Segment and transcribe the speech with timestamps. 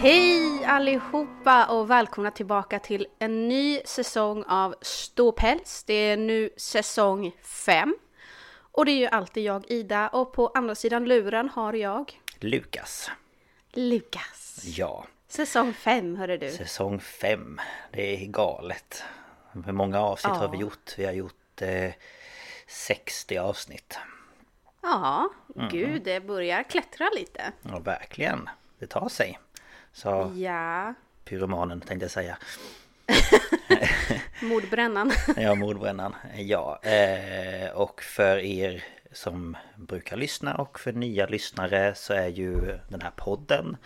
[0.00, 5.84] Hej allihopa och välkomna tillbaka till en ny säsong av Ståpäls.
[5.84, 7.96] Det är nu säsong 5.
[8.72, 13.10] Och det är ju alltid jag Ida och på andra sidan luren har jag Lukas.
[13.72, 14.62] Lukas.
[14.64, 16.50] Ja, Säsong 5 hörru du.
[16.50, 17.60] säsong 5.
[17.92, 19.04] Det är galet.
[19.64, 20.40] Hur många avsnitt Ja.
[20.40, 20.94] har vi gjort?
[20.98, 21.90] Vi har gjort eh,
[22.66, 23.98] 60 avsnitt.
[24.82, 25.68] Ja, Mm.
[25.68, 27.52] gud det börjar klättra lite.
[27.62, 28.48] Ja, verkligen.
[28.78, 29.38] Det tar sig.
[29.96, 30.94] Så Ja,
[31.24, 32.38] pyromanen tänkte jag säga.
[34.42, 35.12] mordbrännan.
[35.36, 36.14] Ja, mordbrännan.
[36.34, 42.78] Ja, eh, och för er som brukar lyssna och för nya lyssnare så är ju
[42.88, 43.76] den här podden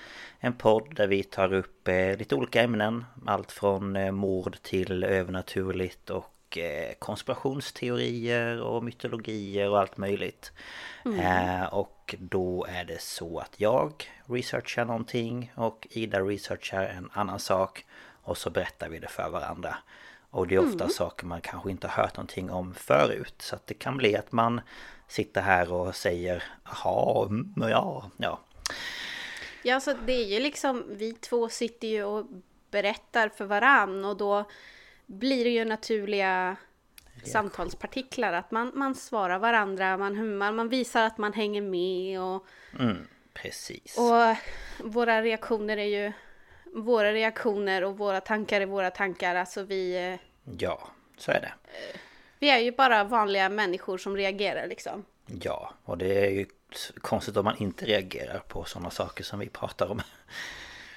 [0.40, 3.04] en podd där vi tar upp eh, lite olika ämnen.
[3.26, 10.52] Allt från eh, mord till övernaturligt och eh, konspirationsteorier och mytologier och allt möjligt.
[11.04, 17.38] Eh, och då är det så att jag researchar någonting och Ida researchar en annan
[17.38, 17.84] sak
[18.22, 19.76] och så berättar vi det för varandra.
[20.30, 23.34] Och det är ofta saker man kanske inte har hört någonting om förut.
[23.38, 24.60] Så att det kan bli att man
[25.08, 28.40] sitter här och säger Jaha, mm, ja, ja.
[29.62, 32.26] Ja, alltså det är ju liksom, vi två sitter ju och
[32.70, 34.44] berättar för varann och då
[35.18, 36.56] blir det ju naturliga
[37.24, 38.32] samtalspartiklar.
[38.32, 42.46] Att man, man svarar varandra, man hummar, man visar att man hänger med och,
[42.78, 43.98] Mm, precis.
[43.98, 44.36] och
[44.86, 46.12] våra reaktioner är ju
[46.74, 49.34] våra reaktioner och våra tankar är våra tankar.
[49.34, 50.18] Alltså vi, eh,
[50.58, 50.88] Ja,
[51.18, 51.52] så är det.
[52.38, 55.04] vi är ju bara vanliga människor som reagerar liksom.
[55.42, 56.46] Ja, och det är ju
[57.00, 60.00] konstigt om man inte reagerar på sådana saker som vi pratar om.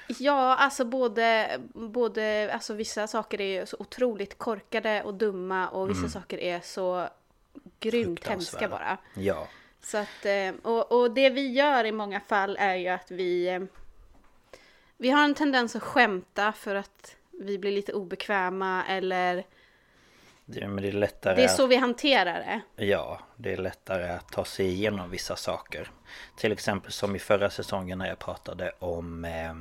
[0.07, 5.89] Ja, alltså både, både, alltså vissa saker är ju så otroligt korkade och dumma och
[5.89, 7.07] vissa saker är så
[7.79, 8.97] grymt hemska bara.
[9.13, 9.47] Ja,
[9.81, 13.47] Så att, eh, och, och det vi gör i många fall är ju att vi,
[13.47, 13.61] eh,
[14.97, 19.45] vi har en tendens att skämta för att vi blir lite obekväma eller
[20.45, 22.85] det, men det är lättare det är så vi hanterar det.
[22.85, 25.91] Ja, det är lättare att ta sig igenom vissa saker.
[26.37, 29.53] Till exempel som i förra säsongen när jag pratade om eh,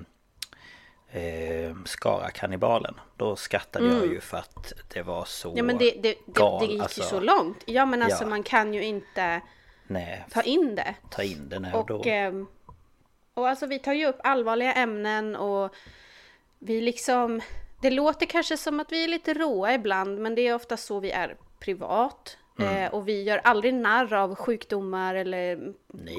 [1.13, 3.01] eh, Skara-kannibalen.
[3.17, 5.59] Då skrattade jag ju för att det var så Mm.
[5.59, 7.01] Ja men det, det, det, gal, det gick alltså.
[7.01, 7.63] ju så långt.
[7.67, 8.29] Ja men alltså Ja.
[8.29, 9.41] man kan ju inte
[9.87, 10.95] Nej, ta in det.
[11.11, 11.97] ta in det när och då.
[11.97, 12.47] Och, ehm,
[13.35, 15.75] och alltså vi tar ju upp allvarliga ämnen och
[16.59, 17.41] vi liksom,
[17.83, 21.01] det låter kanske som att vi är lite råa ibland men det är ofta så
[21.01, 22.39] vi är privat.
[22.59, 22.77] Mm.
[22.77, 25.73] Eh, och vi gör aldrig narr av sjukdomar eller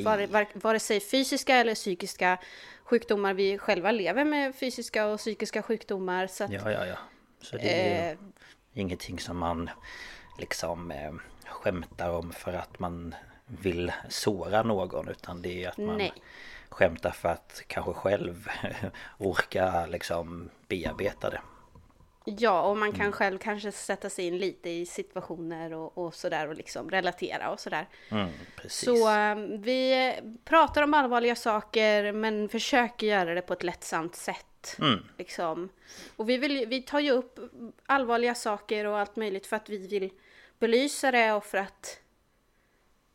[0.04, 2.38] vare, vare sig fysiska eller psykiska
[2.84, 3.34] sjukdomar.
[3.34, 6.28] Vi själva lever med fysiska och psykiska sjukdomar.
[6.28, 6.98] Så att, Ja, ja, ja.
[7.42, 8.18] Så det är eh,
[8.74, 9.70] ingenting som man
[10.40, 11.14] liksom eh,
[11.46, 15.08] skämtar om för att man vill såra någon.
[15.08, 16.14] Utan det är att man Nej.
[16.70, 18.48] skämtar för att kanske själv
[19.18, 21.42] orka liksom bearbeta det.
[22.26, 23.12] Ja, och man kan Mm.
[23.12, 27.60] själv kanske sätta sig in lite i situationer och, och sådär och liksom relatera och
[27.60, 27.88] sådär.
[28.10, 28.30] Mm.
[28.68, 30.14] Så eh, vi
[30.46, 34.76] pratar om allvarliga saker men försöker göra det på ett lättsamt sätt.
[34.80, 35.00] Mm.
[35.18, 35.70] Liksom.
[36.16, 37.40] Och vi, vill, vi tar ju upp
[37.86, 40.10] allvarliga saker och allt möjligt för att vi vill
[40.60, 42.00] belysa det och för att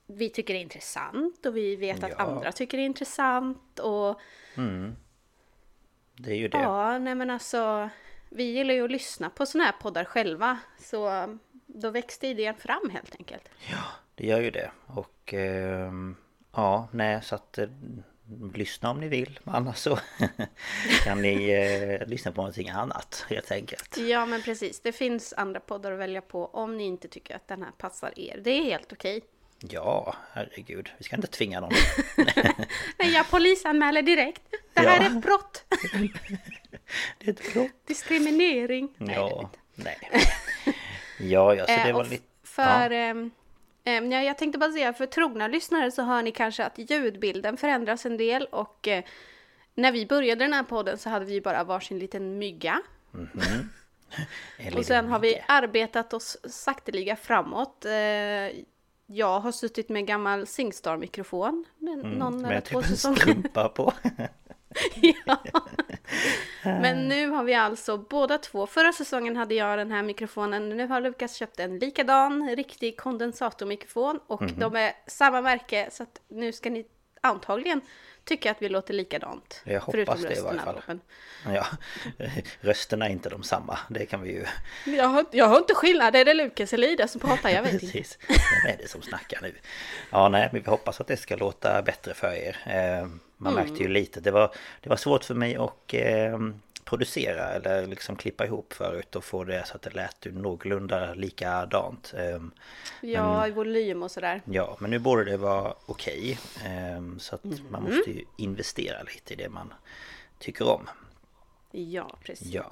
[0.07, 2.17] vi tycker det är intressant och vi vet att Ja.
[2.25, 4.21] andra tycker det är intressant och
[6.17, 6.59] Det är ju det.
[6.59, 7.89] ja, nej men alltså
[8.31, 11.27] vi gillar ju att lyssna på sådana här poddar själva så eh,
[11.67, 13.49] då växte idén fram helt enkelt.
[14.15, 14.71] Det gör ju det.
[14.87, 16.17] Och ehm,
[16.53, 17.69] ja, nej så att eh,
[18.55, 19.41] lyssna om ni vill.
[19.45, 19.99] Annars så
[21.05, 23.97] kan ni eh, lyssna på någonting annat helt enkelt.
[23.99, 27.49] Ja men precis, det finns andra poddar att välja på om ni inte tycker att
[27.49, 28.41] den här passar er.
[28.45, 29.23] Det är helt okej.
[29.61, 30.91] Ja, herregud.
[30.99, 31.73] Vi ska inte tvinga någon.
[32.99, 34.43] Nej, jag polisanmäler direkt.
[34.75, 35.03] Det här Ja.
[35.03, 35.65] är ett brott.
[37.19, 37.87] Det är ett brott.
[37.87, 38.89] Diskriminering.
[38.97, 39.99] Nej, Ja, nej.
[41.21, 42.25] Ja, ja, så Eh, det var och lite...
[42.43, 42.91] För...
[43.85, 48.07] ja, jag tänkte bara säga, för trogna lyssnare så hör ni kanske att ljudbilden förändras
[48.07, 49.05] en del och eh,
[49.75, 52.83] när vi började den här podden så hade vi bara varsin liten mygga.
[53.13, 53.69] en
[54.57, 57.85] Och liten sen har vi arbetat oss sakteliga framåt.
[57.85, 57.93] Eh,
[59.07, 61.65] jag har suttit med gammal Singstar-mikrofon.
[61.79, 63.93] Någon eller Med typ en strumpa på.
[65.27, 65.39] ja.
[66.63, 68.67] Men nu har vi alltså båda två.
[68.67, 70.69] Förra säsongen hade jag den här mikrofonen.
[70.69, 74.21] Nu har Lukas köpt en likadan riktig kondensatormikrofon.
[74.27, 74.59] Och Mhm.
[74.59, 75.89] de är samma märke.
[75.91, 76.87] Så att nu ska ni
[77.21, 77.81] antagligen
[78.25, 79.61] tycka att vi låter likadant.
[79.65, 80.83] Jag hoppas det i varje fall.
[80.87, 81.01] men-
[81.55, 81.67] Ja,
[82.61, 83.79] rösterna är inte de samma.
[83.89, 84.45] Det kan vi ju...
[84.97, 86.17] Jag hör, jag hör inte skillnad.
[86.17, 87.51] Är det Lukas eller Ida som pratar?
[87.51, 88.03] Jag vet inte.
[88.29, 89.55] Vem är det som snackar nu?
[90.11, 92.57] Ja, nej, men vi hoppas att det ska låta bättre för er.
[92.67, 93.09] Eh,
[93.41, 93.65] Man Mm.
[93.69, 94.21] märkte ju lite.
[94.21, 95.95] Det var, det var svårt för mig att
[96.89, 102.15] producera eller liksom klippa ihop förut och få det så att det lät någorlunda likadant.
[102.17, 102.43] Eh,
[103.01, 104.43] Ja, i volym och sådär.
[104.45, 106.39] Ja, men nu borde det vara okej.
[106.65, 107.59] Eh, så att Mm.
[107.71, 109.75] man måste ju investera lite i det man
[110.39, 110.89] tycker om.
[111.71, 112.49] Ja, precis.
[112.53, 112.71] Ja.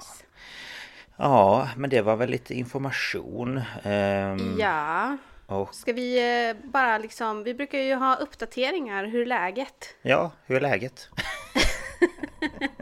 [1.17, 3.61] Ja, men det var väl lite information.
[3.83, 5.17] Ehm, Ja.
[5.45, 9.95] Och Ska vi eh, bara liksom, vi brukar ju ha uppdateringar, hur är läget?
[10.01, 11.09] ja, hur är läget?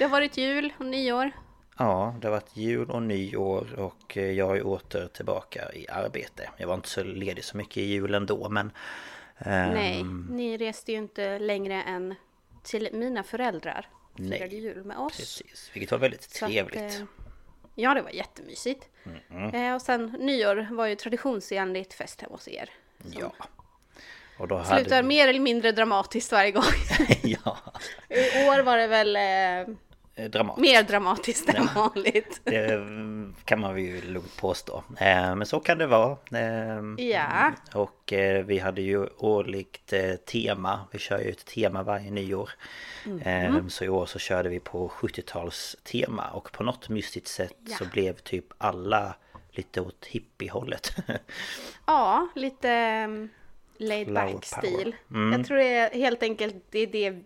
[0.00, 1.30] Det har varit jul och nyår.
[1.78, 6.50] Ja, det har varit jul och nyår och eh, jag är åter tillbaka i arbete.
[6.56, 8.72] Jag var inte så ledig så mycket i julen då men...
[9.38, 12.14] ehm, Nej, ni reste ju inte längre än
[12.62, 13.88] till mina föräldrar.
[14.16, 15.16] Nej, jul med oss.
[15.16, 16.80] Precis, vilket var väldigt Så att, trevligt.
[17.00, 17.02] eh,
[17.74, 18.88] ja, det var jättemysigt.
[19.52, 22.70] Eh, och sen nyår var ju traditionsenligt fest hemma hos er.
[23.12, 23.32] Ja.
[24.38, 26.62] Och då Slutar hade mer eller mindre dramatiskt varje gång.
[27.22, 27.58] ja,
[28.08, 29.74] I år var det väl eh,
[30.30, 30.60] dramatiskt.
[30.62, 32.40] mer dramatiskt än vanligt.
[32.44, 34.84] Det mm, kan man ju lugnt påstå.
[34.98, 36.16] Eh, Men så kan det vara.
[36.32, 37.52] Eh, Ja.
[37.74, 40.80] Och eh, vi hade ju årligt eh, tema.
[40.92, 42.50] Vi kör ju ett tema varje nyår.
[43.06, 43.56] Mm.
[43.56, 46.30] Eh, Så i år så körde vi på 70-talstema.
[46.30, 47.76] Och på något mystiskt sätt Ja.
[47.76, 49.14] så blev typ alla
[49.50, 50.92] lite åt hippiehållet.
[51.86, 52.68] Ja, lite
[53.08, 53.28] um,
[53.78, 54.94] laid back stil.
[55.10, 55.32] Mm.
[55.32, 57.22] Jag tror det är helt enkelt det är det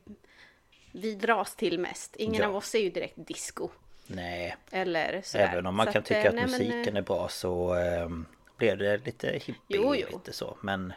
[0.95, 2.17] vi dras till mest.
[2.17, 2.49] Ingen Ja.
[2.49, 3.69] av oss är ju direkt disco.
[4.07, 5.49] Nej, Eller sådär.
[5.53, 7.29] även om man Så kan att, tycka eh, att nej, men, musiken eh, är bra
[7.29, 8.09] så eh,
[8.57, 10.07] blev det lite hippie Jo, jo.
[10.13, 10.57] lite så.
[10.61, 10.93] Men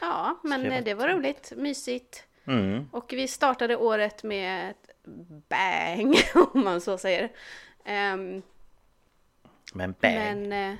[0.00, 2.24] Ja, men det eh, var det var roligt, mysigt.
[2.46, 4.90] mm, Och vi startade året med ett
[5.48, 6.14] bang,
[6.54, 7.28] om man så säger.
[7.84, 8.42] Ehm,
[9.74, 10.48] men bang.
[10.48, 10.76] men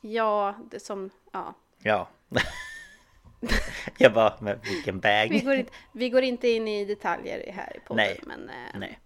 [0.00, 1.54] ja, det som, ja.
[1.82, 2.08] Ja.
[3.98, 5.30] jag bara, men vilken bang.
[5.30, 7.96] Vi går, inte, vi går inte in i detaljer här i podden.
[8.06, 8.98] Nej, Men, eh, Nej.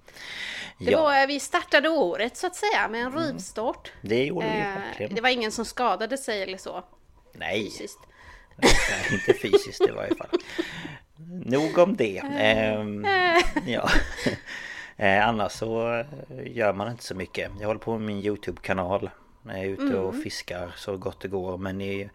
[0.79, 3.93] Det Ja, var, vi startade året så att säga med en rivstart.
[4.03, 5.15] det gjorde vi Eh, verkligen.
[5.15, 6.85] det var ingen som skadade sig eller så.
[7.33, 7.99] Nej, Sist.
[8.57, 8.71] nej,
[9.13, 10.29] inte fysiskt i varje fall.
[11.45, 12.19] Nog om det.
[12.19, 13.07] Ehm,
[13.67, 13.89] ja.
[14.97, 16.07] Eh, annars så eh,
[16.47, 17.51] gör man inte så mycket.
[17.61, 19.11] Jag håller på med min YouTube-kanal.
[19.46, 21.58] Jag är ute och fiskar så gott det går.
[21.58, 22.11] Men i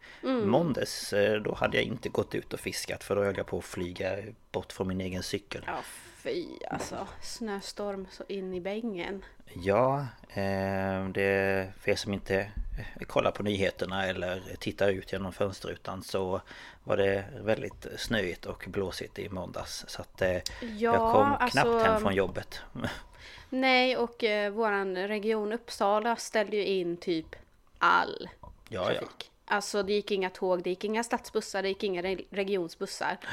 [0.46, 3.04] måndags eh, då hade jag inte gått ut och fiskat.
[3.04, 4.18] För då höll jag på att flyga
[4.52, 5.64] bort från min egen cykel.
[5.68, 5.82] Ja
[6.24, 7.08] fy alltså.
[7.22, 9.26] Snöstorm så in i bängen.
[9.54, 15.34] Ja, eh, det för er som inte eh, kollar på nyheterna eller tittar ut genom
[15.34, 16.42] fönsterrutan så
[16.84, 19.86] var det väldigt snöigt och blåsigt i måndags.
[19.88, 22.62] Så att eh, Ja, jag kom knappt alltså- hem från jobbet.
[23.50, 27.36] Nej och eh, våran region Uppsala ställde ju in typ
[27.78, 28.30] all
[28.70, 29.00] Ja, ja.
[29.00, 29.32] trafik.
[29.46, 33.18] Alltså det gick inga tåg, det gick inga stadsbussar, det gick inga re- regionsbussar.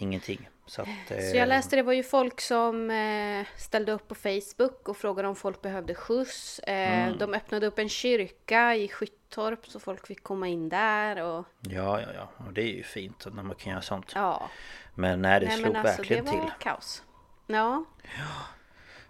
[0.00, 0.48] Ingenting.
[0.66, 4.14] Så, att, Så eh, jag läste det var ju folk som eh, ställde upp på
[4.14, 6.58] Facebook och frågade om folk behövde skjuts.
[6.58, 7.18] Eh, Mm.
[7.18, 12.00] De öppnade upp en kyrka i Skyttorp så folk fick komma in där och Ja,
[12.00, 12.28] ja, ja.
[12.46, 14.12] Och det är ju fint när man kan göra sånt.
[14.14, 14.48] ja.
[14.94, 16.50] Men nej, det nej slog men alltså verkligen det var till.
[16.58, 17.02] kaos.
[17.46, 17.84] Ja,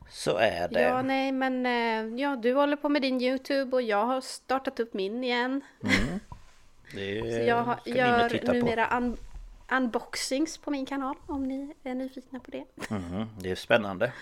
[0.09, 0.81] Så är det.
[0.83, 1.65] ja nej men
[2.19, 5.61] ja du håller på med din YouTube och jag har startat upp min igen.
[6.95, 9.21] det Så jag har, gör titta på.
[9.71, 12.65] Unboxings på min kanal om ni är nyfikna på det.
[12.91, 14.13] Mhm, det är spännande.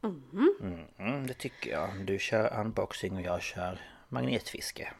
[0.00, 0.84] Mm-hmm.
[0.98, 1.90] Mm, det tycker jag.
[2.04, 4.92] Du kör unboxing och jag kör magnetfiske.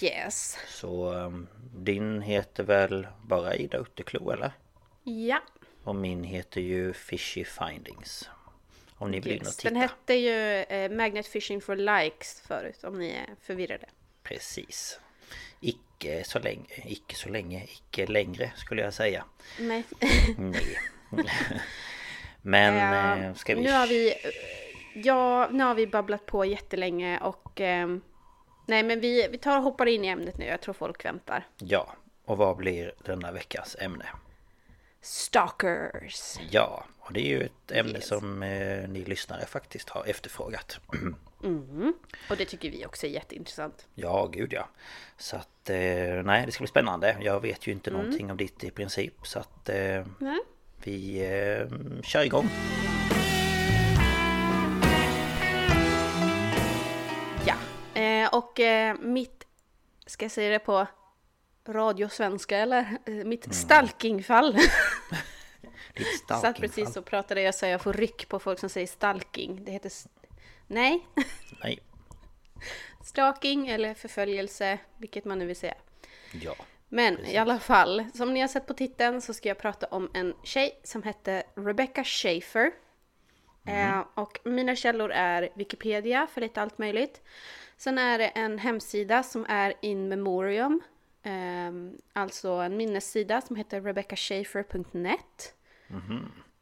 [0.00, 0.58] Yes.
[0.68, 4.52] Så um, din heter väl bara Ida Utterklo eller?
[5.04, 5.40] Ja.
[5.84, 8.30] Och min heter ju Fishy Findings.
[8.96, 9.56] Om ni vill in och Yes.
[9.56, 9.70] titta.
[9.70, 13.86] Den hette ju eh, Magnet Fishing for Likes förut om ni är förvirrade.
[14.22, 15.00] Precis.
[15.66, 19.24] Icke så länge, icke så länge, icke längre skulle jag säga.
[19.58, 19.84] Nej.
[20.38, 20.78] Nej.
[22.42, 23.60] Men Eh, ska vi...
[23.62, 24.14] Nu har vi...
[24.94, 27.60] Ja, nu har vi babblat på jättelänge och...
[27.60, 28.00] ehm,
[28.66, 30.44] nej, men vi, vi tar och hoppar in i ämnet nu.
[30.46, 31.46] Jag tror folk väntar.
[31.58, 31.92] Ja,
[32.24, 34.06] och vad blir denna veckas ämne?
[35.00, 36.36] Stalkers.
[36.50, 38.06] Ja, och det är ju ett ämne Yes.
[38.08, 40.78] som eh, ni lyssnare faktiskt har efterfrågat.
[42.30, 43.86] Och det tycker vi också är jätteintressant.
[43.94, 44.68] Ja, gud ja.
[45.18, 45.76] Så att, eh,
[46.24, 47.16] nej det ska bli spännande.
[47.20, 48.02] Jag vet ju inte Mm.
[48.02, 49.14] någonting om ditt i princip.
[49.26, 50.04] Så att eh,
[50.84, 52.48] vi eh, kör igång.
[57.46, 57.54] Ja,
[58.00, 59.46] eh, och eh, mitt...
[60.06, 60.86] Ska jag säga det på
[61.68, 62.98] radiosvenska eller?
[63.06, 64.52] Eh, Mitt stalkingfall.
[65.94, 66.54] Ditt Satt stalkingfall.
[66.60, 69.64] precis och pratade jag så jag får ryck på folk som säger stalking.
[69.64, 69.92] Det heter...
[70.74, 71.06] Nej,
[71.62, 71.78] Nej.
[73.04, 75.74] stalking eller förföljelse, vilket man nu vill säga.
[76.32, 76.54] Ja.
[76.88, 80.10] Men i alla fall, som ni har sett på titeln så ska jag prata om
[80.14, 82.70] en tjej som hette Rebecca Schaefer.
[83.66, 87.22] Eh, och mina källor är Wikipedia för lite allt möjligt.
[87.76, 90.80] Sen är det en hemsida som är in memoriam.
[91.22, 91.72] Eh,
[92.12, 95.54] alltså en minnessida som heter rebeccaschaefer.net.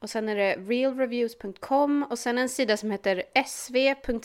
[0.03, 4.23] Och sen är det realreviews.com och sen en sida som heter sv.cm-ob.pt.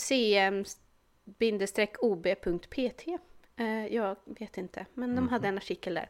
[3.57, 6.09] Eh, jag vet inte, men de hade en artikel där.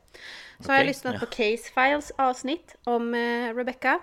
[0.59, 3.99] Så har jag lyssnat på Case Files avsnitt om eh, Rebecca.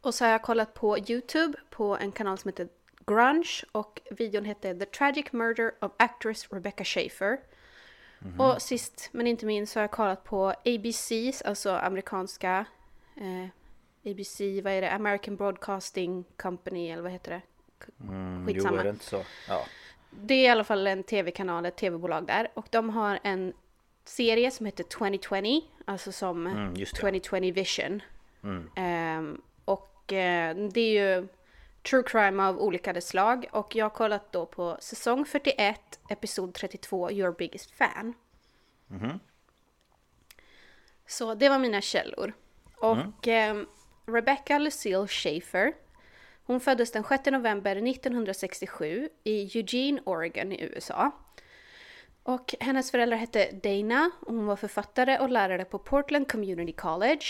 [0.00, 2.68] Och så har jag kollat på YouTube på en kanal som heter
[3.06, 7.38] Grunge och videon heter The Tragic Murder of Actress Rebecca Schaefer.
[8.38, 12.66] Och sist men inte minst så har jag kollat på ABCs, alltså amerikanska
[13.16, 13.48] eh,
[14.06, 14.92] ABC, vad är det?
[14.92, 17.42] American Broadcasting Company eller vad heter det?
[18.04, 18.80] Mm, jo, Skitsamma.
[18.80, 19.22] är det inte så?
[19.48, 19.64] Ja.
[20.10, 22.48] Det är i alla fall en tv-kanal, ett tv-bolag där.
[22.54, 23.52] Och de har en
[24.04, 27.00] serie som heter 2020, alltså som Mm, just det.
[27.00, 28.02] 2020 Vision.
[28.42, 28.70] Mm.
[28.76, 31.28] Ehm, och eh, det är ju
[31.82, 33.46] true crime av olika slag.
[33.52, 38.14] Och jag har kollat då på säsong 41, episod 32, Your Biggest Fan.
[38.86, 39.20] Mhm.
[41.06, 42.32] Så det var mina källor.
[42.76, 43.66] Och ehm,
[44.06, 45.72] Rebecca Lucille Schaefer,
[46.46, 51.10] hon föddes den 6 november 1967 i Eugene, Oregon i USA.
[52.22, 57.24] Och hennes föräldrar hette Dana och hon var författare och lärare på Portland Community College.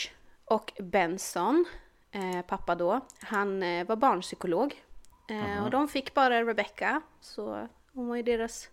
[0.44, 1.64] Och Benson,
[2.12, 4.82] eh, pappa då, han eh, var barnpsykolog.
[5.28, 8.68] Eh, Och de fick bara Rebecca, så hon var ju deras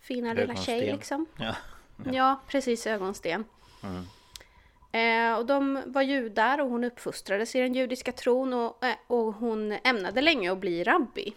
[0.00, 1.26] fina lilla tjej liksom.
[1.38, 1.54] Ja.
[2.12, 3.44] Ja, precis ögonsten.
[4.92, 9.34] Eh, och de var judar och hon uppfostrades i den judiska tron och, eh, och
[9.34, 11.34] hon ämnade länge att bli rabbi.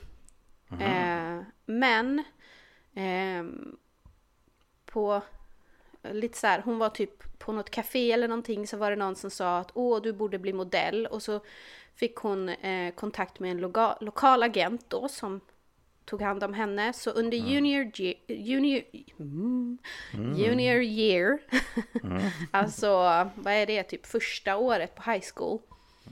[0.81, 2.23] Eh, men
[2.93, 3.77] ehm,
[4.85, 5.21] på
[6.01, 9.15] lite så här, hon var typ på något café eller någonting så var det någon
[9.15, 11.39] som sa att åh du borde bli modell och så
[11.95, 15.41] fick hon eh, kontakt med en loga, lokal agent då som
[16.05, 16.93] tog hand om henne.
[16.93, 18.81] Så under junior, ge- junior,
[19.19, 19.77] mm,
[20.35, 21.39] junior year,
[22.51, 22.89] alltså
[23.35, 25.59] vad är det, typ första året på high school.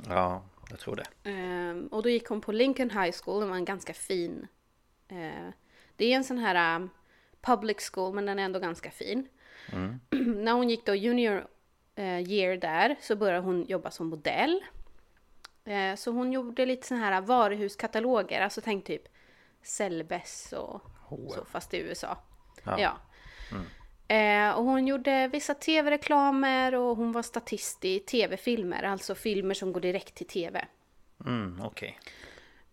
[0.10, 1.30] ja, jag tror det.
[1.30, 4.48] Ehm, och då gick hon på Lincoln High School, den var en ganska fin.
[5.08, 5.50] eh,
[5.96, 6.90] det är en sån här um,
[7.42, 9.28] public school, men den är ändå ganska fin.
[10.10, 11.48] När hon gick då junior
[11.96, 14.64] eh, year där så började hon jobba som modell.
[15.66, 19.02] Eh, så hon gjorde lite såna här varuhuskataloger, alltså tänk typ
[19.62, 22.18] Sellbess och så, fast i USA.
[22.64, 22.80] Ja.
[22.80, 22.98] Ja.
[24.16, 29.74] Eh, och hon gjorde vissa tv-reklamer och hon var statist i tv-filmer, alltså filmer som
[29.74, 30.66] går direkt till tv.
[31.26, 32.00] Mm, okej.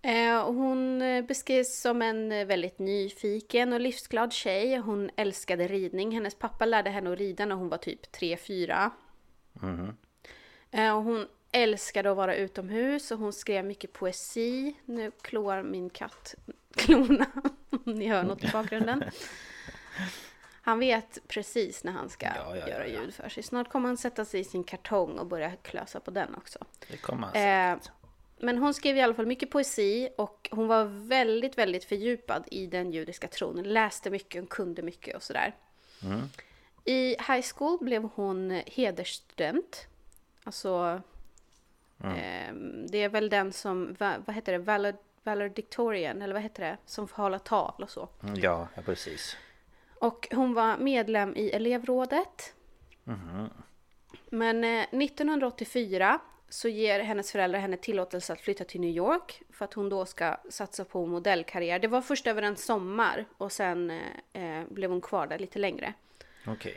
[0.02, 4.76] Eh, och hon eh, beskrivs som en eh, väldigt nyfiken och livsglad tjej.
[4.76, 6.12] Hon älskade ridning.
[6.12, 8.90] Hennes pappa lärde henne att rida när hon var typ 3-4.
[10.70, 14.74] Eh, och hon älskade att vara utomhus och hon skrev mycket poesi.
[14.84, 16.34] Nu kloar min katt
[16.74, 17.26] klorna,
[17.70, 19.04] om ni hör något i bakgrunden.
[20.62, 23.42] Han vet precis när han ska Ja, ja, göra ljud för sig.
[23.42, 26.58] Snart kommer han sätta sig i sin kartong och börja klösa på den också.
[26.90, 27.78] Det kommer han Eh,
[28.38, 32.66] men hon skrev i alla fall mycket poesi och hon var väldigt, väldigt fördjupad i
[32.66, 33.62] den judiska tron.
[33.62, 35.54] Läste mycket och kunde mycket och sådär.
[36.84, 39.86] I high school blev hon hedersstudent.
[40.44, 41.02] Alltså,
[42.04, 46.62] ehm, det är väl den som, va, vad heter det, Valor, valedictorian, eller vad heter
[46.64, 48.08] det, som får hålla tal och så.
[48.22, 49.36] Mm, Ja, ja, precis.
[50.00, 52.54] Och hon var medlem i elevrådet.
[54.30, 59.64] Men eh, 1984 så ger hennes föräldrar henne tillåtelse att flytta till New York för
[59.64, 61.78] att hon då ska satsa på modellkarriär.
[61.78, 63.90] Det var först över en sommar och sen
[64.32, 65.92] eh, blev hon kvar där lite längre.
[66.46, 66.76] Okej.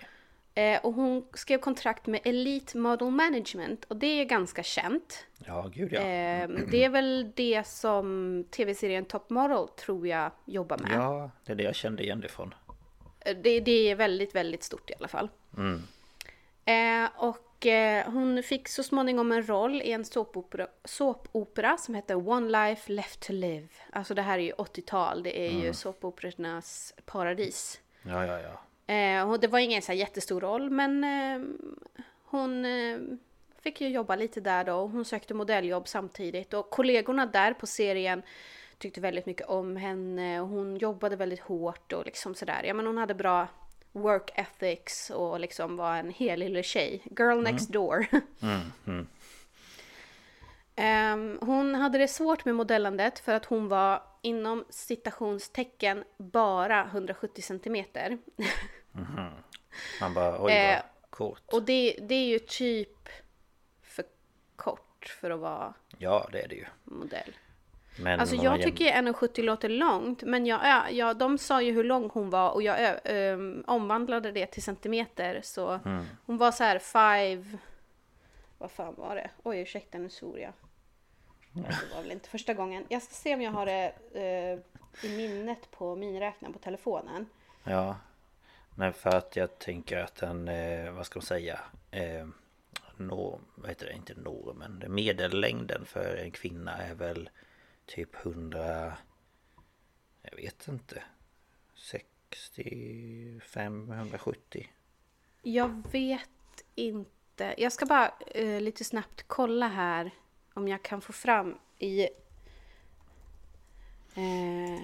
[0.59, 5.25] Eh, och hon skrev kontrakt med Elite Model Management och det är ganska känt.
[5.45, 5.99] Ja, gud ja.
[5.99, 10.91] Eh, det är väl det som tv-serien Top Model tror jag jobbar med.
[10.93, 12.53] Ja, det är det jag kände igen det från.
[13.19, 15.29] Eh, Det, det är väldigt, väldigt stort i alla fall.
[15.57, 15.81] Mm.
[16.65, 17.45] Eh, och
[18.05, 23.19] hon fick så småningom en roll i en såpopera, såpopera som heter One Life Left
[23.27, 23.67] to Live.
[23.91, 27.81] Alltså det här är ju 80-tal, det är ju såpoperornas paradis.
[28.03, 28.61] Ja, ja, ja.
[28.89, 31.41] Eh, och det var ingen så jättestor roll men eh,
[32.25, 32.97] hon eh,
[33.61, 34.87] fick ju jobba lite där då.
[34.87, 38.21] Hon sökte modelljobb samtidigt och kollegorna där på serien
[38.77, 42.63] tyckte väldigt mycket om henne och hon jobbade väldigt hårt och liksom sådär.
[42.63, 43.47] Ja men hon hade bra
[43.91, 47.03] work ethics och liksom var en hel lille tjej.
[47.19, 48.05] Girl next door.
[48.41, 49.07] Mm, mm.
[50.75, 57.41] Ehm, hon hade det svårt med modellandet för att hon var inom citationstecken bara 170
[57.41, 58.17] centimeter.
[60.01, 61.41] Man bara, oj Eh, vad kort.
[61.53, 63.09] Och det, det är ju typ
[63.83, 64.05] för
[64.55, 66.65] kort för att vara Ja, det är det ju.
[66.83, 67.35] modell.
[67.99, 71.71] Men Alltså jag jäm- tycker 1,70 låter långt, men jag, ja, ja, de sa ju
[71.71, 75.39] hur lång hon var och jag ehm, omvandlade det till centimeter.
[75.43, 76.05] Så Mm.
[76.25, 77.57] hon var så här five...
[78.57, 79.29] Vad fan var det?
[79.43, 80.53] Oj, ursäkta nu svor jag.
[81.53, 82.85] Det var väl inte första gången.
[82.89, 84.59] Jag ska se om jag har det eh,
[85.09, 87.25] i minnet på miniräknaren på telefonen.
[87.63, 87.95] Ja.
[88.79, 91.59] Nej, för att jag tänker att den, eh, vad ska man säga?
[91.91, 92.27] Eh,
[92.97, 93.93] norm, vad heter det?
[93.93, 94.83] Inte normen.
[94.87, 97.29] Medellängden för en kvinna är väl
[97.85, 98.97] typ 100...
[100.21, 101.03] Jag vet inte.
[101.75, 104.69] 65, 170.
[105.41, 107.55] Jag vet inte.
[107.57, 110.11] Jag ska bara eh, lite snabbt kolla här
[110.53, 112.01] om jag kan få fram i...
[114.15, 114.83] Eh,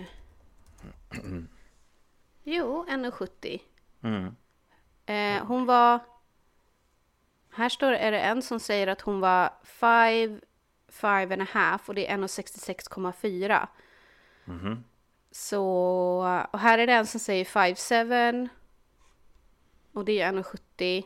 [2.43, 3.61] jo, 1,70.
[4.05, 4.35] Mm.
[5.05, 5.99] Eh, hon var...
[7.51, 10.41] Här står är det en som säger att hon var 5,
[10.87, 13.67] 5 and a half och det är 1,66,4.
[14.45, 14.83] Mhm.
[15.31, 15.63] Så,
[16.51, 18.49] och här är det en som säger 5,7
[19.93, 21.05] och det är 1,70.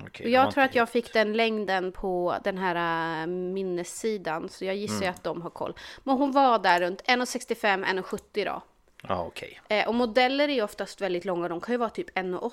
[0.00, 4.64] Okej, Och jag tror att jag fick den längden på den här äh, minnessidan, så
[4.64, 5.10] jag gissar Mm.
[5.10, 5.74] att de har koll.
[6.04, 8.62] Men hon var där runt 1,65, 1,70 då.
[9.08, 9.60] Ja, okej.
[9.68, 12.52] Eh, och modeller är ju oftast väldigt långa, de kan ju vara typ 1,80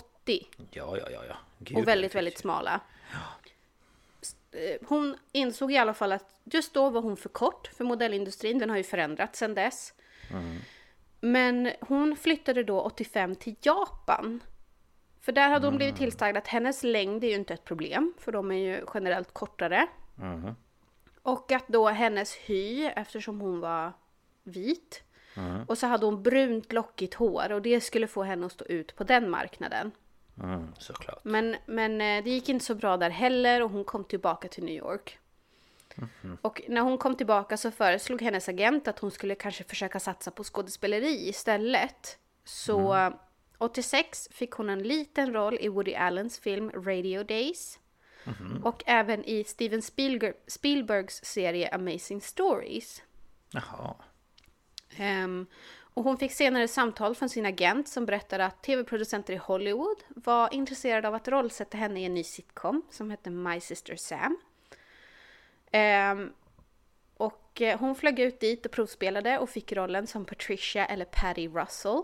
[0.72, 1.36] Ja, ja, ja, ja.
[1.60, 2.80] Gud, och väldigt, väldigt smala.
[4.22, 7.84] S- eh, Hon insåg i alla fall att just då var hon för kort för
[7.84, 9.94] modellindustrin, den har ju förändrats sedan dess.
[11.22, 14.40] Men hon flyttade då 85 till Japan.
[15.22, 18.32] För där hade hon blivit tillsagd att hennes längd är ju inte ett problem, för
[18.32, 19.88] de är ju generellt kortare.
[20.16, 20.56] Mhm.
[21.22, 23.94] Och att då hennes hy, eftersom hon var
[24.44, 25.04] vit,
[25.68, 28.96] och så hade hon brunt lockigt hår och det skulle få henne att stå ut
[28.96, 29.92] på den marknaden.
[30.44, 31.20] Mm, såklart.
[31.24, 34.63] Men, men eh, det gick inte så bra där heller och hon kom tillbaka till
[34.63, 35.20] New York.
[36.42, 40.32] Och när hon kom tillbaka så föreslog hennes agent att hon skulle kanske försöka satsa
[40.32, 42.18] på skådespeleri istället.
[42.44, 43.13] Så eh,
[43.58, 47.80] 86 fick hon en liten roll i Woody Allens film Radio Days.
[48.63, 53.04] Och även i Steven Spielberg, Spielbergs serie Amazing Stories.
[53.52, 53.96] Jaha.
[54.97, 55.47] Ehm,
[55.93, 60.54] och hon fick senare samtal från sin agent som berättade att tv-producenter i Hollywood var
[60.54, 64.38] intresserade av att rollsätta henne i en ny sitcom som hette My Sister Sam.
[65.71, 66.34] Ehm,
[67.17, 71.47] och eh, hon flög ut dit och provspelade och fick rollen som Patricia eller Patty
[71.47, 72.04] Russell.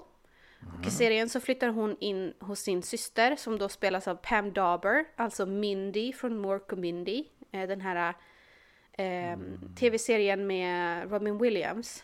[0.80, 4.54] Och I serien så flyttar hon in hos sin syster som då spelas av Pam
[4.54, 7.26] Dauber, alltså Mindy från Mork och Mindy.
[7.52, 8.14] Eh, Den här
[8.92, 9.38] eh,
[9.80, 12.04] tv-serien med Robin Williams.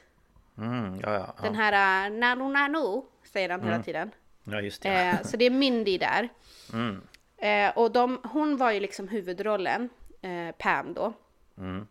[0.57, 1.35] Mm, ja, ja.
[1.41, 4.11] Den Ja, här uh, nanu nanu säger han hela tiden.
[4.43, 4.89] ja just det.
[4.89, 6.29] Eh, så det är Mindy där.
[6.73, 7.01] Mm.
[7.37, 9.89] Eh, och de, hon var ju liksom huvudrollen,
[10.21, 11.13] eh, Pam då.
[11.57, 11.87] Mm.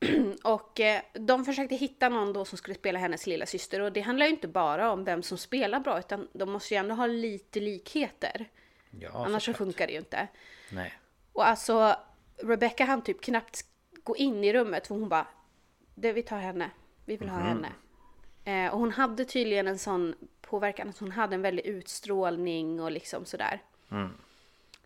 [0.44, 4.00] och eh, de försökte hitta någon då som skulle spela hennes lilla syster och det
[4.00, 7.06] handlar ju inte bara om vem som spelar bra utan de måste ju ändå ha
[7.06, 8.48] lite likheter.
[8.90, 10.28] Ja, Annars så funkar det ju inte.
[10.70, 10.92] Nej.
[11.32, 11.96] Och alltså
[12.42, 13.64] Rebecca han typ knappt
[14.02, 15.26] gå in i rummet för hon bara
[15.94, 16.70] det vi tar henne,
[17.04, 17.68] vi vill ha henne.
[18.44, 22.90] Eh, och hon hade tydligen en sån påverkan att hon hade en väldig utstrålning och
[22.92, 23.62] liksom sådär.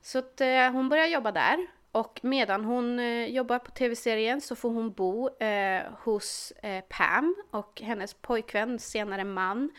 [0.02, 4.56] Så att eh, hon börjar jobba där och medan hon eh, jobbar på tv-serien så
[4.56, 9.70] får hon bo eh, hos eh, Pam och hennes pojkvän, senare man.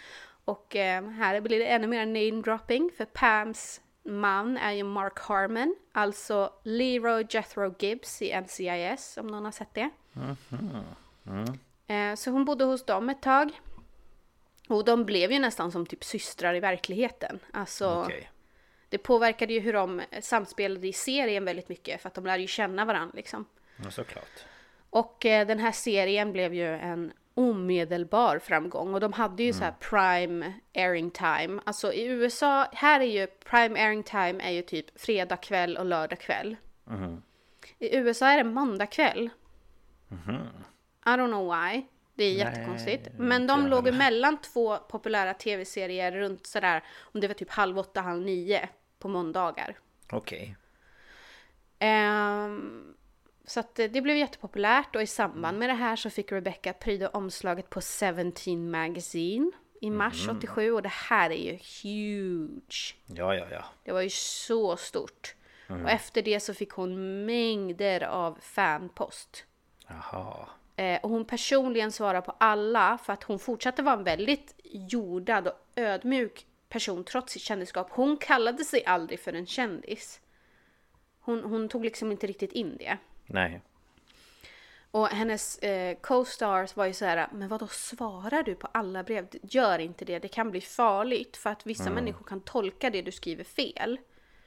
[0.46, 5.20] Och eh, här blir det ännu mer name dropping för Pams man är ju Mark
[5.20, 9.90] Harmon, alltså Leroy Jethro Gibbs i NCIS, om någon har sett det.
[11.90, 13.52] Eh, Så hon bodde hos dem ett tag.
[14.68, 17.40] Och de blev ju nästan som typ systrar i verkligheten.
[17.54, 18.32] Alltså, Okej.
[18.90, 22.48] det påverkade ju hur de samspelade i serien väldigt mycket, för att de lärde ju
[22.48, 23.46] känna varandra liksom.
[23.84, 24.46] Ja, såklart.
[24.90, 29.64] Och eh, den här serien blev ju en omedelbar framgång och de hade ju så
[29.64, 31.62] här prime airing time.
[31.66, 35.86] Alltså i USA, här är ju prime airing time är ju typ fredag kväll och
[35.86, 36.56] lördag kväll.
[37.80, 39.30] I USA är det måndag kväll.
[41.06, 41.86] I don't know why.
[42.16, 43.08] Det är jättekonstigt.
[43.18, 43.98] Men de låg heller.
[43.98, 49.08] mellan två populära tv-serier runt sådär, om det var typ halv åtta, halv nio på
[49.08, 49.78] måndagar.
[50.12, 50.56] Okej.
[51.80, 52.96] Ehm,
[53.46, 57.10] så att det blev jättepopulärt och i samband med det här så fick Rebecca pryda
[57.10, 61.52] omslaget på 17 Magazine i mars 87 och det här är ju
[61.84, 62.96] huge.
[63.06, 63.66] Ja, ja, ja.
[63.84, 65.36] Det var ju så stort.
[65.68, 69.46] Och efter det så fick hon mängder av fanpost.
[69.88, 70.50] Jaha.
[70.80, 75.48] Eh, och hon personligen svarar på alla för att hon fortsatte vara en väldigt jordad
[75.48, 77.88] och ödmjuk person trots sitt kändisskap.
[77.92, 80.22] Hon kallade sig aldrig för en kändis.
[81.20, 82.98] Hon, hon tog liksom inte riktigt in det.
[83.26, 83.62] Nej.
[84.92, 89.04] Och hennes eh, co-stars var ju så här, men vad då svarar du på alla
[89.04, 89.28] brev?
[89.42, 93.12] Gör inte det, det kan bli farligt för att vissa människor kan tolka det du
[93.12, 93.98] skriver fel.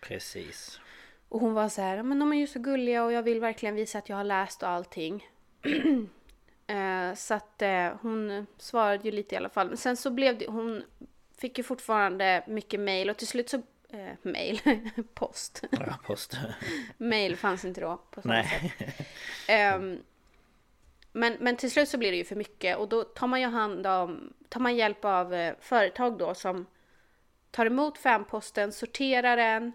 [0.00, 0.80] Precis.
[1.28, 3.74] Och hon var så här, men de är ju så gulliga och jag vill verkligen
[3.74, 5.26] visa att jag har läst och allting.
[6.66, 9.68] eh, så att eh, hon svarade ju lite i alla fall.
[9.68, 10.82] Men sen så blev det, hon
[11.38, 13.56] fick ju fortfarande mycket mail och till slut så,
[13.88, 14.60] eh, mail,
[15.14, 15.64] post.
[15.70, 16.36] Ja, post.
[16.96, 18.62] mail fanns inte då på samma sätt.
[18.62, 18.94] Nej.
[19.48, 19.98] Ehm,
[21.12, 23.46] men, men till slut så blir det ju för mycket och då tar man ju
[23.46, 26.66] hand om, tar man hjälp av eh, företag då som
[27.50, 29.72] tar emot fanposten, sorterar den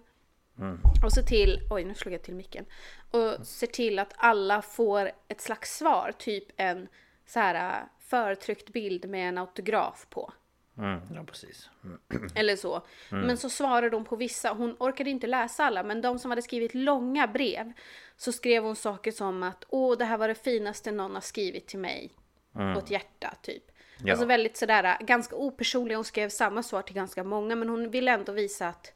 [1.04, 2.65] och ser till, oj nu slog jag till micken,
[3.12, 6.88] och ser till att alla får ett slags svar, typ en
[7.26, 10.34] så här eh, förtryckt bild med en autograf på.
[10.78, 11.70] Mm, ja, precis.
[11.84, 12.30] Mm.
[12.36, 12.86] Eller så.
[13.10, 14.54] Men så svarade de på vissa.
[14.54, 17.74] Hon orkade inte läsa alla, men de som hade skrivit långa brev
[18.17, 21.67] så skrev hon saker som att åh, det här var det finaste någon har skrivit
[21.67, 22.12] till mig.
[22.54, 23.63] Och ett hjärta, typ.
[24.04, 24.12] Ja.
[24.12, 25.96] Alltså väldigt sådär, ganska opersonlig.
[25.96, 28.93] Hon skrev samma svar till ganska många, men hon ville ändå visa att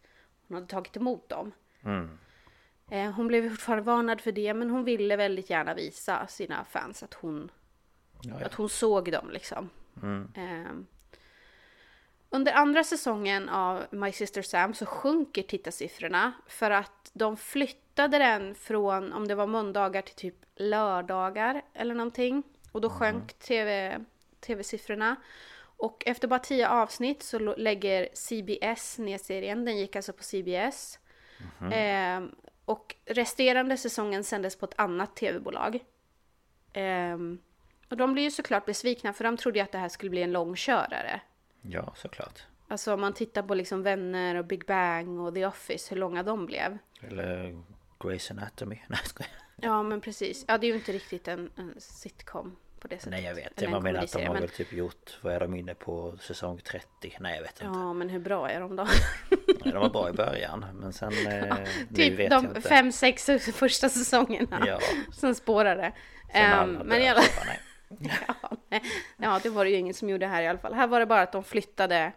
[0.47, 1.51] hon hade tagit emot dem.
[2.91, 7.03] Eh, Hon blev fortfarande varnad för det, men hon ville väldigt gärna visa sina fans
[7.03, 7.51] att hon
[8.23, 8.45] Ja, ja.
[8.45, 9.69] att hon såg dem liksom.
[10.35, 10.87] Ehm.
[12.29, 18.55] under andra säsongen av My Sister Sam så sjunker tittarsiffrorna för att de flyttade den
[18.55, 22.43] från, om det var måndagar till typ lördagar eller någonting.
[22.71, 23.99] Och då sjönk TV,
[24.39, 25.15] tv-siffrorna.
[25.77, 29.65] Och efter bara tio avsnitt så lägger CBS ner serien.
[29.65, 30.99] Den gick alltså på CBS.
[31.71, 35.79] Ehm, och resterande säsongen sändes på ett annat tv-bolag.
[36.73, 37.39] Ehm,
[37.89, 40.21] och de blev ju såklart besvikna för de trodde ju att det här skulle bli
[40.21, 41.21] en långkörare.
[41.61, 42.43] ja, såklart.
[42.67, 46.23] Alltså om man tittar på liksom Vänner och Big Bang och The Office, hur långa
[46.23, 46.77] de blev.
[47.01, 47.63] Eller
[47.99, 48.79] Grey's Anatomy.
[48.87, 49.27] Nej, jag.
[49.55, 50.45] Ja men precis.
[50.47, 53.11] Ja det är ju inte riktigt en, en sitcom på det sättet.
[53.11, 53.69] Nej, jag vet.
[53.69, 55.17] Man menar att de har men- väl typ gjort...
[55.21, 56.17] Vad är de inne på?
[56.21, 57.17] Säsong 30?
[57.19, 57.63] Nej, jag vet inte.
[57.79, 58.87] Ja men hur bra är de då?
[59.63, 60.65] Nej, de var bra i början.
[60.73, 61.11] Men sen...
[61.27, 61.57] Eh,
[61.89, 62.61] nu typ vet jag de inte.
[62.61, 64.63] fem, sex första säsongerna.
[64.67, 64.79] Ja.
[65.13, 65.91] Sen spårar det.
[66.33, 67.21] Sen alla men i alla
[68.27, 68.81] ja, nej.
[69.17, 70.73] ja, det var det ju ingen som gjorde här i alla fall.
[70.73, 72.11] Här var det bara att de flyttade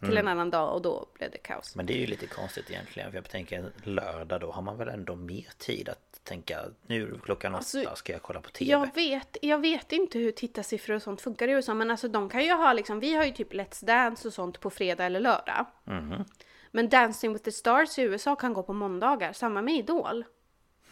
[0.00, 0.26] till Mm.
[0.26, 1.76] en annan dag och då blev det kaos.
[1.76, 3.10] Men det är ju lite konstigt egentligen.
[3.10, 7.52] För jag tänker lördag då har man väl ändå mer tid att tänka nu klockan
[7.54, 8.70] åtta Alltså, ska jag kolla på TV.
[8.70, 12.28] Jag vet, jag vet inte hur tittarsiffror och sånt funkar i USA, men alltså de
[12.28, 15.20] kan ju ha liksom, vi har ju typ Let's Dance och sånt på fredag eller
[15.20, 15.66] lördag.
[15.84, 16.24] Mhm.
[16.70, 20.24] Men Dancing with the Stars i USA kan gå på måndagar, samma med Idol.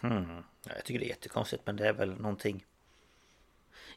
[0.00, 0.08] Ja,
[0.74, 2.64] Jag tycker det är jättekonstigt men det är väl någonting.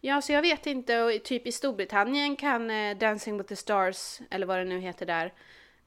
[0.04, 4.20] Ja, så jag vet inte, och typ i Storbritannien kan eh, Dancing with the Stars,
[4.30, 5.34] eller vad det nu heter där,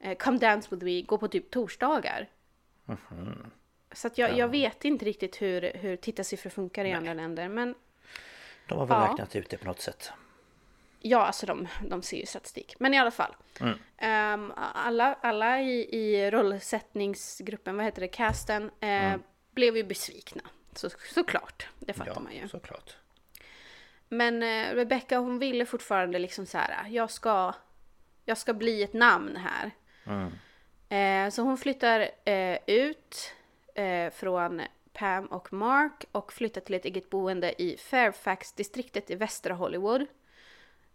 [0.00, 2.28] eh, Come Dance with Me, gå på typ torsdagar.
[3.92, 7.74] Så att jag, jag vet inte riktigt hur, hur tittarsiffror funkar i andra länder, men
[8.68, 9.08] De har väl Ja.
[9.12, 10.12] räknat ut det på något sätt.
[11.00, 12.74] Ja, alltså de, de ser ju statistik.
[12.78, 13.36] Men i alla fall.
[13.96, 19.16] Ehm, alla alla i, i rollsättningsgruppen, vad heter det, casten, eh,
[19.50, 20.42] blev ju besvikna.
[20.74, 22.48] Så, såklart, det fattar Ja, man ju.
[22.48, 22.96] såklart.
[24.16, 27.54] Men eh, Rebecca hon ville fortfarande liksom så här, jag ska,
[28.24, 29.70] jag ska bli ett namn här.
[30.88, 33.32] Eh, så hon flyttar eh, ut
[33.74, 39.54] eh, från Pam och Mark och flyttar till ett eget boende i Fairfax-distriktet i västra
[39.54, 40.06] Hollywood.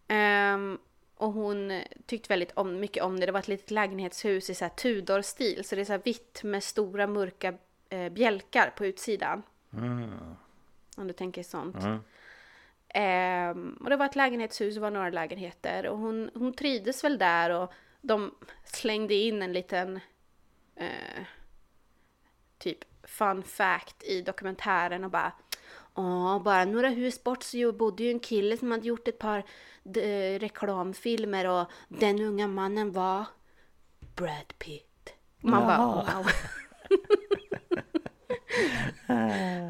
[0.08, 0.78] Ehm,
[1.16, 3.26] och hon tyckte väldigt om, mycket om det.
[3.26, 5.64] Det var ett litet lägenhetshus i så här Tudor-stil.
[5.64, 7.54] Så det är så här vitt med stora mörka
[7.90, 9.44] eh, bjälkar på utsidan.
[9.74, 10.36] Mm.
[10.98, 11.84] Om du tänker sånt.
[11.84, 12.00] Mm.
[12.94, 15.88] Ehm, och det var ett lägenhetshus, det var några lägenheter.
[15.88, 20.00] Och hon, hon trivdes väl där och de slängde in en liten
[20.76, 21.24] eh,
[22.58, 25.32] typ fun fact i dokumentären och bara
[25.96, 29.44] Ja, bara några hus bort så bodde ju en kille som hade gjort ett par
[29.84, 33.26] de, reklamfilmer och den unga mannen var
[34.16, 35.14] Brad Pitt.
[35.42, 36.26] Man bara wow.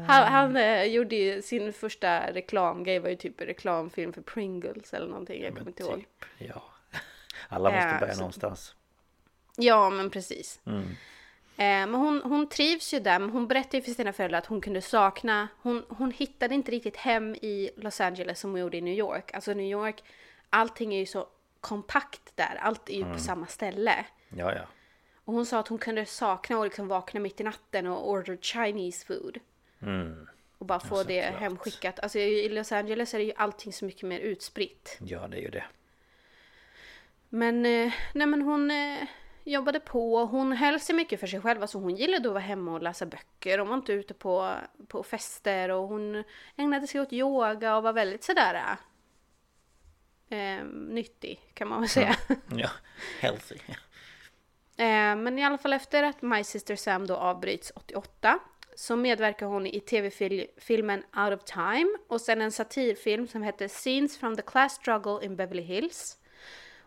[0.06, 4.94] Han han eh, gjorde ju sin första reklamgrej var ju typ en reklamfilm för Pringles
[4.94, 5.42] eller någonting.
[5.42, 5.94] Jag kommer inte ihåg.
[5.98, 6.62] Typ, ja.
[7.48, 8.74] Alla måste Ja, börja så- någonstans.
[9.56, 10.60] Ja, men precis.
[10.66, 10.82] Mm.
[11.56, 14.46] Eh, men hon, hon trivs ju där, men hon berättade ju för sina föräldrar att
[14.46, 18.76] hon kunde sakna, hon, hon hittade inte riktigt hem i Los Angeles som hon gjorde
[18.76, 19.34] i New York.
[19.34, 20.02] Alltså New York,
[20.50, 21.26] allting är ju så
[21.60, 24.04] kompakt där, allt är ju på samma ställe.
[24.28, 24.62] Ja, ja.
[25.24, 28.36] Och hon sa att hon kunde sakna att liksom vakna mitt i natten och order
[28.36, 29.38] Chinese food.
[29.82, 30.28] Mm.
[30.58, 31.40] Och bara få det såklart.
[31.40, 32.00] hemskickat.
[32.00, 34.98] Alltså i Los Angeles är det ju allting så mycket mer utspritt.
[35.00, 35.64] Ja, det är ju det.
[37.28, 38.98] Men, eh, nej men hon eh,
[39.44, 40.24] jobbade på.
[40.24, 41.62] Hon höll sig mycket för sig själv.
[41.62, 43.58] Alltså hon gillade att vara hemma och läsa böcker.
[43.58, 44.54] Hon var inte ute på,
[44.88, 46.24] på fester och hon
[46.56, 48.76] ägnade sig åt yoga och var väldigt sådär
[50.30, 52.16] eh, nyttig kan man väl säga.
[52.56, 52.70] Ja,
[53.20, 53.58] healthy.
[54.80, 58.38] Eh, men i alla fall efter att My Sister Sam då avbryts 88
[58.76, 64.18] så medverkar hon i tv-filmen Out of Time och sen en satirfilm som heter Scenes
[64.18, 66.18] from the Class Struggle in Beverly Hills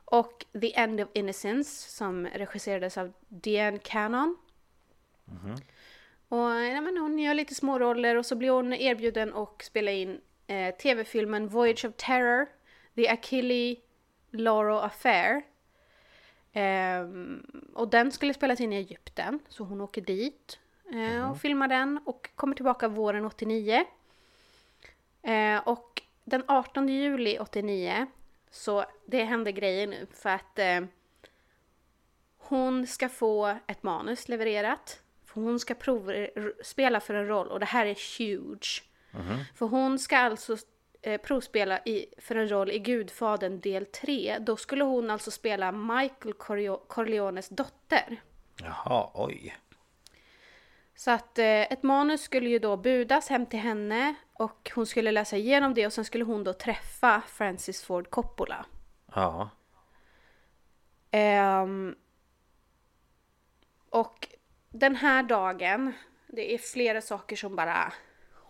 [0.05, 4.37] och The End of Innocence som regisserades av Diane Cannon.
[6.29, 9.91] Och ja, men hon gör lite små roller och så blir hon erbjuden att spela
[9.91, 12.47] in eh, tv-filmen Voyage of Terror,
[12.95, 13.75] The Achille
[14.31, 15.52] Lauro Affair.
[16.53, 20.59] Ehm, och den skulle spelas in i Egypten, så hon åker dit
[20.93, 23.85] eh, och filmar den och kommer tillbaka våren 89.
[25.21, 28.07] Eh, och den 18 juli 89,
[28.51, 30.81] så det händer grejer nu för att eh,
[32.37, 35.01] hon ska få ett manus levererat.
[35.25, 36.27] För hon ska prov,
[36.63, 38.83] spela för en roll och det här är huge.
[39.55, 40.57] För hon ska alltså
[41.03, 44.37] eh, provspela i, för en roll i Gudfadern del 3.
[44.39, 48.21] Då skulle hon alltså spela Michael Corleo- Corleones dotter.
[48.61, 49.57] Jaha, oj.
[50.95, 55.11] Så att eh, ett manus skulle ju då budas hem till henne och hon skulle
[55.11, 58.65] läsa igenom det och sen skulle hon då träffa Francis Ford Coppola.
[59.15, 59.49] Ja.
[61.11, 61.95] Ehm,
[63.89, 64.27] och
[64.69, 65.93] den här dagen,
[66.27, 67.93] det är flera saker som bara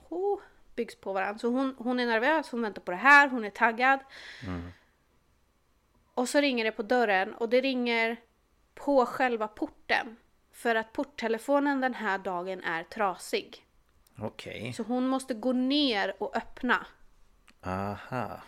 [0.10, 0.40] oh,
[0.76, 1.40] byggs på varandra.
[1.40, 4.00] Så hon, hon är nervös, hon väntar på det här, hon är taggad.
[6.14, 8.18] Och så ringer det på dörren och det ringer
[8.76, 10.16] på själva porten.
[10.52, 13.66] För att porttelefonen den här dagen är trasig.
[14.20, 14.74] Okej.
[14.74, 16.86] Så hon måste gå ner och öppna.
[17.66, 18.42] Aha.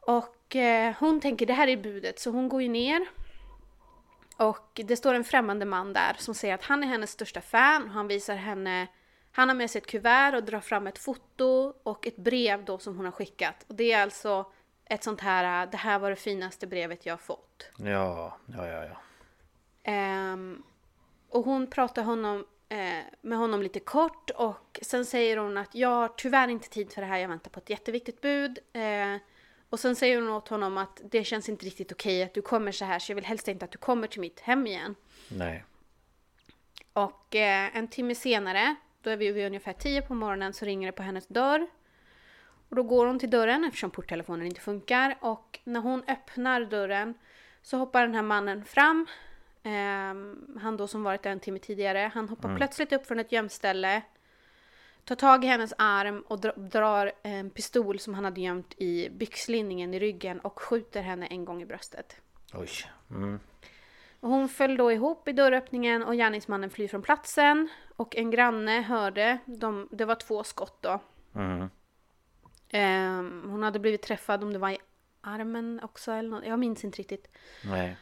[0.00, 3.06] Och eh, hon tänker det här är budet så hon går ju ner.
[4.36, 7.82] Och det står en främmande man där som säger att han är hennes största fan.
[7.82, 8.86] Och han visar henne,
[9.32, 12.78] han har med sig ett kuvert och drar fram ett foto och ett brev då
[12.78, 13.64] som hon har skickat.
[13.68, 14.52] Och det är alltså
[14.84, 17.70] ett sånt här, det här var det finaste brevet jag har fått.
[17.76, 18.96] Ja, ja, ja, ja.
[19.82, 20.62] Ehm,
[21.28, 25.88] och hon pratar honom, eh, med honom lite kort och sen säger hon att jag
[25.88, 28.58] har tyvärr inte tid för det här, jag väntar på ett jätteviktigt bud.
[28.72, 29.16] Eh,
[29.70, 32.72] och sen säger hon åt honom att det känns inte riktigt okej att du kommer
[32.72, 34.94] så här så jag vill helst inte att du kommer till mitt hem igen.
[35.28, 35.64] Nej.
[36.92, 40.86] Och eh, en timme senare, då är vi vid ungefär 10 på morgonen, så ringer
[40.86, 41.66] det på hennes dörr.
[42.68, 45.18] Och då går hon till dörren eftersom porttelefonen inte funkar.
[45.20, 47.14] Och när hon öppnar dörren
[47.62, 49.06] så hoppar den här mannen fram.
[49.62, 52.10] Ehm, han då som varit där en timme tidigare.
[52.14, 54.02] Han hoppar plötsligt upp från ett gömställe.
[55.04, 59.10] Tar tag i hennes arm och dra- drar en pistol som han hade gömt i
[59.10, 62.16] byxlinningen i ryggen och skjuter henne en gång i bröstet.
[62.54, 62.68] Oj.
[63.10, 63.40] Mm.
[64.20, 67.68] Och hon föll då ihop i dörröppningen och gärningsmannen flyr från platsen.
[67.96, 71.00] Och en granne hörde, de, det var två skott då.
[71.34, 71.70] Mm.
[72.68, 74.78] Ehm, hon hade blivit träffad om det var i
[75.20, 77.28] armen också eller något, jag minns inte riktigt.
[77.64, 77.96] Nej.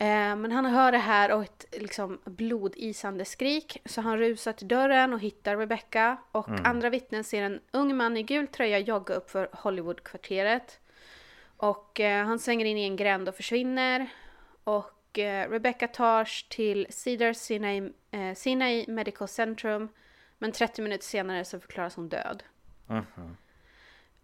[0.00, 3.78] Ehm, men han hör det här och ett liksom blodisande skrik.
[3.84, 6.16] Så han rusar till dörren och hittar Rebecca.
[6.32, 10.80] Och andra vittnen ser en ung man i gul tröja jogga upp för Hollywoodkvarteret.
[11.56, 14.06] Och eh, han svänger in i en gränd och försvinner.
[14.64, 19.88] Och eh, Rebecca tas till Cedar Sinai, eh, Sinai Medical Centrum.
[20.38, 22.42] Men 30 minuter senare så förklaras hon död.
[22.86, 23.36] Mhm.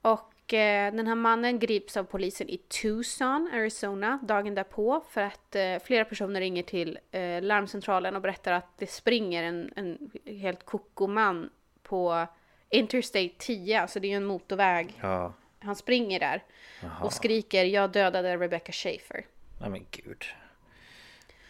[0.03, 5.21] Och Och eh, den här mannen grips av polisen i Tucson, Arizona, dagen därpå för
[5.21, 10.11] att eh, flera personer ringer till eh, larmcentralen och berättar att det springer en, en
[10.25, 11.51] helt koko man
[11.83, 12.27] på
[12.71, 14.99] Interstate 10, alltså det är ju en motorväg.
[15.01, 15.33] Ja.
[15.59, 16.45] Han springer där
[16.83, 17.05] Jaha.
[17.05, 19.27] och skriker “Jag dödade Rebecca Schaefer”.
[19.61, 20.25] Nej men gud.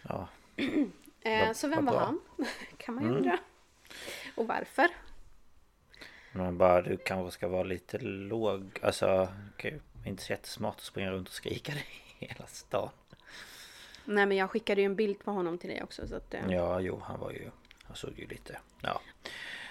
[0.09, 0.29] Ja.
[1.21, 2.01] Eh, så vem var bra.
[2.05, 2.21] han?
[2.77, 3.39] kan man ju undra.
[4.35, 4.89] Och varför?
[6.33, 8.79] Men bara du kanske ska vara lite låg.
[8.83, 11.79] Alltså, okej, inte så jättesmart att springa runt och skrika det
[12.27, 12.89] i hela stan.
[14.05, 16.35] Nej men jag skickade ju en bild på honom till dig också så att...
[16.35, 17.51] eh, Ja, jo, han var ju...
[17.85, 18.59] Han såg ju lite...
[18.83, 19.01] Ja.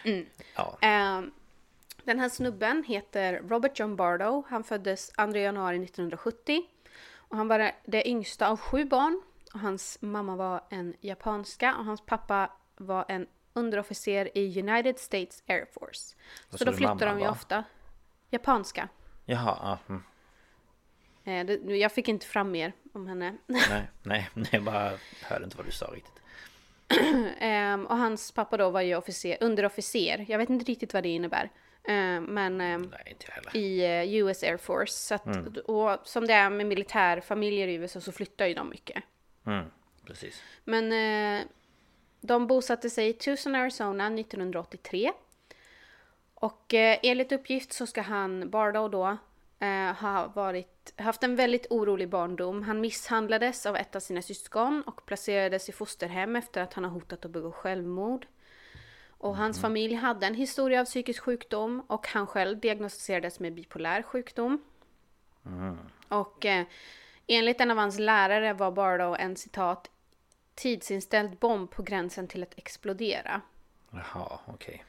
[0.04, 0.26] Mm.
[0.56, 0.78] Ja.
[0.82, 1.21] Eh,
[2.04, 4.43] den här snubben heter Robert John Bardo.
[4.50, 6.62] Han föddes 2 januari 1970.
[7.15, 9.21] Och han var det yngsta av sju barn.
[9.53, 15.43] Och hans mamma var en japanska och hans pappa var en underofficer i United States
[15.47, 16.15] Air Force.
[16.49, 17.63] Vad Så då flyttar mamma de ju ofta.
[18.29, 18.89] Japanska.
[19.25, 20.03] Jaha, ja, mm.
[21.23, 23.38] Eh, det, jag fick inte fram mer om henne.
[23.45, 24.91] nej, nej, nej, jag bara
[25.23, 26.21] hörde inte vad du sa riktigt.
[27.39, 30.25] Ehm, och hans pappa då var ju officer, underofficer.
[30.27, 31.49] Jag vet inte riktigt vad det innebär.
[31.88, 33.57] Ehm, men ehm, Nej, inte jag heller.
[33.57, 34.93] i eh, US Air Force.
[34.93, 39.03] Så att, Och som det är med militärfamiljer i USA så flyttar ju de mycket.
[39.47, 39.65] Mm,
[40.05, 40.43] precis.
[40.63, 41.47] Men eh,
[42.21, 45.12] de bosatte sig i Tucson, Arizona 1983.
[46.33, 49.17] Och eh, enligt uppgift så ska han, Bardo då,
[49.60, 52.63] eh, ha varit, haft en väldigt orolig barndom.
[52.63, 56.91] Han misshandlades av ett av sina syskon och placerades i fosterhem efter att han har
[56.91, 58.27] hotat att begå självmord.
[59.19, 64.01] Och hans familj hade en historia av psykisk sjukdom och han själv diagnostiserades med bipolär
[64.01, 64.63] sjukdom.
[66.07, 66.65] Och eh,
[67.27, 69.91] enligt en av hans lärare var Bardo en citat
[70.55, 73.41] tidsinställd bomb på gränsen till att explodera.
[73.91, 74.83] Jaha, okej.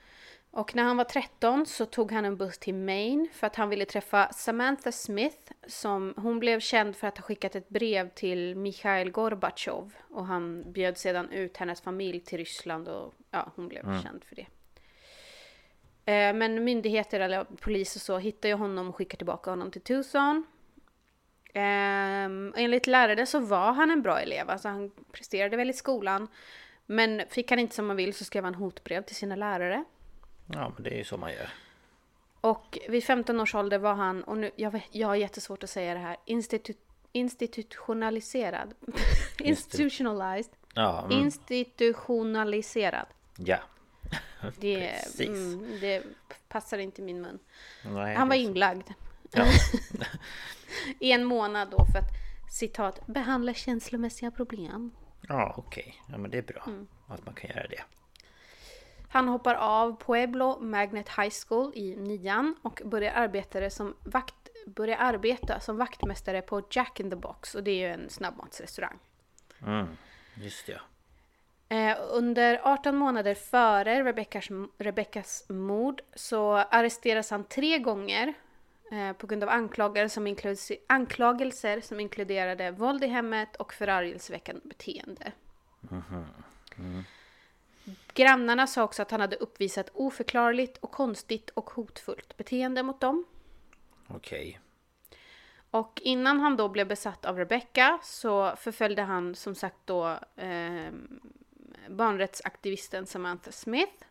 [0.50, 3.68] Och när han var 13 så tog han en buss till Maine för att han
[3.68, 5.52] ville träffa Samantha Smith.
[5.66, 9.94] Som, hon blev känd för att ha skickat ett brev till Mikhail Gorbachev.
[10.10, 14.36] Och han bjöd sedan ut hennes familj till Ryssland och ja, hon blev känd för
[14.36, 14.46] det.
[16.12, 19.82] Eh, Men myndigheter eller polis och så hittar ju honom och skickar tillbaka honom till
[19.82, 20.46] Tucson.
[21.58, 26.28] Um, enligt lärare så var han en bra elev, alltså han presterade väl i skolan.
[26.86, 29.84] Men fick han inte som han vill så skrev han hotbrev till sina lärare.
[30.46, 31.48] Ja, men det är ju så man gör.
[32.40, 35.70] Och vid 15 års ålder var han, och nu, jag, vet, jag har jättesvårt att
[35.70, 36.72] säga det här, institu,
[37.12, 38.74] institutionaliserad.
[39.38, 40.52] Institutionalized.
[40.74, 43.06] Ja, mm, Institutionaliserad.
[43.36, 43.58] ja.
[44.60, 45.28] Det, Precis.
[45.28, 46.02] mm, det
[46.48, 47.38] passar inte min mun.
[47.84, 48.88] Nej, Han var inlagd.
[49.32, 49.44] Ja.
[50.98, 52.10] I en månad då för att,
[52.50, 54.90] citat, behandla känslomässiga problem.
[55.28, 55.94] Ja, okej.
[56.08, 56.86] Ja, men det är bra Mm.
[57.06, 57.82] att man kan göra det.
[59.10, 64.34] Han hoppar av Pueblo Magnet High School i nian och börjar arbeta som, vakt,
[64.66, 68.98] börjar arbeta som vaktmästare på Jack in the Box och det är ju en snabbmatsrestaurang.
[69.66, 69.86] Mm,
[70.34, 70.80] just det.
[71.68, 78.34] Eh, under 18 månader före Rebeckas, Rebeckas mord så arresteras han tre gånger
[78.92, 85.32] eh, på grund av anklagelser som, anklagelser som inkluderade våld i hemmet och förargelseväckande beteende.
[88.14, 93.24] Grannarna sa också att han hade uppvisat oförklarligt och konstigt och hotfullt beteende mot dem.
[94.08, 94.60] Okej.
[95.70, 100.92] Och innan han då blev besatt av Rebecca så förföljde han som sagt då eh,
[101.88, 104.04] barnrättsaktivisten Samantha Smith.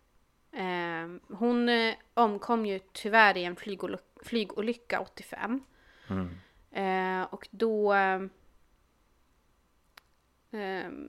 [0.58, 1.70] Eh, hon
[2.14, 5.64] omkom ju tyvärr i en flygolycka, flygolycka 85.
[6.08, 6.30] Mm.
[6.72, 8.22] Eh, och då eh,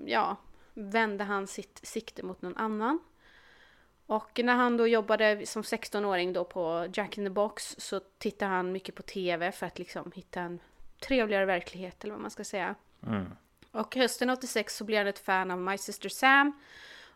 [0.06, 0.36] ja,
[0.74, 2.98] vände han sitt sikte mot någon annan.
[4.06, 8.50] Och när han då jobbade som 16-åring då på Jack in the Box så tittade
[8.50, 10.60] han mycket på TV för att liksom hitta en
[11.00, 12.74] trevligare verklighet eller vad man ska säga.
[13.06, 13.26] Mm.
[13.70, 16.52] Och hösten 86 så blir han ett fan av My Sister Sam.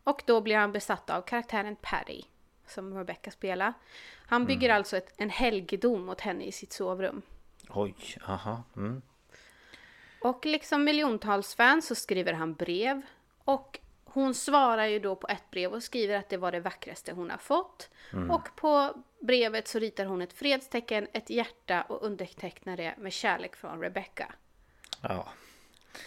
[0.04, 2.22] Och då blir han besatt av karaktären Patty.
[2.66, 3.72] Som Rebecca spelar.
[4.26, 7.22] Han bygger alltså ett, en helgedom åt henne i sitt sovrum.
[7.68, 7.94] Oj,
[8.26, 8.62] aha.
[8.76, 9.02] Mm.
[10.20, 13.02] Och liksom miljontals fans så skriver han brev.
[13.44, 17.12] Och hon svarar ju då på ett brev och skriver att det var det vackraste
[17.12, 17.90] hon har fått.
[18.30, 23.56] Och på brevet så ritar hon ett fredstecken, ett hjärta och undertecknar det med kärlek
[23.56, 24.32] från Rebecca.
[25.00, 25.28] Ja.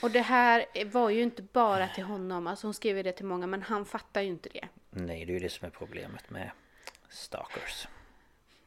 [0.02, 3.26] Och det här var ju inte bara till honom, alltså hon skrev ju det till
[3.26, 4.68] många men han fattar ju inte det.
[4.90, 6.52] Nej, det är ju det som är problemet med
[7.10, 7.88] stalkers.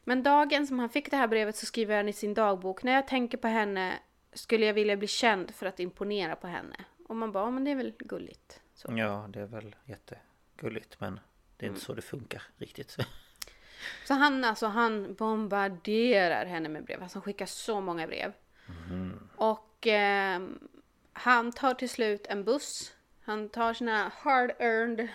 [0.03, 2.91] Men dagen som han fick det här brevet så skriver han i sin dagbok När
[2.91, 3.99] jag tänker på henne
[4.33, 6.75] skulle jag vilja bli känd för att imponera på henne.
[7.07, 8.61] Och man bara, "Ja, men det är väl gulligt.
[8.73, 8.93] Så.
[8.97, 11.19] Ja, det är väl jättegulligt men
[11.57, 12.97] det är inte så det funkar riktigt.
[14.07, 17.03] Så han alltså, han bombarderar henne med brev.
[17.03, 18.33] Alltså han skickar så många brev.
[19.35, 20.41] Och eh,
[21.19, 22.93] han tar till slut en buss.
[23.25, 25.07] Han tar sina hard-earned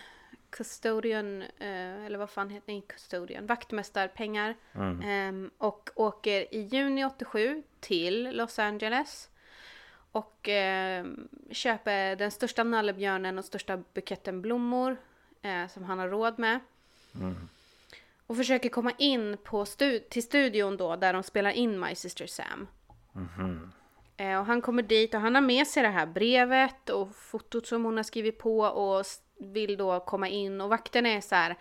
[0.51, 2.81] custodian, eh, eller vad fan heter det?
[2.81, 4.55] Custodian, vaktmästarpengar.
[5.03, 9.29] Eh, och åker i juni 87 till Los Angeles.
[10.13, 11.07] Och eh,
[11.51, 14.97] köper den största nallebjörnen och största buketten blommor
[15.43, 16.61] eh, som han har råd med.
[18.27, 22.27] Och försöker komma in på stu- till studion då där de spelar in My Sister
[22.27, 22.67] Sam.
[24.17, 27.67] Eh, och han kommer dit och han har med sig det här brevet och fotot
[27.67, 29.05] som hon har skrivit på och
[29.39, 31.57] vill då komma in och vakten är så här.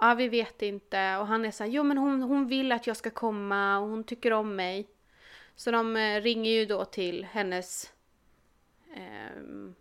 [0.00, 1.16] Ja, vi vet inte.
[1.16, 3.88] Och han är så här, jo men hon, hon vill att jag ska komma och
[3.88, 4.88] hon tycker om mig.
[5.56, 7.92] Så de eh, ringer ju då till hennes...
[8.96, 9.74] ehm,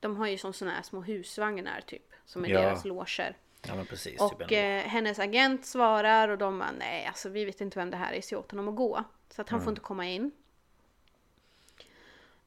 [0.00, 2.60] de har ju som såna här små husvagnar typ, som är Ja.
[2.60, 3.36] deras loger.
[3.66, 4.20] Ja men precis.
[4.20, 7.90] Och typ eh, hennes agent svarar och de bara nej, alltså vi vet inte vem
[7.90, 9.04] det här är, se åt honom att gå.
[9.30, 10.30] Så att han får inte komma in.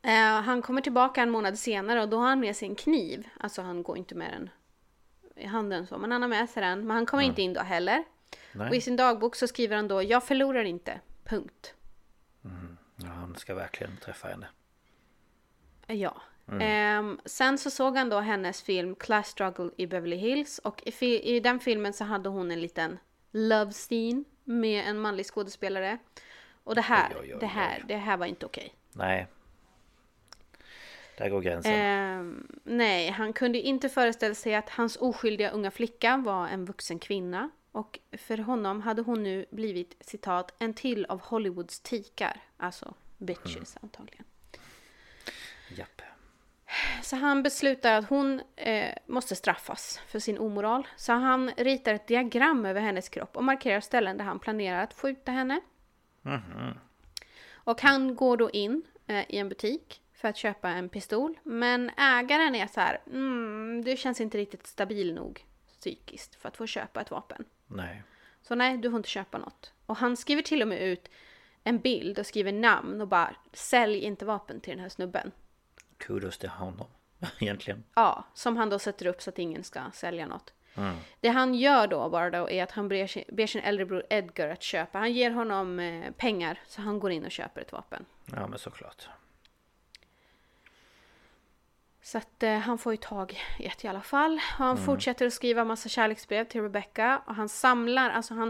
[0.01, 3.27] Eh, han kommer tillbaka en månad senare och då har han med sig en kniv.
[3.39, 4.49] Alltså han går inte med den
[5.35, 6.87] i handen så, men han har med sig den.
[6.87, 8.03] Men han kommer inte in då heller.
[8.49, 8.81] Och i Nej.
[8.81, 11.73] sin dagbok så skriver han då, jag förlorar inte, punkt.
[12.95, 14.47] Ja, han ska verkligen träffa henne.
[15.87, 16.21] Ja.
[16.59, 21.35] Ehm, sen så såg han då hennes film Class Struggle i Beverly Hills och i,
[21.35, 22.99] i den filmen så hade hon en liten
[23.31, 25.97] love scene med en manlig skådespelare.
[26.63, 28.75] Och det här, Oj, oj, oj, det här, det här var inte okej.
[28.93, 29.27] Nej.
[31.21, 31.73] Där går gränsen.
[31.73, 36.99] Ehm, nej, han kunde inte föreställa sig att hans oskyldiga unga flicka var en vuxen
[36.99, 37.49] kvinna.
[37.71, 42.41] Och för honom hade hon nu blivit, citat, en till av Hollywoods tikar.
[42.57, 44.25] Alltså bitches antagligen.
[45.77, 46.01] Japp.
[47.01, 50.87] Så han beslutar att hon eh, måste straffas för sin omoral.
[50.95, 54.93] Så han ritar ett diagram över hennes kropp och markerar ställen där han planerar att
[54.93, 55.61] skjuta henne.
[57.51, 61.39] Och han går då in eh, i en butik för att köpa en pistol.
[61.43, 65.45] Men ägaren är så här, mm, du känns inte riktigt stabil nog
[65.79, 67.45] psykiskt för att få köpa ett vapen.
[67.67, 68.03] Nej.
[68.41, 69.73] Så nej, du får inte köpa något.
[69.85, 71.09] Och han skriver till och med ut
[71.63, 75.31] en bild och skriver namn och bara sälj inte vapen till den här snubben.
[75.97, 76.87] Kudos till honom.
[77.39, 77.83] Egentligen.
[77.93, 80.53] Ja, som han då sätter upp så att ingen ska sälja något.
[81.19, 84.03] Det han gör då bara då är att han ber sin, ber sin äldre bror
[84.09, 84.99] Edgar att köpa.
[84.99, 88.05] Han ger honom eh, pengar så han går in och köper ett vapen.
[88.25, 89.09] Ja men såklart.
[92.01, 94.33] Så att eh, han får ju tag i ett i alla fall.
[94.33, 97.21] Och han fortsätter att skriva massa kärleksbrev till Rebecca.
[97.25, 98.47] Och han samlar, alltså han...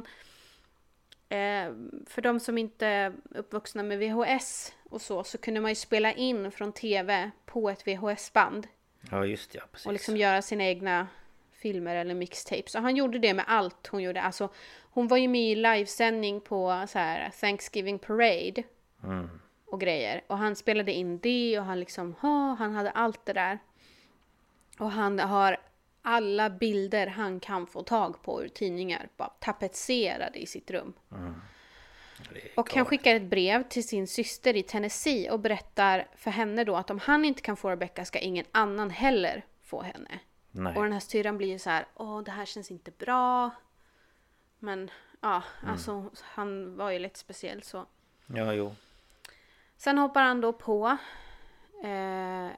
[1.30, 1.74] Eh,
[2.08, 6.14] för de som inte är uppvuxna med VHS och så, så kunde man ju spela
[6.14, 8.68] in från TV på ett VHS-band.
[9.12, 9.88] Ja just ja, precis.
[9.88, 11.08] Och liksom göra sina egna
[11.52, 12.76] filmer eller mixtapes.
[12.76, 14.22] Och han gjorde det med allt hon gjorde.
[14.22, 14.50] Alltså,
[14.82, 18.64] hon var ju med i livesändning på så här Thanksgiving Parade.
[19.72, 20.22] Och grejer.
[20.28, 23.60] Och han spelade in det och han liksom, ha, han hade allt det där.
[24.80, 25.58] Och han har
[26.02, 29.10] alla bilder han kan få tag på ur tidningar.
[29.18, 30.94] Bara tapetserade i sitt rum.
[31.10, 36.64] Är Och han skickar ett brev till sin syster i Tennessee och berättar för henne
[36.64, 40.20] då att om han inte kan få Rebecca ska ingen annan heller få henne.
[40.52, 40.76] Nej.
[40.76, 43.50] Och den här syrran blir ju så här, åh det här känns inte bra.
[44.60, 44.92] Men
[45.22, 47.86] ja, alltså han var ju lite speciell så.
[48.28, 48.76] Ja jo.
[49.84, 50.98] Sen hoppar han då på
[51.84, 52.52] eh, eh,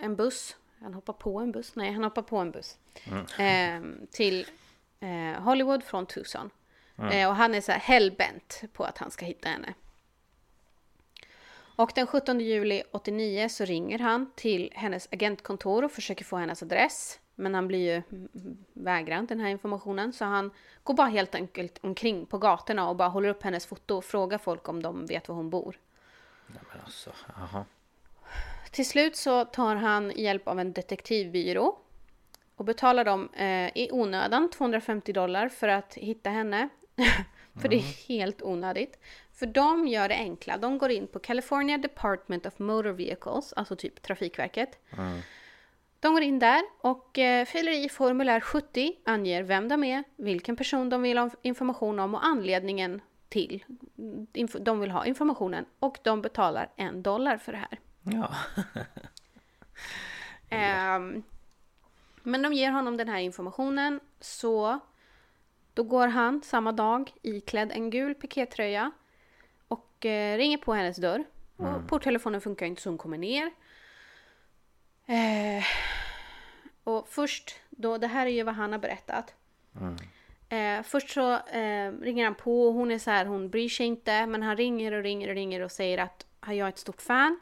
[0.00, 0.56] en buss.
[0.80, 1.76] Han hoppar på en buss?
[1.76, 2.78] Nej, han hoppar på en buss.
[3.38, 4.46] Eh, till
[5.00, 6.50] eh, Hollywood från Tucson.
[7.12, 9.74] Eh, och han är så här hellbent på att han ska hitta henne.
[11.76, 16.62] Och den 17 juli 89 så ringer han till hennes agentkontor och försöker få hennes
[16.62, 17.20] adress.
[17.34, 20.12] Men han blir ju mm, vägrad den här informationen.
[20.12, 20.50] Så han
[20.82, 24.38] går bara helt enkelt omkring på gatorna och bara håller upp hennes foto och frågar
[24.38, 25.76] folk om de vet var hon bor.
[26.46, 27.64] Nej, men alltså, jaha.
[28.70, 31.78] Till slut så tar han hjälp av en detektivbyrå
[32.56, 36.68] och betalar dem eh, i onödan 250 dollar för att hitta henne.
[37.60, 38.98] för det är helt onödigt.
[39.32, 40.56] För de gör det enkla.
[40.56, 44.78] De går in på California Department of Motor Vehicles, alltså typ Trafikverket.
[46.00, 50.56] De går in där och eh, fyller i formulär 70, anger vem de är, vilken
[50.56, 53.00] person de vill ha information om och anledningen
[53.34, 53.64] till
[54.60, 55.64] de vill ha informationen.
[55.78, 57.80] Och de betalar en dollar för det här.
[58.02, 58.34] Ja.
[60.48, 61.22] Ehm,
[62.22, 64.78] men de ger honom den här informationen så
[65.74, 68.90] då går han samma dag iklädd en gul pikétröja
[69.68, 71.24] och eh, ringer på hennes dörr.
[71.56, 73.50] Och porttelefonen funkar inte så hon kommer ner.
[75.06, 75.64] Eh,
[76.84, 79.34] och först, då, det här är ju vad han har berättat.
[80.54, 83.86] Eh, först så eh, ringer han på och hon är så här, hon bryr sig
[83.86, 84.26] inte.
[84.26, 87.40] Men han ringer och ringer och ringer och säger att jag är ett stort fan.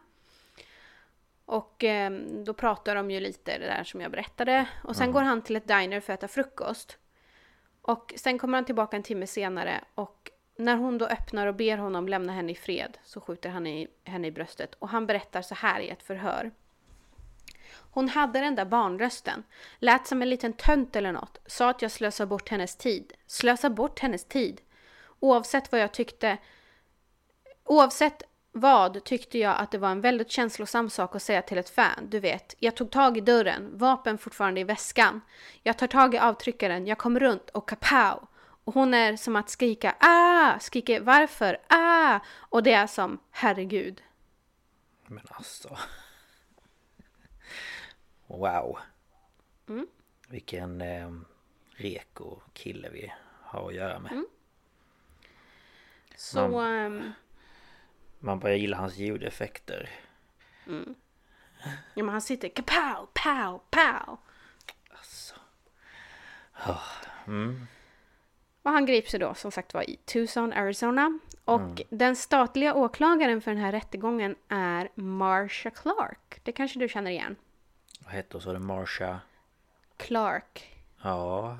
[1.44, 2.10] Och eh,
[2.44, 4.68] då pratar de ju lite det där som jag berättade.
[4.84, 6.98] Och sen går han till ett diner för att äta frukost.
[7.82, 11.76] Och sen kommer han tillbaka en timme senare och när hon då öppnar och ber
[11.76, 14.74] honom lämna henne i fred så skjuter han i, henne i bröstet.
[14.78, 16.50] Och han berättar så här i ett förhör.
[17.74, 19.42] Hon hade den där barnrösten.
[19.78, 21.38] Lät som en liten tönt eller något.
[21.46, 23.12] Sa att jag slösar bort hennes tid.
[23.26, 24.60] Slösa bort hennes tid.
[25.20, 26.38] Oavsett vad jag tyckte...
[27.64, 31.70] Oavsett vad tyckte jag att det var en väldigt känslosam sak att säga till ett
[31.70, 32.08] fan.
[32.08, 35.20] Du vet, jag tog tag i dörren, vapen fortfarande i väskan.
[35.62, 38.28] Jag tar tag i avtryckaren, jag kommer runt och kapow.
[38.64, 42.20] Och hon är som att skrika ah, skriker varför, ah.
[42.36, 44.02] Och det är som herregud.
[45.06, 45.78] Men alltså.
[48.32, 48.78] Wow.
[49.68, 49.86] Mm.
[50.28, 51.10] Vilken eh,
[51.70, 53.12] reko kille vi
[53.42, 54.12] har att göra med.
[54.12, 54.26] Mm.
[56.16, 56.60] Så...
[56.60, 57.12] ehm,
[58.18, 59.90] Man börjar gilla hans ljudeffekter.
[61.94, 64.18] ja, men han sitter kapow, pow, pow.
[64.90, 65.34] Alltså.
[66.68, 66.88] Oh,
[67.26, 67.66] mm.
[68.62, 71.18] Och han grips ju då som sagt var i Tucson, Arizona.
[71.44, 76.40] Och den statliga åklagaren för den här rättegången är Marsha Clark.
[76.42, 77.36] Det kanske du känner igen?
[78.04, 78.58] Vad heter så det?
[78.58, 79.20] Marsha?
[79.96, 80.76] Clark.
[81.02, 81.58] Ja.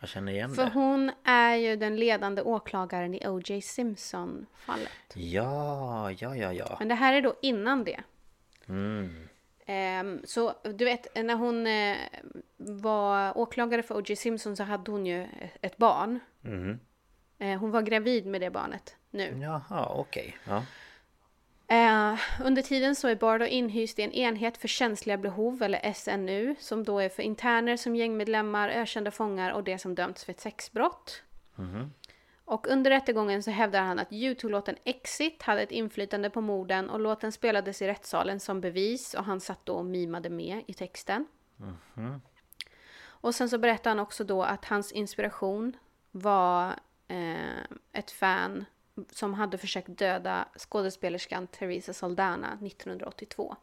[0.00, 0.70] Jag känner igen För det.
[0.70, 3.60] hon är ju den ledande åklagaren i O.J.
[3.62, 4.88] Simpson-fallet.
[5.14, 6.76] Ja, ja, ja, ja.
[6.78, 8.00] Men det här är då innan det.
[8.68, 9.28] Mm.
[9.66, 11.96] Ehm, så du vet, när hon eh,
[12.56, 14.16] var åklagare för O.J.
[14.16, 15.26] Simpson så hade hon ju
[15.60, 16.20] ett barn.
[16.44, 16.80] Mm.
[17.38, 19.38] Eh, hon var gravid med det barnet nu.
[19.42, 20.36] Jaha, okej.
[20.44, 20.64] Ja.
[21.70, 26.54] Eh, under tiden så är Bardo inhyst i en enhet för känsliga behov, eller SNU,
[26.58, 30.40] som då är för interner som gängmedlemmar, ökända fångar och det som dömts för ett
[30.40, 31.22] sexbrott.
[32.44, 37.00] Och under rättegången så hävdar han att YouTube-låten Exit hade ett inflytande på morden och
[37.00, 41.26] låten spelades i rättssalen som bevis och han satt då och mimade med i texten.
[43.02, 45.76] Och sen så berättar han också då att hans inspiration
[46.10, 46.74] var
[47.08, 47.62] eh,
[47.92, 48.64] ett fan
[49.10, 53.56] som hade försökt döda skådespelerskan Teresa Soldana 1982.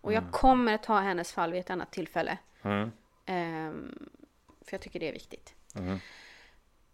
[0.00, 2.38] Och jag kommer ta hennes fall vid ett annat tillfälle.
[2.62, 2.90] Mm.
[3.26, 4.08] Ehm,
[4.64, 5.54] för jag tycker det är viktigt.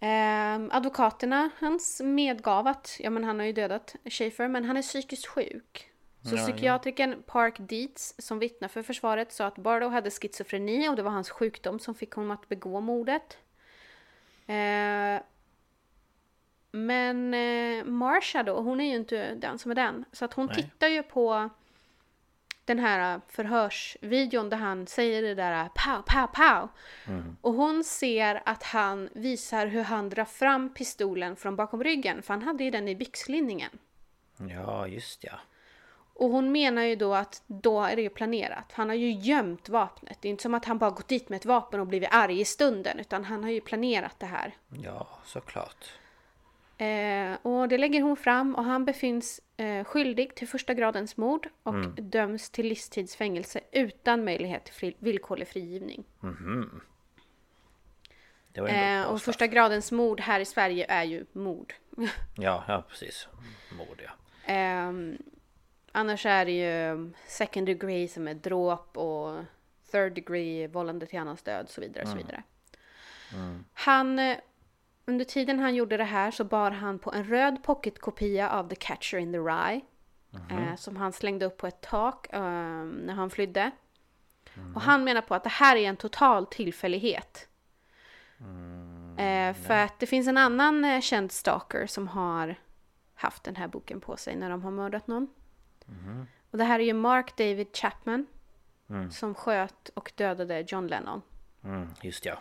[0.00, 4.82] Ehm, advokaterna hans medgav att ja, men han har ju dödat Schaefer men han är
[4.82, 5.90] psykiskt sjuk.
[6.22, 6.46] Så Ja, ja.
[6.46, 11.10] psykiatrikern Park Dietz som vittnar för försvaret sa att Bardo hade schizofreni och det var
[11.10, 13.38] hans sjukdom som fick honom att begå mordet.
[14.46, 15.22] Eh,
[16.76, 20.04] men eh, Marsha då, hon är ju inte den som är den.
[20.12, 20.56] Så att hon Nej.
[20.56, 21.50] tittar ju på
[22.64, 26.68] den här förhörsvideon där han säger det där pow, pow, pow.
[27.40, 32.22] Och hon ser att han visar hur han drar fram pistolen från bakom ryggen.
[32.22, 33.70] För han hade ju den i byxlinningen.
[34.36, 35.40] Ja, just ja.
[36.14, 38.72] Och hon menar ju då att då är det ju planerat.
[38.72, 40.18] Han har ju gömt vapnet.
[40.20, 42.40] Det är inte som att han bara gått dit med ett vapen och blivit arg
[42.40, 42.98] i stunden.
[42.98, 44.54] Utan han har ju planerat det här.
[44.84, 45.92] Ja, såklart.
[46.78, 51.48] Eh, och det lägger hon fram och han befinns eh, skyldig till första gradens mord
[51.62, 56.04] och döms till livstidsfängelse utan möjlighet till fri, villkorlig frigivning.
[58.54, 61.74] Ett Eh, och första gradens mord här i Sverige är ju mord.
[62.36, 63.28] Ja, ja precis.
[63.78, 64.10] Mord ja.
[64.52, 65.18] Ehm,
[65.92, 69.44] annars är det ju second degree som är dråp och
[69.90, 72.02] third degree vållande till annans död och så vidare.
[72.02, 72.42] och Så vidare.
[73.72, 74.36] Han, eh,
[75.06, 78.76] under tiden han gjorde det här så bar han på en röd pocketkopia av The
[78.76, 79.80] Catcher in the Rye.
[80.50, 82.40] Eh, som han slängde upp på ett tak eh,
[82.84, 83.70] när han flydde.
[84.74, 87.48] Och han menar på att det här är en total tillfällighet.
[89.18, 92.54] Eh, för att det finns en annan eh, känd stalker som har
[93.14, 95.28] haft den här boken på sig när de har mördat någon.
[96.50, 98.26] Och det här är ju Mark David Chapman
[99.10, 101.22] som sköt och dödade John Lennon.
[101.64, 102.38] Mm, just ja.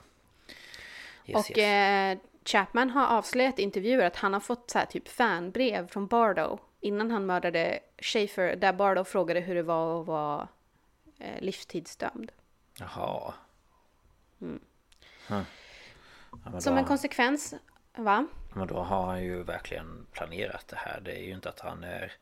[1.25, 2.19] Yes, och yes.
[2.45, 6.59] Chapman har avslöjat i intervjuer att han har fått så här, typ fanbrev från Bardo
[6.79, 10.47] innan han mördade Schaefer där Bardo frågade hur det var att vara
[11.19, 12.31] eh, livstidsdömd.
[12.79, 13.33] Jaha.
[14.41, 14.59] Mm.
[15.27, 15.41] Huh.
[16.45, 17.53] Ja, Som då, en konsekvens,
[17.95, 18.27] va?
[18.55, 21.01] Men då har han ju verkligen planerat det här.
[21.01, 22.13] Det är ju inte att han är...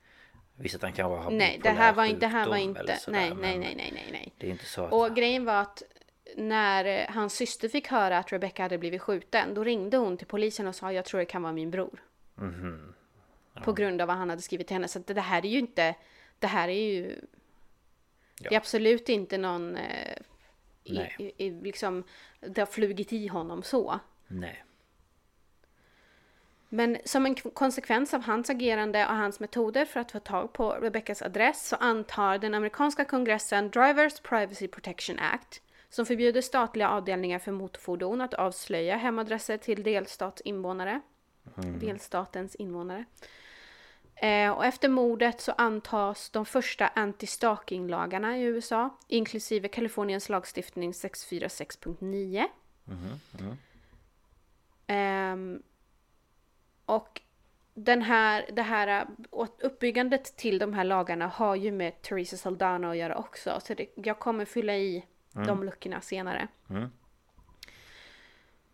[0.55, 3.34] Visst att han kanske har Nej, det här var inte, det här var inte, nej,
[3.36, 4.34] nej, nej, nej, nej, nej.
[4.38, 4.93] Det är inte så att...
[4.93, 5.84] Och grejen var att
[6.36, 10.28] när eh, hans syster fick höra att Rebecca hade blivit skjuten, då ringde hon till
[10.28, 12.03] polisen och sa jag tror det kan vara min bror.
[12.36, 12.93] Mhm.
[13.63, 14.88] På grund av vad han hade skrivit till henne.
[14.88, 15.95] Så det här är ju inte,
[16.39, 17.03] det här är ju,
[18.39, 18.57] det är Ja.
[18.57, 20.17] absolut inte någon, eh,
[20.84, 22.03] i, i, liksom,
[22.39, 23.99] det har flugit i honom så.
[24.28, 24.63] Nej.
[26.69, 30.71] Men som en konsekvens av hans agerande och hans metoder för att få tag på
[30.71, 35.61] Rebeccas adress så antar den amerikanska kongressen Drivers Privacy Protection Act
[35.93, 41.01] som förbjuder statliga avdelningar för motorfordon att avslöja hemadresser till delstatsinvånare.
[41.57, 41.79] Mm.
[41.79, 43.05] Delstatens invånare.
[44.15, 52.45] Eh, och efter mordet så antas de första anti-stalking-lagarna i USA, inklusive Kaliforniens lagstiftning 646.9.
[52.87, 53.19] Mm.
[54.87, 55.57] Mm.
[55.57, 55.61] Eh,
[56.85, 57.21] och
[57.73, 59.07] den här, det här
[59.61, 63.59] uppbyggandet till de här lagarna har ju med Teresa Saldana att göra också.
[63.63, 65.05] Så det, jag kommer fylla i
[65.36, 65.47] mm.
[65.47, 66.47] de luckorna senare.
[66.69, 66.89] Mm.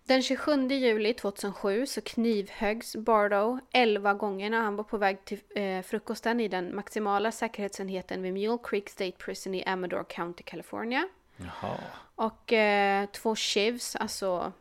[0.09, 5.39] Den 27 juli 2007 så knivhöggs Bardo 11 gånger när han var på väg till
[5.55, 11.07] eh, frukosten i den maximala säkerhetsenheten vid Mule Creek State Prison i Amador County, California.
[11.37, 11.77] Jaha.
[12.15, 14.53] Och eh, två shivs, alltså...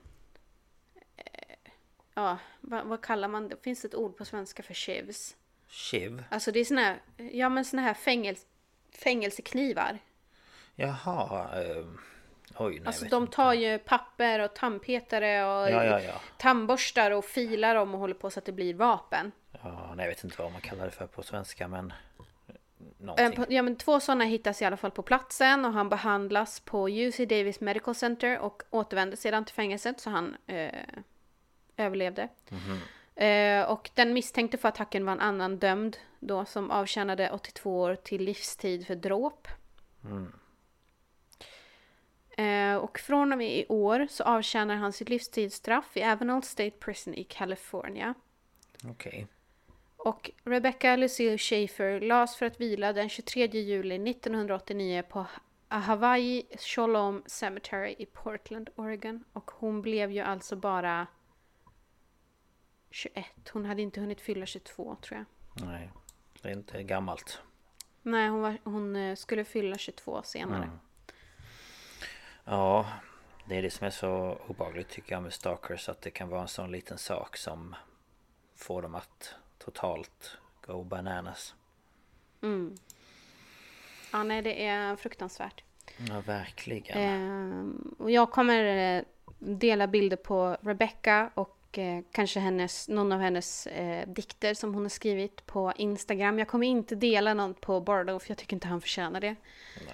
[1.16, 1.57] Eh,
[2.14, 3.57] ja, vad, vad, kallar man det?
[3.62, 5.36] Finns det ett ord på svenska för shivs?
[5.68, 6.24] Shiv?
[6.30, 7.01] Alltså det är såna här,
[7.32, 8.46] ja men såna här fängels,
[8.92, 9.99] fängelseknivar.
[10.81, 11.49] Jaha.
[11.62, 11.85] Eh,
[12.57, 13.64] oj, nej, alltså de tar inte.
[13.64, 16.20] ju papper och tandpetare och ja, ja, ja.
[16.37, 19.33] tandborstar och filar om och håller på så att det blir vapen.
[19.62, 21.93] Ja, nej, jag vet inte vad man kallar det för på svenska men...
[22.99, 23.45] Någonting.
[23.49, 27.16] Ja men två sådana hittas i alla fall på platsen och han behandlas på UC
[27.16, 30.70] Davis Medical Center och återvände sedan till fängelset så han eh,
[31.76, 32.29] överlevde.
[32.51, 33.61] Mm -hmm.
[33.62, 37.95] eh, och den misstänkte för attacken var en annan dömd då som avtjänade 82 år
[37.95, 39.49] till livstid för dråp.
[40.05, 40.33] Mm.
[42.39, 46.70] Eh, och från och med i år så avtjänar han sitt livstidsstraff i Avenal State
[46.70, 48.14] Prison i California.
[48.84, 48.91] Okej.
[48.91, 49.26] Okay.
[49.97, 55.26] Och Rebecca Lucille Schaefer lades för att vila den 23 juli 1989 på
[55.68, 59.24] Hawaii Shalom Cemetery i Portland, Oregon.
[59.32, 61.07] Och hon blev ju alltså bara
[62.91, 63.26] 21.
[63.53, 65.66] Hon hade inte hunnit fylla 22 tror jag.
[65.66, 65.91] Nej,
[66.43, 67.43] det är inte gammalt.
[68.03, 70.64] Nej, hon, var, hon eh, skulle fylla 22 senare.
[70.64, 70.78] Mm.
[72.51, 72.86] Ja,
[73.44, 76.42] det är det som är så obehagligt tycker jag med stalkers att det kan vara
[76.42, 77.74] en sån liten sak som
[78.57, 81.55] får dem att totalt go bananas.
[82.42, 82.76] Mm.
[84.12, 85.62] Ja, nej det är fruktansvärt.
[86.09, 86.99] Ja, verkligen.
[86.99, 89.03] Eh, och jag kommer eh,
[89.38, 94.82] dela bilder på Rebecca och eh, kanske hennes, någon av hennes eh, dikter som hon
[94.82, 96.38] har skrivit på Instagram.
[96.38, 99.36] Jag kommer inte dela någon på Bardo för jag tycker inte han förtjänar det.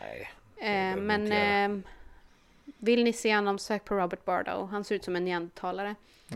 [0.01, 0.31] Nej.
[0.55, 1.83] Det eh, men ehm,
[2.85, 4.69] vill ni se honom, sök på Robert Bardo.
[4.71, 5.95] Han ser ut som en neandertalare.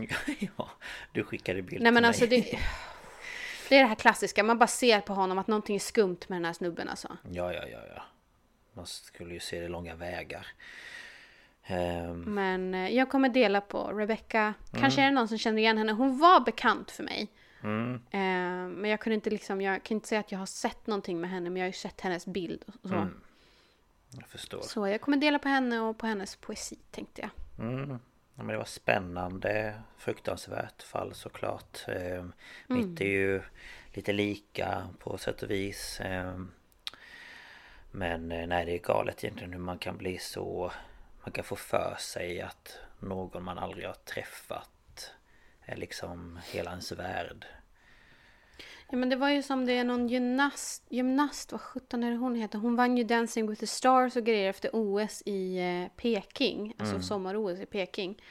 [0.57, 0.69] ja,
[1.11, 2.59] du skickade bild Nej men alltså det,
[3.69, 6.35] det är det här klassiska, man bara ser på honom att någonting är skumt med
[6.35, 7.17] den här snubben alltså.
[7.31, 8.03] Ja, ja, ja, ja.
[8.73, 10.47] Man skulle ju se det långa vägar.
[11.69, 12.21] Um...
[12.21, 14.53] Men eh, jag kommer dela på Rebecca.
[14.71, 15.07] Kanske mm.
[15.07, 15.91] är det någon som känner igen henne.
[15.91, 17.27] Hon var bekant för mig.
[17.63, 17.93] Mm.
[17.93, 21.21] Uh, men jag kunde inte liksom, jag kan inte säga att jag har sett någonting
[21.21, 22.95] med henne men jag har ju sett hennes bild och så.
[22.95, 23.21] Mm.
[24.11, 24.61] Jag förstår.
[24.61, 27.29] Så jag kommer dela på henne och på hennes poesi tänkte jag.
[27.67, 27.89] Mm.
[28.35, 31.87] Ja, men det var spännande, fruktansvärt fall såklart.
[31.87, 32.33] Eh, mm.
[32.67, 33.41] Mitt är ju
[33.93, 35.99] lite lika på sätt och vis.
[35.99, 36.39] Eh,
[37.91, 40.71] men nej, det är galet egentligen hur man kan bli så...
[41.23, 45.11] Man kan få för sig att någon man aldrig har träffat
[45.61, 47.45] är liksom hela ens värld.
[48.91, 52.17] Ja men det var ju som det är någon gymnast, gymnast vad sjutton är det
[52.17, 52.59] hon heter?
[52.59, 56.73] Hon vann ju Dancing with the Stars och grejer efter OS i eh, Peking.
[56.77, 57.03] Alltså mm.
[57.03, 58.21] sommar-OS i Peking.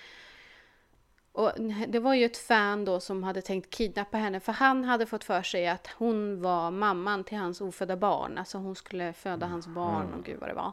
[1.33, 1.53] Och
[1.89, 5.25] det var ju ett fan då som hade tänkt kidnappa henne för han hade fått
[5.25, 8.39] för sig att hon var mamman till hans ofödda barn.
[8.39, 10.73] Alltså hon skulle föda hans barn och gud vad det var.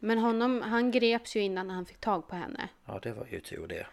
[0.00, 2.68] Men honom, han greps ju innan han fick tag på henne.
[2.84, 3.86] Ja det var ju tur det.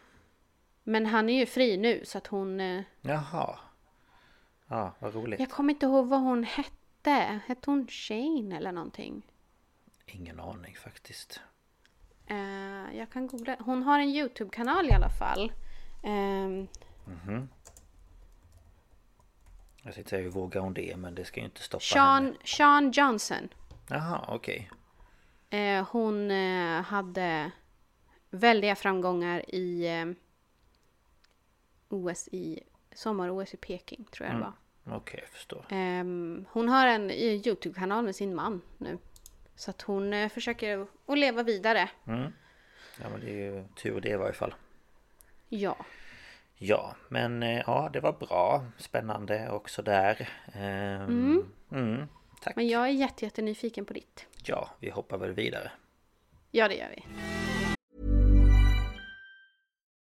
[0.84, 2.60] Men han är ju fri nu så att hon...
[2.60, 3.60] Eh, Jaha.
[4.72, 5.40] Ja, vad roligt.
[5.40, 7.42] Jag kommer inte ihåg vad hon hette.
[7.46, 9.22] Hette hon Shane eller någonting?
[10.06, 11.42] Ingen aning faktiskt.
[12.32, 13.56] Uh, jag kan googla.
[13.60, 15.52] Hon har en YouTube-kanal i alla fall.
[16.04, 16.68] Um, mm
[17.06, 17.48] -hmm.
[19.84, 22.38] Jag sitter säga hur vågar hon det men det ska ju inte stoppa Sean, henne.
[22.44, 23.50] Sean Johnson.
[23.90, 24.70] Jaha, okej.
[25.50, 25.60] Okay.
[25.60, 27.52] Uh, eh, hon uh, hade
[28.30, 30.16] väldiga framgångar i
[31.90, 32.60] OS i
[32.96, 34.40] sommar-OS i Peking tror jag mm.
[34.40, 34.61] det var.
[34.84, 35.66] Okej, okay, jag förstår.
[35.72, 38.98] Um, hon har en YouTube-kanal med sin man nu.
[39.56, 41.90] Så att hon uh, försöker att leva vidare.
[42.08, 42.34] Mm.
[43.02, 44.54] Ja men det är ju tur det i varje fall.
[45.50, 45.76] Ja.
[46.56, 48.66] Ja, men uh, ja det var bra.
[48.78, 50.30] Spännande också där.
[50.56, 51.46] Um, mm.
[51.72, 52.08] Mm,
[52.42, 52.56] tack.
[52.56, 54.28] Men jag är jätte, jätte nyfiken på ditt.
[54.44, 55.72] Ja, vi hoppar väl vidare.
[56.52, 57.06] Ja, det gör vi.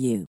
[0.00, 0.26] you.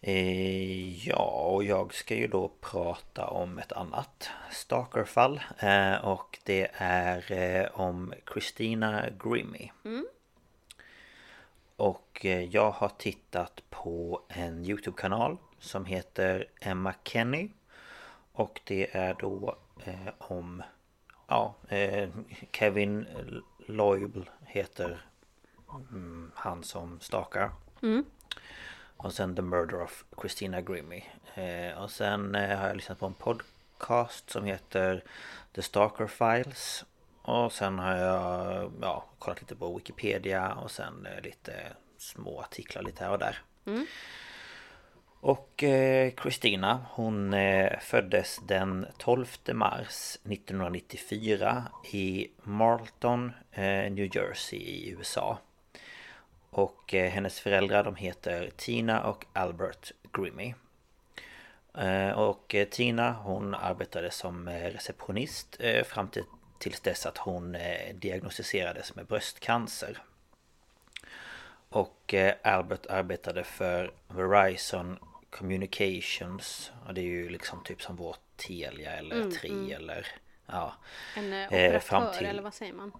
[0.00, 6.70] Eh, ja, och jag ska ju då prata om ett annat stalkerfall eh, Och det
[6.72, 9.70] är eh, om Christina Grimmy
[11.76, 17.50] Och eh, jag har tittat på en Youtube-kanal som heter Emma Kenny
[18.32, 20.62] Och det är då eh, om
[21.26, 22.08] Ja, eh,
[22.52, 23.06] Kevin
[23.66, 25.06] Loyble heter
[25.90, 27.50] mm, han som stakar
[28.96, 31.04] och sen The Murder of Christina Grimmy.
[31.34, 35.04] Eh, och sen eh, har jag lyssnat på en podcast som heter
[35.52, 36.84] The Stalker Files.
[37.22, 41.52] Och sen har jag ja, kollat lite på Wikipedia och sen eh, lite
[41.98, 43.38] små artiklar lite här och där.
[45.26, 54.58] Och eh, Christina hon eh, föddes den 12 mars 1994 i Marlton, eh, New Jersey
[54.58, 55.38] i USA.
[56.50, 60.54] Och eh, hennes föräldrar de heter Tina och Albert Grimmy.
[61.78, 66.24] Eh, Och eh, Tina hon arbetade som eh, receptionist eh, fram till
[66.58, 69.98] tills dess att hon eh, diagnostiserades med bröstcancer.
[71.68, 74.98] Och eh, Albert arbetade för Verizon
[75.38, 80.06] Communications och det är ju liksom typ som vår Telia eller Tri eller
[80.46, 80.74] ja.
[81.16, 82.92] En eh, Eh, operatör till- eller vad säger man?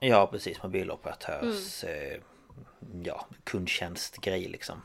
[0.00, 2.20] Ja precis, mobiloperatörs eh,
[3.04, 4.82] ja, kundtjänstgrej liksom.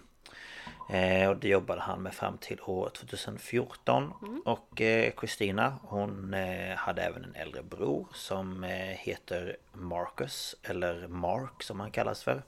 [0.90, 4.14] Eh, och det jobbade han med fram till år 2014.
[4.46, 11.08] Och eh, Christina hon eh, hade även en äldre bror som eh, heter Marcus eller
[11.08, 12.44] Mark som han kallas för.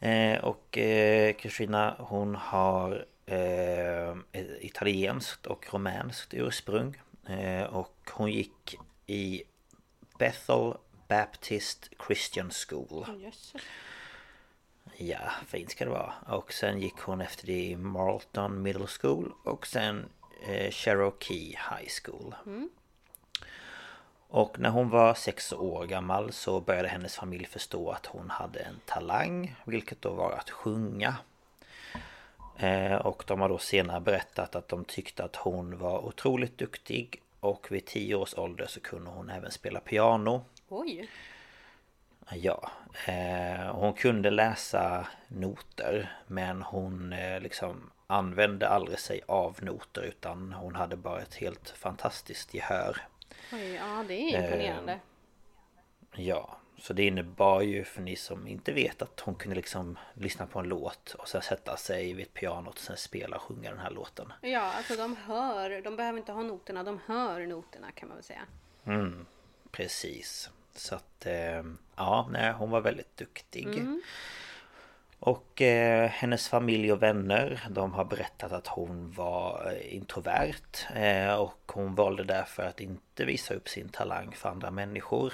[0.00, 4.16] Eh, och eh, Christina hon har eh,
[4.60, 6.96] italienskt och rumänskt ursprung.
[7.26, 8.76] Eh, och hon gick
[9.06, 9.42] i
[10.18, 10.74] Bethel
[11.08, 13.06] Baptist Christian School.
[14.96, 16.14] Ja, fint ska det vara.
[16.26, 20.08] Och sen gick hon efter det i Marlton Middle School och sen
[20.48, 22.34] eh, Cherokee High School.
[24.30, 28.60] Och när hon var sex år gammal så började hennes familj förstå att hon hade
[28.60, 31.16] en talang, vilket då var att sjunga.
[32.56, 37.22] Eh, och de har då senare berättat att de tyckte att hon var otroligt duktig
[37.40, 40.44] och vid tio års ålder så kunde hon även spela piano.
[40.68, 41.08] Oj.
[42.32, 42.70] Ja,
[43.06, 50.52] eh, hon kunde läsa noter men hon eh, liksom använde aldrig sig av noter utan
[50.52, 52.96] hon hade bara ett helt fantastiskt gehör.
[53.52, 55.00] Oj, ja det är imponerande.
[56.14, 60.46] Ja, så det innebar ju för ni som inte vet att hon kunde liksom lyssna
[60.46, 63.78] på en låt och sen sätta sig vid pianot och sen spela och sjunga den
[63.78, 64.32] här låten.
[64.40, 68.24] Ja, alltså de hör, de behöver inte ha noterna, de hör noterna kan man väl
[68.24, 68.42] säga.
[69.70, 70.50] Precis.
[70.74, 71.64] Så att eh,
[71.96, 73.66] ja, nej, hon var väldigt duktig.
[75.20, 81.34] Och eh, hennes familj och vänner de har berättat att hon var eh, introvert eh,
[81.34, 85.32] och hon valde därför att inte visa upp sin talang för andra människor.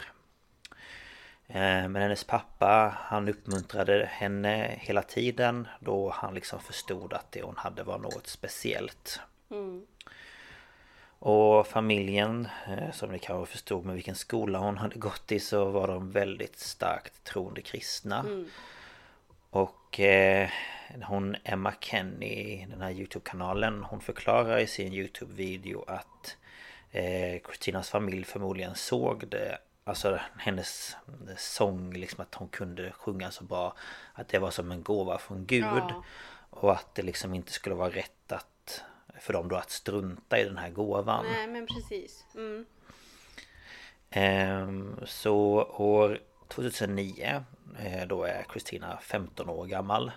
[1.48, 7.42] Eh, men hennes pappa han uppmuntrade henne hela tiden då han liksom förstod att det
[7.42, 9.20] hon hade var något speciellt.
[11.18, 15.64] Och familjen, eh, som ni kanske förstod med vilken skola hon hade gått i så
[15.64, 18.24] var de väldigt starkt troende kristna.
[19.56, 20.48] Och eh,
[21.02, 26.36] hon Emma Kenny, den här Youtube-kanalen, hon förklarar i sin Youtube-video att
[26.90, 30.96] eh, Christinas familj förmodligen såg det Alltså hennes
[31.36, 33.76] sång, liksom att hon kunde sjunga så bra
[34.14, 36.04] Att det var som en gåva från Gud Ja.
[36.50, 38.82] Och att det liksom inte skulle vara rätt att
[39.20, 42.24] För dem då att strunta i den här gåvan Nej men precis.
[42.34, 42.66] Mm.
[44.10, 45.36] Ehm, så
[45.78, 47.44] år 2009
[47.78, 50.12] eh, då är Kristina 15 år gammal.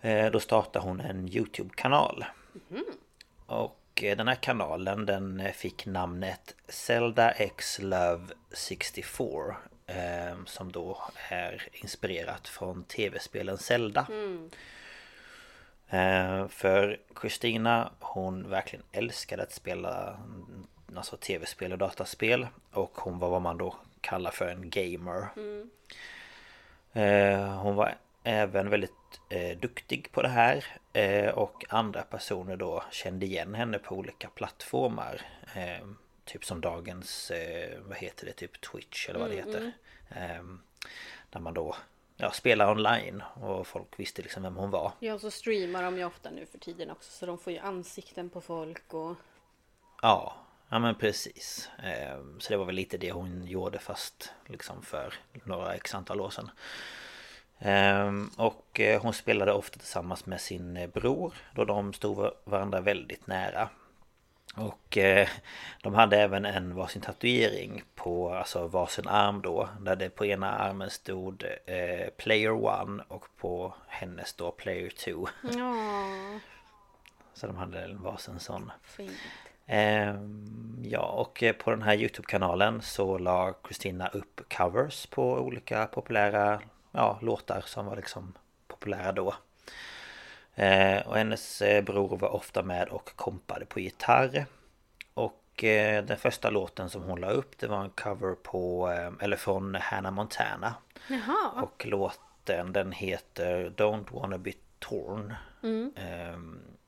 [0.00, 2.24] Eh, då startar hon en Youtube-kanal.
[3.46, 9.56] Och eh, den här kanalen den fick namnet Zelda X Love 64
[10.46, 14.06] Som då är inspirerat från tv-spelen Zelda.
[16.48, 20.20] För Kristina hon verkligen älskade att spela
[20.96, 25.28] Alltså tv-spel och dataspel Och hon var vad man då kallar för en gamer.
[27.62, 27.94] Hon var
[28.24, 28.92] även väldigt
[29.28, 34.28] eh, duktig på det här eh, Och andra personer då kände igen henne på olika
[34.28, 35.20] plattformar.
[35.54, 35.86] Eh,
[36.24, 39.72] Typ som dagens, eh, vad heter det, typ Twitch eller vad det heter.
[40.08, 40.42] eh,
[41.30, 41.76] Där man då
[42.16, 43.22] ja, spelar online.
[43.34, 44.92] Och folk visste liksom vem hon var.
[44.98, 48.30] Ja, så streamar de ju ofta nu för tiden också så de får ju ansikten
[48.30, 49.16] på folk och...
[50.02, 50.36] Ja,
[50.70, 51.70] ja men precis.
[51.82, 55.14] Ehm, Så det var väl lite det hon gjorde fast liksom för
[55.44, 56.50] några x antal år sedan.
[57.58, 62.80] Ehm, Och eh, hon spelade ofta tillsammans med sin eh, bror då de stod varandra
[62.80, 63.68] väldigt nära.
[64.56, 65.28] Och eh,
[65.82, 70.50] de hade även en varsin tatuering på alltså varsin arm då Där det på ena
[70.58, 71.44] armen stod
[72.16, 76.40] Player One och på hennes då Player Two Ja,
[77.34, 79.12] Så de hade en varsin sån fint.
[79.72, 85.86] Ehm, ja, och eh, på den här Youtube-kanalen så la Kristina upp covers på olika
[85.86, 86.60] populära
[86.92, 88.32] ja, låtar som var liksom
[88.68, 89.34] populära då.
[90.54, 94.46] Eh, och hennes eh, bror var ofta med och kompade på gitarr.
[95.14, 98.88] Och eh, den första låten som hon la upp det var en cover på,
[99.20, 100.74] eller från Hannah Montana.
[101.08, 101.62] Jaha.
[101.62, 105.34] Och låten den heter Don't wanna be torn.
[105.96, 106.79] Ehm, och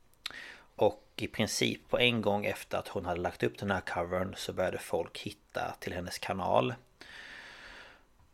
[1.23, 4.53] i princip på en gång efter att hon hade lagt upp den här covern så
[4.53, 6.75] började folk hitta till hennes kanal.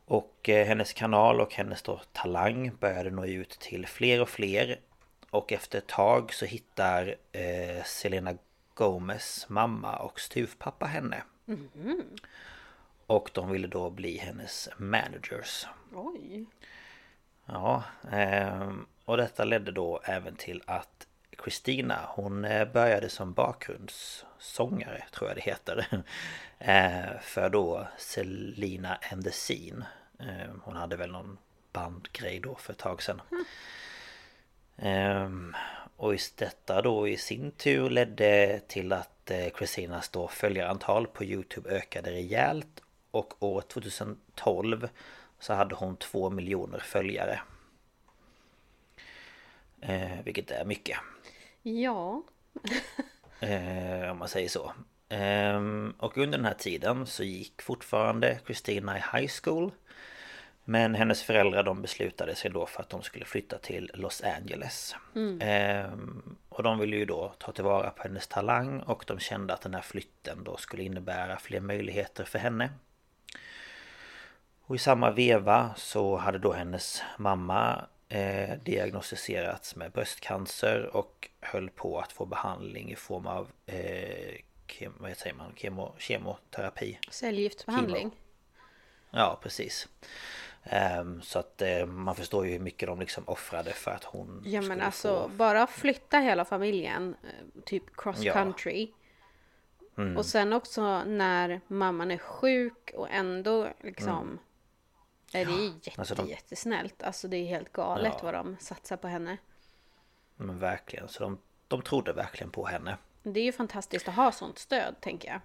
[0.05, 4.81] Och eh, hennes kanal och hennes då talang började nå ut till fler och fler.
[5.31, 8.35] Och efter ett tag så hittar eh, Selena
[8.75, 11.23] Gomez mamma och styvpappa henne.
[13.07, 15.67] Och de ville då bli hennes managers.
[15.95, 16.47] Oj.
[17.47, 21.08] Ja, ehm, och detta ledde då även till att
[21.43, 25.87] Christina hon eh, började som bakgrundssångare tror jag det heter.
[26.61, 29.87] Eh, För då Selina and the Scene.
[30.21, 31.39] Ehm, Hon hade väl någon
[31.73, 33.21] bandgrej då för ett tag sedan.
[34.77, 35.57] Ehm,
[35.97, 41.25] Och just detta då i sin tur ledde till att eh, Christinas då följarantal på
[41.25, 42.83] Youtube ökade rejält.
[43.11, 44.89] Och år 2012
[45.39, 47.41] så hade hon två miljoner följare.
[49.81, 50.99] Eh, Vilket är mycket
[51.63, 52.23] Ja.
[53.41, 54.73] eh, Om man säger så.
[55.09, 59.73] Ehm, Och under den här tiden så gick fortfarande Christina i high school.
[60.65, 64.97] Men hennes föräldrar de beslutade sig då för att de skulle flytta till Los Angeles.
[65.41, 69.61] Ehm, Och de ville ju då ta tillvara på hennes talang och de kände att
[69.61, 72.71] den här flytten då skulle innebära fler möjligheter för henne.
[74.67, 81.71] Och i samma veva så hade då hennes mamma eh, diagnostiserats med bröstcancer och höll
[81.71, 84.37] på att få behandling i form av eh,
[84.67, 85.53] kem, vad säger man?
[85.57, 86.99] Kemo, kemoterapi.
[87.11, 88.11] Cellgiftsbehandling.
[89.11, 89.89] Ja, precis.
[90.65, 94.43] Ehm, så att eh, man förstår ju hur mycket de liksom offrade för att hon
[94.47, 95.29] Ja men alltså få...
[95.29, 98.33] bara flytta hela familjen eh, Typ cross Ja.
[98.33, 98.93] country
[99.99, 100.17] Mm.
[100.17, 104.39] Och sen också när mamman är sjuk och ändå liksom
[105.33, 105.53] Är det
[105.85, 108.21] jätte, alltså de- jättesnällt Alltså det är helt galet Ja.
[108.23, 109.37] vad de satsar på henne
[110.37, 112.97] Men verkligen, så de, de trodde verkligen på henne.
[113.23, 115.41] Det är ju fantastiskt att ha sånt stöd tänker jag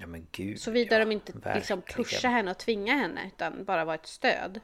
[0.00, 1.82] Ja men gud Såvida ja, de inte liksom verkligen.
[1.82, 4.60] pushar henne och tvingar henne utan bara vara ett stöd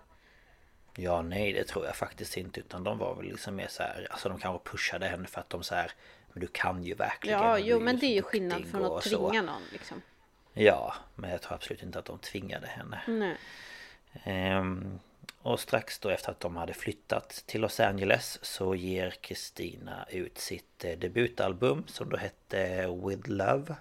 [0.97, 4.07] Ja nej det tror jag faktiskt inte utan de var väl liksom mer så här
[4.11, 5.93] Alltså de kanske pushade henne för att de så här
[6.33, 9.05] Men du kan ju verkligen Ja, jo men så det är ju skillnad från att
[9.05, 9.29] så.
[9.29, 10.03] tvinga någon liksom
[10.53, 13.37] Ja men jag tror absolut inte att de tvingade henne Nej.
[14.25, 14.99] Ehm,
[15.43, 20.39] Och strax då efter att de hade flyttat till Los Angeles Så ger Kristina ut
[20.39, 23.75] sitt eh, debutalbum som då hette With Love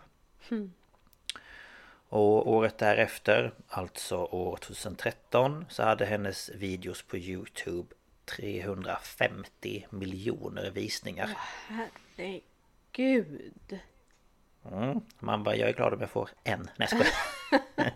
[2.09, 7.87] Och året därefter, alltså år 2013, så hade hennes videos på Youtube
[8.25, 11.37] 350 miljoner visningar.
[11.67, 13.79] Herregud
[14.71, 15.01] Mm.
[15.19, 16.69] Man bara, jag är glad om jag får en.
[16.77, 16.89] Nej.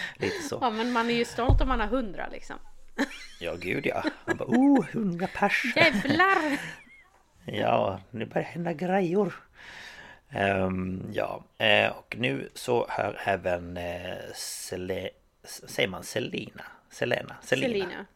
[0.16, 0.58] Lite så.
[0.60, 2.56] Ja men man är ju stolt om man har hundra liksom
[3.40, 4.04] Ja gud ja.
[4.24, 5.72] Man bara, oh, 100 pers.
[5.76, 6.58] Jävlar!
[7.50, 9.34] Ja, nu börjar hända grejor.
[10.36, 15.10] Um, ja, eh, och nu så hör även eh, Sele,
[15.44, 16.64] Säger man Selina?
[16.90, 17.36] Selena?
[17.42, 17.68] Selina.
[17.68, 18.06] Selina.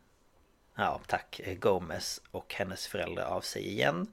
[0.76, 1.40] Ja, tack.
[1.60, 4.06] Gomez och hennes föräldrar av sig igen.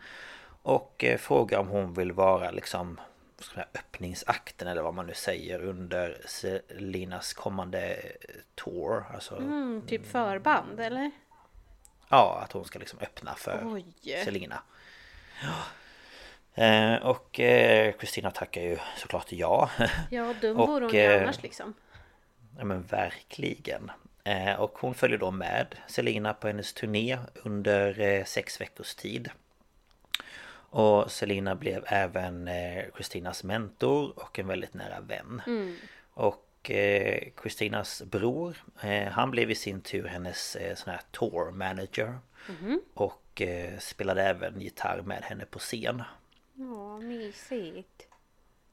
[0.62, 3.00] Och eh, frågar om hon vill vara liksom
[3.44, 8.02] ska öppningsakten eller vad man nu säger under Selinas kommande
[8.56, 9.06] tour.
[9.14, 11.12] Alltså, mm, typ förband eller?
[12.10, 13.86] Ja, att hon ska liksom öppna för Oj.
[14.24, 14.62] Selina.
[15.44, 15.64] Ja.
[16.64, 17.32] Eh, och
[18.00, 19.70] Kristina eh, tackar ju såklart ja.
[20.10, 21.74] Ja, dum vore hon ju eh, annars liksom.
[22.58, 23.92] Ja men verkligen.
[24.24, 29.30] Eh, och hon följer då med Selina på hennes turné under eh, sex veckors tid.
[30.70, 32.50] Och Selina blev även
[32.96, 35.42] Kristinas mentor och en väldigt nära vän.
[35.48, 35.76] Mm.
[36.14, 36.46] Och
[37.36, 38.58] Kristinas bror
[39.12, 42.20] Han blev i sin tur hennes sån här tour manager
[42.62, 42.82] mm.
[42.94, 43.42] Och
[43.80, 46.04] spelade även gitarr med henne på scen
[46.54, 48.08] Ja, mysigt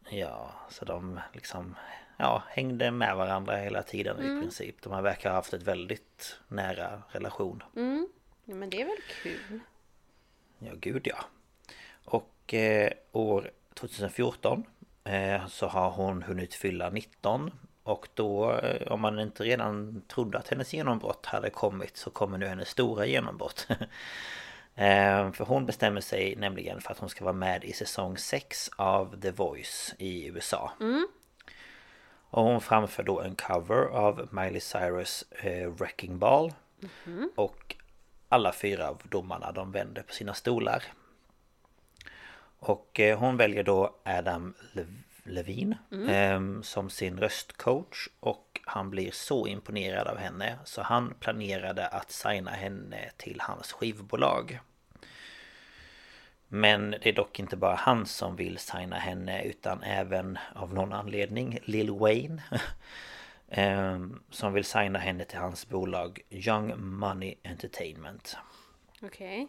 [0.09, 1.75] Ja, så de liksom
[2.17, 4.39] ja, hängde med varandra hela tiden mm.
[4.39, 4.83] i princip.
[4.83, 7.63] De verkar ha haft ett väldigt nära relation.
[7.77, 8.09] Mm.
[8.45, 9.61] Ja, men det är väl kul?
[10.59, 11.25] Ja, gud ja.
[12.07, 14.65] Och eh, år 2014
[15.05, 17.51] eh, så har hon hunnit fylla 19.
[17.83, 22.39] Och då, eh, om man inte redan trodde att hennes genombrott hade kommit så kommer
[22.39, 23.69] nu hennes stora genombrott.
[24.79, 28.71] Eh, för hon bestämmer sig nämligen för att hon ska vara med i säsong 6
[28.77, 30.73] av The Voice i USA.
[30.81, 31.09] Mm.
[32.31, 36.53] Och hon framför då en cover av Miley Cyrus eh, Wrecking Ball.
[37.07, 37.31] Mm.
[37.35, 37.77] Och
[38.29, 40.83] alla fyra av domarna de vänder på sina stolar.
[42.67, 44.55] Och eh, hon väljer då Adam
[45.25, 46.09] Levine mm.
[46.09, 48.09] eh, som sin röstcoach.
[48.21, 53.73] Och han blir så imponerad av henne så han planerade att signa henne till hans
[53.73, 54.61] skivbolag.
[56.49, 60.93] Men det är dock inte bara han som vill signa henne utan även av någon
[60.93, 62.43] anledning Lil Wayne
[63.49, 68.37] ehm, Som vill signa henne till hans bolag Young Money Entertainment
[69.03, 69.49] Okej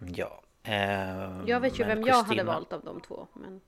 [0.00, 0.12] okay.
[0.16, 2.16] Ja ehm, Jag vet ju vem Christina...
[2.16, 3.60] jag hade valt av de två men...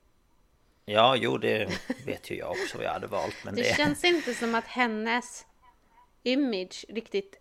[0.85, 1.69] Ja, jo det
[2.05, 3.61] vet ju jag också vad jag hade valt men det...
[3.61, 5.45] Det känns inte som att hennes
[6.23, 7.39] image riktigt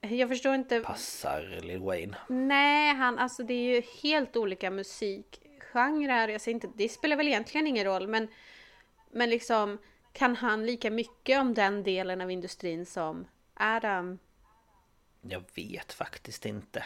[0.00, 0.80] jag förstår inte.
[0.80, 2.16] Passar Lil Wayne?
[2.28, 6.28] Nej, han, alltså det är ju helt olika musikgenrer.
[6.28, 8.28] Jag säger inte, det spelar väl egentligen ingen roll, men,
[9.10, 9.78] men liksom
[10.12, 14.18] kan han lika mycket om den delen av industrin som Adam?
[15.20, 16.84] Jag vet faktiskt inte.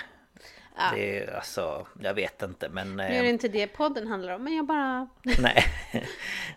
[0.77, 0.91] Ja.
[0.95, 2.97] Det är alltså, jag vet inte men...
[2.97, 5.09] Nu är det eh, inte det podden handlar om men jag bara...
[5.39, 5.64] nej,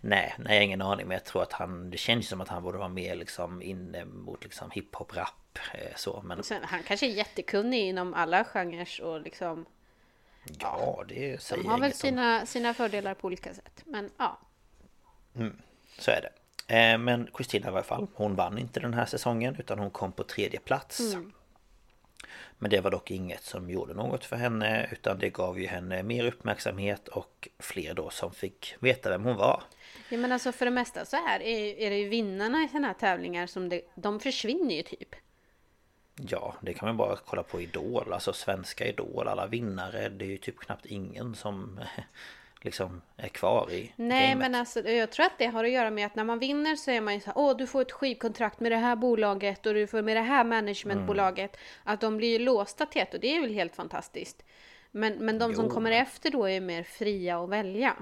[0.02, 2.48] nej, nej, jag har ingen aning men jag tror att han, det känns som att
[2.48, 6.44] han borde vara mer liksom inne mot liksom hiphop, rap eh, så men...
[6.44, 9.66] Sen, han kanske är jättekunnig inom alla genrer och liksom...
[10.60, 14.40] Ja, det säger De har väl sina, sina fördelar på olika sätt men ja.
[15.36, 15.58] Mm,
[15.98, 16.30] så är det.
[16.68, 20.12] Eh, men Kristina i alla fall, hon vann inte den här säsongen utan hon kom
[20.12, 21.00] på tredje plats.
[21.00, 21.32] Mm.
[22.60, 26.04] Men det var dock inget som gjorde något för henne utan det gav ju henne
[26.04, 29.64] mer uppmärksamhet och fler då som fick veta vem hon var.
[30.10, 32.88] Ja men alltså för det mesta så här är, är det ju vinnarna i sådana
[32.88, 35.16] här tävlingar som det, de försvinner ju typ.
[36.16, 40.30] Ja, det kan man bara kolla på Idol, alltså svenska Idol, alla vinnare, det är
[40.30, 41.80] ju typ knappt ingen som
[42.64, 44.38] liksom är kvar i Nej gamet.
[44.38, 46.92] men alltså jag tror att det har att göra med att när man vinner så
[46.92, 49.74] är man ju så här, åh du får ett skivkontrakt med det här bolaget och
[49.74, 51.56] du får med det här managementbolaget.
[51.56, 51.94] Mm.
[51.94, 54.44] Att de blir ju låsta till ett och det är väl helt fantastiskt.
[54.92, 55.56] Men, men de jo.
[55.56, 57.96] som kommer efter då är mer fria att välja.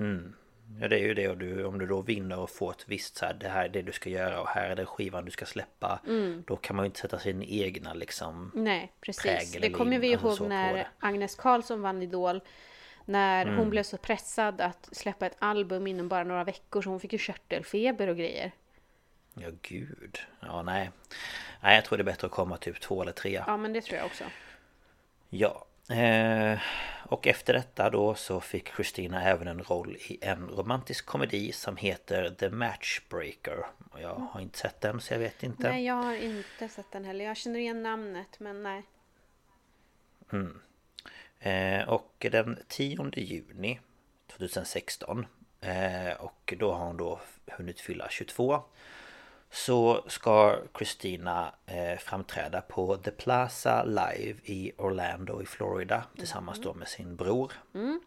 [0.00, 0.34] Mm.
[0.80, 3.16] Ja det är ju det och du, om du då vinner och får ett visst
[3.16, 5.30] så här, det här är det du ska göra och här är den skivan du
[5.30, 6.00] ska släppa.
[6.06, 6.44] Mm.
[6.46, 9.52] Då kan man ju inte sätta sin egna liksom Nej precis.
[9.60, 12.40] Det kommer vi ihåg när Agnes Karlsson vann Idol.
[13.04, 13.58] När mm.
[13.58, 17.12] hon blev så pressad att släppa ett album inom bara några veckor så hon fick
[17.12, 18.52] ju körtelfeber och grejer.
[19.34, 20.18] Ja gud.
[20.40, 20.90] Ja nej.
[21.60, 23.42] Nej jag tror det är bättre att komma typ två eller tre.
[23.46, 24.24] Ja men det tror jag också.
[25.28, 25.66] Ja.
[25.94, 26.58] Eh,
[27.06, 31.76] och efter detta då så fick Christina även en roll i en romantisk komedi som
[31.76, 33.66] heter The Matchbreaker.
[34.00, 35.68] Jag har inte sett den så jag vet inte.
[35.68, 37.24] Nej jag har inte sett den heller.
[37.24, 38.82] Jag känner igen namnet men nej.
[40.32, 40.60] Mm.
[41.42, 43.80] Eh, och den 10 juni
[44.36, 45.26] 2016
[45.60, 48.62] eh, och då har hon då hunnit fylla 22
[49.50, 56.74] så ska Christina eh, framträda på The Plaza Live i Orlando i Florida tillsammans då
[56.74, 57.52] med sin bror.
[57.74, 58.00] Mm.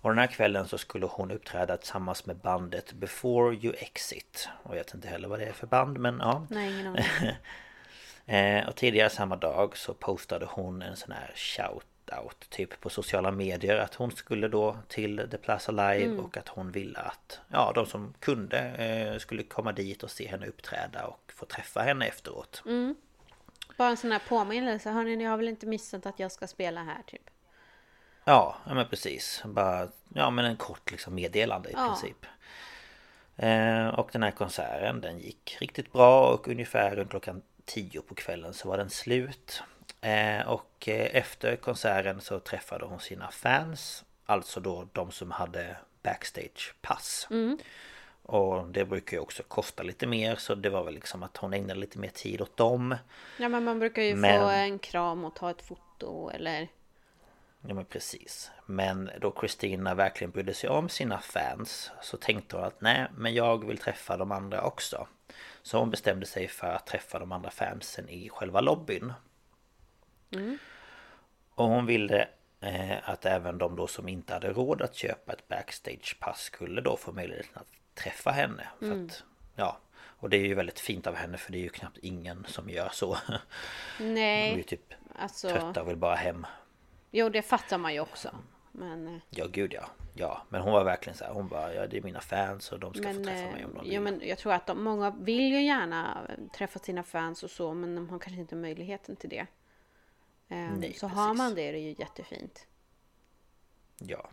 [0.00, 4.48] Och den här kvällen så skulle hon uppträda tillsammans med bandet Before You Exit.
[4.62, 6.46] Och jag vet inte heller vad det är för band men ja.
[6.50, 6.86] Nej, ingen
[8.26, 8.64] aning.
[8.68, 13.30] och tidigare samma dag så postade hon en sån här shout shout-out typ på sociala
[13.30, 16.20] medier att hon skulle då till The Plaza Live mm.
[16.20, 20.28] och att hon ville att ja, de som kunde eh, skulle komma dit och se
[20.28, 22.62] henne uppträda och få träffa henne efteråt.
[22.66, 22.94] Mm.
[23.76, 26.82] Bara en sån här påminnelse, hörni ni har väl inte missat att jag ska spela
[26.82, 27.30] här typ?
[28.24, 29.42] Ja, ja men precis.
[29.44, 31.86] Bara, ja men en kort liksom meddelande i ja.
[31.86, 32.26] princip.
[33.36, 38.14] Eh, och den här konserten den gick riktigt bra och ungefär runt klockan 10 på
[38.14, 39.62] kvällen så var den slut.
[40.00, 44.04] Eh, och eh, efter konserten så träffade hon sina fans.
[44.26, 47.26] Alltså då de som hade backstagepass.
[47.30, 47.58] Mm.
[48.22, 51.54] Och det brukar ju också kosta lite mer så det var väl liksom att hon
[51.54, 52.96] ägnade lite mer tid åt dem.
[53.36, 54.40] Ja men man brukar ju men...
[54.40, 56.68] få en kram och ta ett foto eller
[57.66, 58.50] Ja men precis.
[58.66, 63.34] Men då Kristina verkligen brydde sig om sina fans så tänkte hon att nej men
[63.34, 65.06] jag vill träffa de andra också.
[65.62, 69.12] Så hon bestämde sig för att träffa de andra fansen i själva lobbyn.
[70.32, 70.58] Mm.
[71.54, 72.28] Och hon ville
[72.60, 76.96] eh, att även de då som inte hade råd att köpa ett backstagepass skulle då
[76.96, 78.68] få möjligheten att träffa henne.
[78.78, 79.06] För mm.
[79.06, 79.24] att,
[79.56, 79.78] ja,
[80.20, 82.70] och det är ju väldigt fint av henne för det är ju knappt ingen som
[82.70, 83.16] gör så.
[84.00, 84.48] Nej.
[84.48, 85.48] De är ju typ alltså...
[85.48, 86.46] trötta och vill bara hem.
[87.10, 88.30] Jo det fattar man ju också.
[88.72, 89.08] Men...
[89.08, 89.84] Eh, ja gud ja.
[90.14, 92.80] Ja men hon var verkligen så här, Hon bara ja det är mina fans och
[92.80, 93.92] de ska men, få träffa mig om de vill.
[93.92, 96.18] Ja men jag tror att de, många vill ju gärna
[96.54, 99.46] träffa sina fans och så men de har kanske inte möjligheten till det.
[100.50, 101.18] Um, Nej, så precis.
[101.18, 102.66] har man det är det ju jättefint.
[103.98, 104.30] Ja.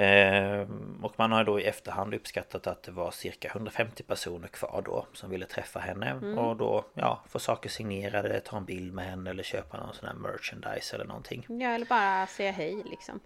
[0.00, 4.82] Ehm, och man har då i efterhand uppskattat att det var cirka 150 personer kvar
[4.84, 6.38] då som ville träffa henne mm.
[6.38, 10.08] och då ja, få saker signerade, ta en bild med henne eller köpa någon sån
[10.08, 11.46] här merchandise eller någonting.
[11.48, 13.20] Ja eller bara säga hej liksom.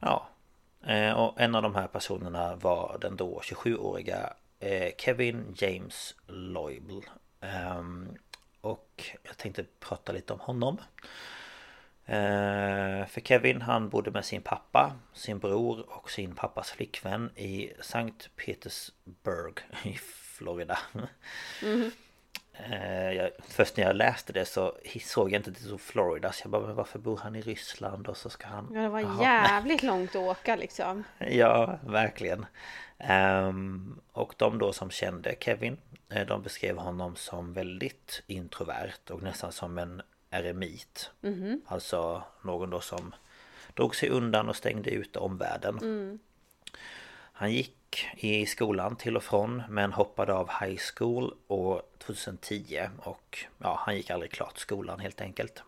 [0.00, 0.28] Ja.
[0.86, 7.00] Ehm, och en av de här personerna var den då 27-åriga eh, Kevin James Loibl.
[7.40, 8.08] Ehm,
[8.66, 10.78] och jag tänkte prata lite om honom.
[12.06, 17.72] Eh, för Kevin han bodde med sin pappa, sin bror och sin pappas flickvän i
[17.80, 19.92] Sankt Petersburg i
[20.36, 20.78] Florida.
[21.62, 21.90] Mm.
[23.16, 26.40] Jag, först när jag läste det så såg jag inte att det stod Florida så
[26.44, 28.70] jag bara men varför bor han i Ryssland och så ska han...
[28.74, 29.22] Ja det var aha.
[29.22, 31.04] jävligt långt att åka liksom.
[31.18, 32.46] Ja verkligen.
[33.10, 35.76] Um, och de då som kände Kevin
[36.08, 41.10] De beskrev honom som väldigt introvert och nästan som en eremit.
[41.22, 41.60] Mm.
[41.66, 43.14] Alltså någon då som
[43.74, 45.78] drog sig undan och stängde ut omvärlden.
[45.78, 46.18] Mm.
[47.32, 53.38] Han gick i skolan till och från men hoppade av high school år 2010 och
[53.58, 55.62] ja, han gick aldrig klart skolan helt enkelt.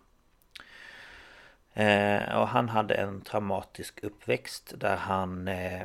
[1.72, 5.82] Eh, och han hade en traumatisk uppväxt där han eh,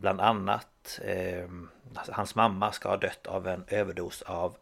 [0.00, 1.48] bland annat eh,
[1.94, 4.56] Hans mamma ska ha dött av en överdos av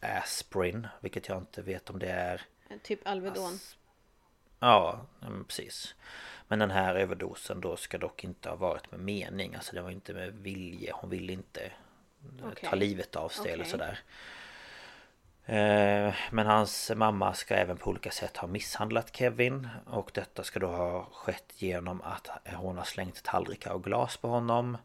[0.00, 2.42] aspirin Vilket jag inte vet om det är
[2.82, 3.54] Typ Alvedon.
[3.54, 3.76] Ass...
[4.58, 5.00] Ja,
[5.46, 5.94] precis.
[6.48, 9.54] Men den här överdosen då ska dock inte ha varit med mening.
[9.54, 10.92] Alltså det var inte med vilje.
[10.94, 11.72] Hon ville inte
[12.42, 12.70] okay.
[12.70, 13.52] ta livet av sig okay.
[13.52, 13.98] eller sådär.
[15.48, 20.60] Eh, men hans mamma ska även på olika sätt ha misshandlat Kevin Och detta ska
[20.60, 24.78] då ha skett genom att hon har slängt tallrikar och glas på honom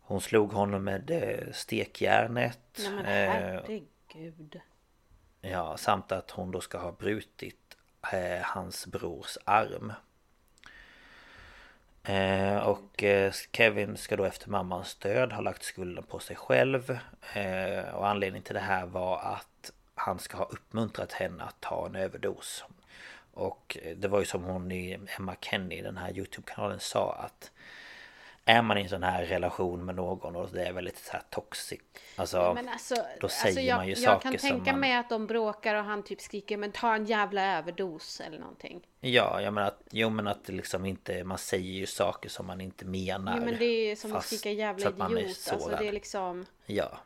[0.00, 4.60] Hon slog honom med eh, stekjärnet Nej men eh, herregud
[5.40, 7.56] Ja, samt att hon då ska ha brutit
[8.42, 9.92] hans brors arm.
[12.62, 13.04] Och
[13.52, 16.98] Kevin ska då efter mammans död ha lagt skulden på sig själv.
[17.92, 21.94] Och anledningen till det här var att han ska ha uppmuntrat henne att ta en
[21.94, 22.64] överdos.
[23.34, 27.50] Och det var ju som hon i Emma Kenny, den här Youtube-kanalen, sa att
[28.44, 31.22] är man i en sån här relation med någon och det är väldigt så här
[31.30, 31.80] toxic
[32.16, 34.80] Alltså, ja, alltså då alltså säger alltså jag, man ju saker Jag kan tänka man...
[34.80, 38.80] mig att de bråkar och han typ skriker men ta en jävla överdos eller någonting.
[39.00, 42.60] Ja, jag menar att, jo men att liksom inte, man säger ju saker som man
[42.60, 46.46] inte menar Jo men det är som att skrika jävla idiot, alltså det är liksom
[46.66, 46.98] Ja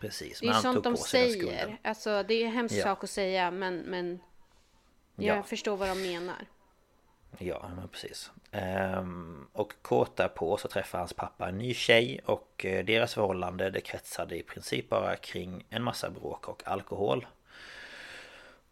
[0.00, 2.82] Precis, Det är sånt de säger, alltså det är en hemsk ja.
[2.82, 4.20] sak att säga men, men
[5.16, 5.42] Jag ja.
[5.42, 6.46] förstår vad de menar
[7.38, 8.30] Ja, men precis.
[8.52, 13.70] Ehm, och kort därpå så träffar hans pappa en ny tjej och eh, deras förhållande
[13.70, 17.26] det kretsade i princip bara kring en massa bråk och alkohol.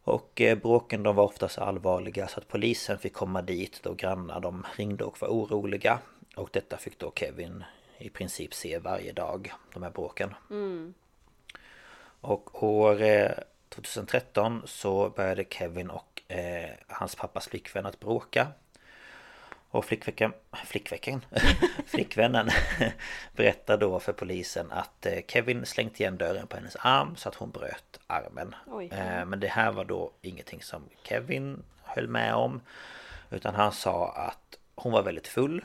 [0.02, 3.94] Och eh, bråken de var ofta så allvarliga så att polisen fick komma dit då
[3.94, 5.98] grannar de ringde och var oroliga.
[6.36, 7.64] Och detta fick då Kevin
[7.98, 10.34] i princip se varje dag, de här bråken.
[10.50, 10.94] Mm.
[12.20, 12.98] Och år
[13.68, 18.48] 2013 eh, så började Kevin och eh, hans pappas flickvän att bråka.
[19.70, 20.32] Och flickveckan,
[20.64, 21.24] flickveckan,
[21.86, 22.48] flickvännen
[23.36, 27.34] berättar då för polisen att eh, Kevin slängt igen dörren på hennes arm så att
[27.34, 28.54] hon bröt armen.
[28.92, 32.60] Eh, Men det här var då ingenting som Kevin höll med om.
[33.30, 35.64] Utan han sa att hon var väldigt full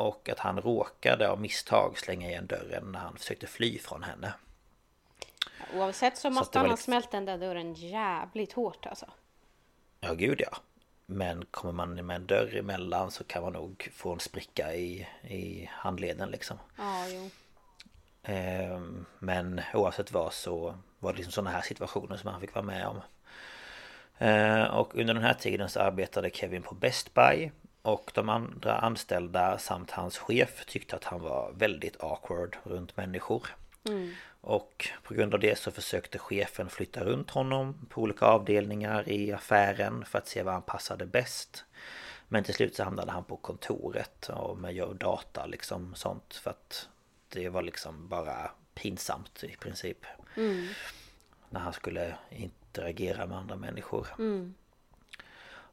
[0.00, 4.32] och att han råkade av misstag slänga igen dörren när han försökte fly från henne.
[5.74, 9.06] Oavsett så Så måste var han ha liksom- smält den där dörren jävligt hårt alltså.
[10.00, 10.56] Ja, gud ja.
[11.06, 15.08] Men kommer man med en dörr emellan så kan man nog få en spricka i,
[15.22, 16.58] i handleden liksom.
[16.78, 17.30] Ja, jo.
[18.22, 22.64] Ehm, Men oavsett vad så var det liksom sådana här situationer som han fick vara
[22.64, 23.00] med om.
[24.18, 27.50] Ehm, Och under den här tiden så arbetade Kevin på Best Buy.
[27.82, 33.46] Och de andra anställda samt hans chef tyckte att han var väldigt awkward runt människor.
[34.40, 39.32] Och på grund av det så försökte chefen flytta runt honom på olika avdelningar i
[39.32, 41.64] affären för att se var han passade bäst.
[42.28, 46.88] Men till slut så hamnade han på kontoret och med data liksom sånt för att
[47.28, 50.06] det var liksom bara pinsamt i princip.
[51.50, 54.06] När han skulle interagera med andra människor.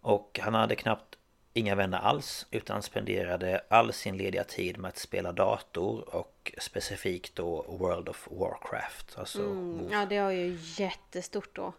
[0.01, 1.17] Och han hade knappt
[1.57, 7.35] inga vänner alls utan spenderade all sin lediga tid med att spela dator och specifikt
[7.35, 9.17] då World of Warcraft.
[9.17, 9.89] Alltså, WoW.
[9.91, 11.73] Ja, det var ju jättestort då.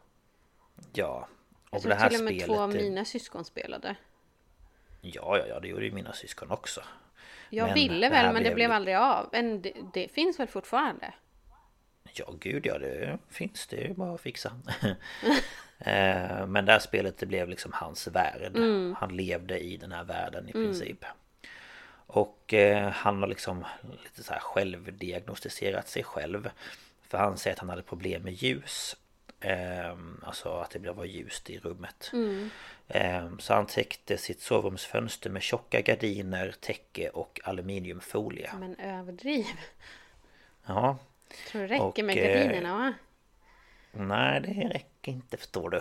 [0.93, 1.29] ja.
[1.71, 2.47] Jag Och tror det här till och med spelet...
[2.47, 3.97] två av mina syskon spelade.
[5.01, 6.81] Ja, ja, ja, det gjorde ju mina syskon också.
[7.51, 9.29] Jag Men ville det väl, men det blev aldrig av.
[9.33, 11.15] Men det, det finns väl fortfarande?
[12.13, 14.53] Ja, gud ja, det finns det är ju bara att fixa.
[15.81, 18.53] Eh, Men det här spelet det blev liksom hans värld.
[18.99, 21.05] Han levde i den här världen i princip.
[22.07, 23.65] Och eh, han har liksom
[24.05, 26.51] lite så här självdiagnostiserat sig själv.
[27.09, 28.97] För han säger att han hade problem med ljus.
[29.41, 32.11] Ehm, Alltså att det var ljust i rummet.
[32.89, 38.51] Ehm, Så han täckte sitt sovrumsfönster med tjocka gardiner, täcke och aluminiumfolie.
[38.61, 39.45] Men överdriv.
[40.67, 40.99] Ja,
[41.51, 42.95] Tror det räcker Och, med eh, gardinerna va?
[43.93, 45.81] Nej, det räcker inte förstår du.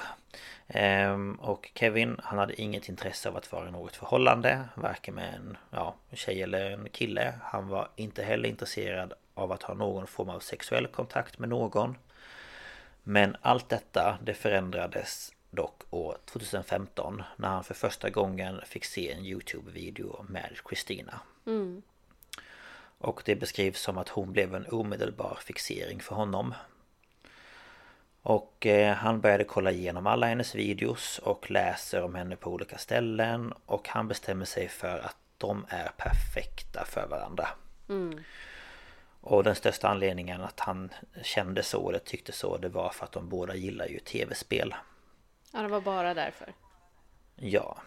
[0.68, 4.64] Ehm, och Kevin, han hade inget intresse av att vara i något förhållande.
[4.76, 7.34] Varken med en ja, tjej eller en kille.
[7.44, 11.98] Han var inte heller intresserad av att ha någon form av sexuell kontakt med någon.
[13.04, 19.12] Men allt detta, det förändrades dock år 2015 när han för första gången fick se
[19.12, 21.20] en Youtube-video med Christina.
[22.98, 26.54] Och det beskrivs som att hon blev en omedelbar fixering för honom.
[28.22, 32.78] Och eh, han började kolla igenom alla hennes videos och läser om henne på olika
[32.78, 37.48] ställen och han bestämmer sig för att de är perfekta för varandra.
[39.22, 40.90] Och den största anledningen att han
[41.24, 44.76] kände så eller tyckte så det var för att de båda gillar ju tv-spel.
[45.54, 46.54] Ja, det var bara därför.
[47.36, 47.78] Ja.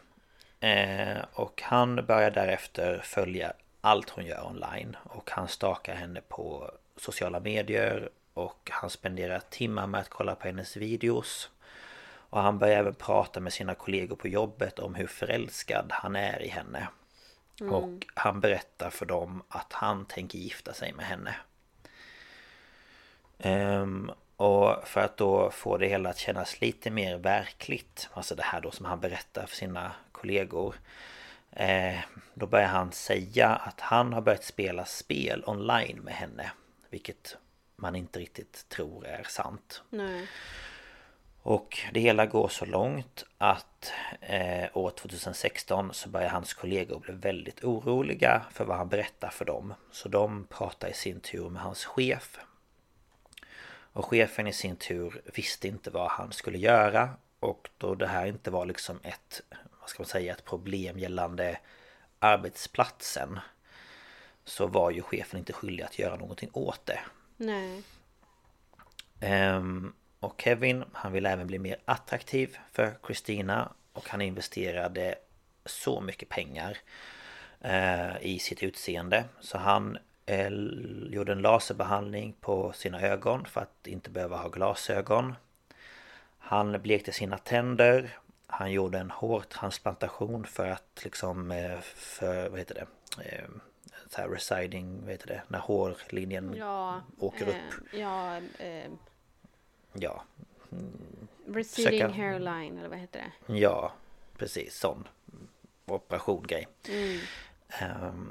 [0.61, 4.97] Eh, och han börjar därefter följa allt hon gör online.
[5.02, 8.11] Och han stakar henne på sociala medier.
[8.35, 11.51] Och han spenderar timmar med att kolla på hennes videos.
[12.31, 16.43] Och han börjar även prata med sina kollegor på jobbet om hur förälskad han är
[16.43, 16.89] i henne.
[17.61, 21.35] Och han berättar för dem att han tänker gifta sig med henne.
[23.39, 28.43] Ehm, och för att då få det hela att kännas lite mer verkligt Alltså det
[28.43, 30.74] här då som han berättar för sina kollegor
[32.35, 36.51] Då börjar han säga att han har börjat spela spel online med henne
[36.90, 37.36] Vilket
[37.77, 40.28] man inte riktigt tror är sant Nej.
[41.43, 47.14] och det hela går så långt att eh, år 2016 så börjar hans kollegor bli
[47.14, 49.74] väldigt oroliga för vad han berättar för dem.
[49.90, 52.39] Så de pratar i sin tur med hans chef.
[53.93, 57.10] Och chefen i sin tur visste inte vad han skulle göra.
[57.40, 59.43] Och då det här inte var liksom ett,
[59.91, 61.59] ska man säga, ett problem gällande
[62.19, 63.39] arbetsplatsen.
[64.45, 67.01] Så var ju chefen inte skyldig att göra någonting åt det.
[67.37, 67.83] Nej.
[69.21, 75.15] Ehm, och Kevin, han ville även bli mer attraktiv för Christina och han investerade
[75.67, 76.79] så mycket pengar
[77.61, 79.25] eh, i sitt utseende.
[79.41, 85.35] Så han l- gjorde en laserbehandling på sina ögon för att inte behöva ha glasögon.
[86.39, 88.19] Han blekte sina tänder.
[88.52, 92.86] Han gjorde en hårtransplantation för att liksom eh, för, vad heter det?
[93.24, 93.48] Eh,
[94.09, 95.43] så här residing, vad heter det?
[95.48, 97.01] När hårlinjen Ja.
[97.18, 97.94] åker eh, upp.
[97.94, 98.36] Ja.
[98.59, 98.90] Eh,
[99.93, 100.24] Ja,
[101.47, 101.64] receding
[102.01, 103.55] Försöka- hairline eller vad heter det?
[103.59, 103.93] Ja,
[104.36, 105.09] precis sån
[105.86, 106.68] operation grej.
[106.89, 107.20] Ehm,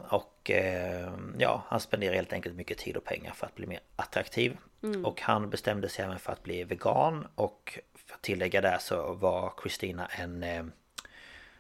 [0.10, 3.80] och ehm, ja, han spenderar helt enkelt mycket tid och pengar för att bli mer
[3.96, 4.58] attraktiv.
[5.04, 9.14] Och han bestämde sig även för att bli vegan och för att tillägga där så
[9.14, 10.64] var Kristina en eh,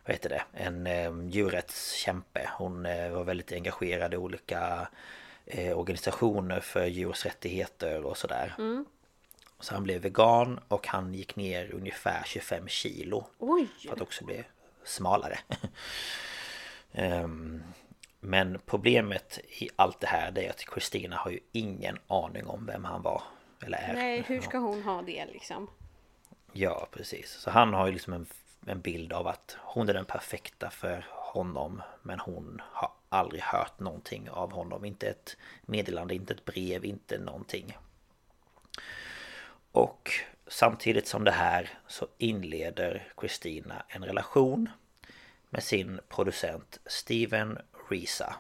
[0.06, 0.44] vad heter det?
[0.54, 2.50] En djurrättskämpe.
[2.58, 4.88] Hon eh, var väldigt engagerad i olika
[5.46, 8.56] eh, organisationer för djurs rättigheter och sådär.
[9.60, 13.26] Så han blev vegan och han gick ner ungefär 25 kilo.
[13.38, 13.68] Oj!
[13.88, 14.44] För att också bli
[14.84, 15.40] smalare.
[16.92, 17.64] um,
[18.20, 22.66] men problemet i allt det här det är att Kristina har ju ingen aning om
[22.66, 23.24] vem han var.
[23.66, 23.94] Eller är.
[23.94, 25.68] Nej, hur ska hon ha det liksom?
[26.54, 27.32] Ja, precis.
[27.32, 28.26] Så han har ju liksom en,
[28.66, 31.82] en bild av att hon är den perfekta för honom.
[32.02, 34.86] Men hon har aldrig hört någonting av honom.
[34.86, 37.78] Inte ett meddelande, inte ett brev, inte någonting.
[39.72, 40.12] Och
[40.48, 44.70] samtidigt som det här så inleder Kristina en relation
[45.50, 47.58] med sin producent Steven
[47.90, 48.36] Risa.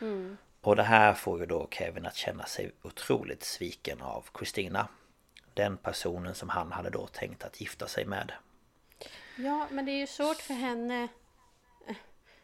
[0.00, 0.36] Mm.
[0.60, 4.88] Och det här får ju då Kevin att känna sig otroligt sviken av Kristina.
[5.54, 8.32] Den personen som han hade då tänkt att gifta sig med.
[9.36, 11.08] Ja, men det är ju svårt för henne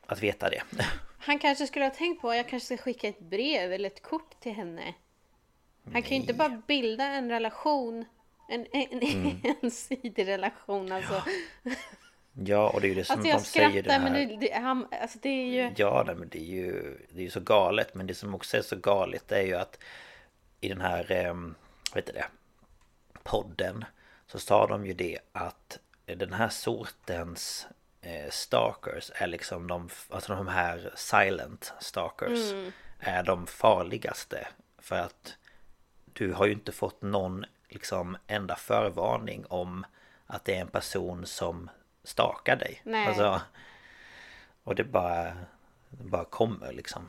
[0.07, 0.63] att veta det.
[1.19, 4.03] Han kanske skulle ha tänkt på att jag kanske ska skicka ett brev eller ett
[4.03, 4.95] kort till henne.
[5.85, 6.03] Han Nej.
[6.03, 8.05] kan ju inte bara bilda en relation
[8.51, 9.41] en, en mm.
[9.63, 11.23] ensidig relation alltså.
[11.63, 11.71] Ja.
[12.33, 14.01] ja, och det är ju det som alltså, de säger det här.
[14.01, 15.75] men det, det, han, alltså det är ju...
[15.77, 17.95] Ja, nej, men det är ju det är ju så galet.
[17.95, 19.79] Men det som också är så galet är ju att
[20.61, 21.35] i den här, eh,
[21.95, 22.27] vet du det,
[23.23, 23.85] podden
[24.27, 27.67] så sa de ju det att den här sortens
[28.01, 32.73] eh, stalkers är liksom de, alltså de här silent stalkers mm.
[32.99, 34.49] är de farligaste.
[34.79, 35.37] För att
[36.13, 39.87] du har ju inte fått någon liksom enda förvarning om
[40.27, 41.71] att det är en person som
[42.05, 42.81] stakar dig.
[42.85, 43.07] Nej.
[43.07, 43.41] Alltså,
[44.65, 45.25] och det bara,
[45.89, 47.03] det bara kommer liksom.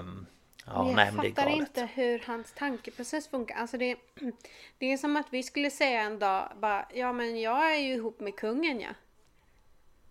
[0.00, 0.26] Um,
[0.66, 3.56] ja, jag nej, fattar inte hur hans tankeprocess funkar.
[3.56, 3.96] Alltså det,
[4.78, 7.94] det är som att vi skulle säga en dag bara, ja men jag är ju
[7.94, 8.90] ihop med kungen ja.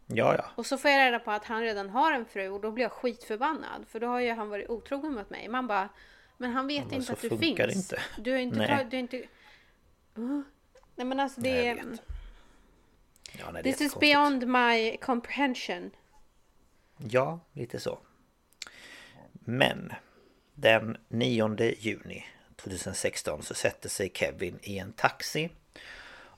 [0.10, 0.46] Ja, ja.
[0.56, 2.86] Och så får jag reda på att han redan har en fru och då blir
[2.86, 3.86] jag skitförbannad.
[3.88, 5.48] För då har ju han varit otrogen mot mig.
[5.48, 5.90] Man bara,
[6.38, 7.76] men han vet ja, inte att du finns.
[7.76, 8.02] Inte.
[8.18, 9.28] Du har inte, tagit, du har inte
[10.96, 11.86] Nej men alltså det är...
[13.40, 15.92] Ja, nej, This is beyond my comprehension.
[16.98, 18.00] Ja, lite så.
[19.34, 19.94] Men
[20.54, 25.50] den 9 juni 2016 så sätter sig Kevin i en taxi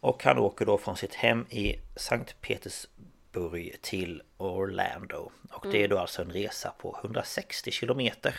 [0.02, 5.32] och han åker då från sitt hem i Sankt Petersburg till Orlando.
[5.52, 8.36] Och det är då alltså en resa på 160 kilometer.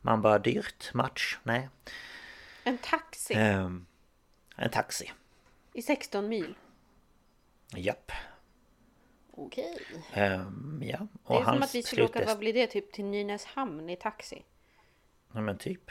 [0.00, 1.68] Man bara dyrt, match, nej.
[2.64, 3.34] En taxi?
[3.34, 3.86] Um,
[4.56, 5.12] en taxi.
[5.72, 6.54] I 16 mil?
[7.76, 8.12] Japp.
[9.30, 9.78] Okej.
[10.16, 11.06] Um, ja.
[11.24, 13.96] Och det är som att vi skulle åka, vad blir det, typ till Nynäshamn i
[13.96, 14.42] taxi?
[15.32, 15.90] Ja men typ.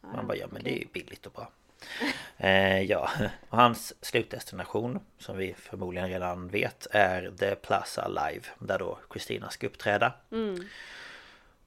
[0.00, 0.72] Man ah, bara, ja men okay.
[0.72, 1.50] det är ju billigt och bra.
[2.36, 3.10] eh, ja,
[3.48, 9.50] och hans slutdestination som vi förmodligen redan vet är The Plaza Live där då Kristina
[9.50, 10.12] ska uppträda.
[10.32, 10.64] Mm.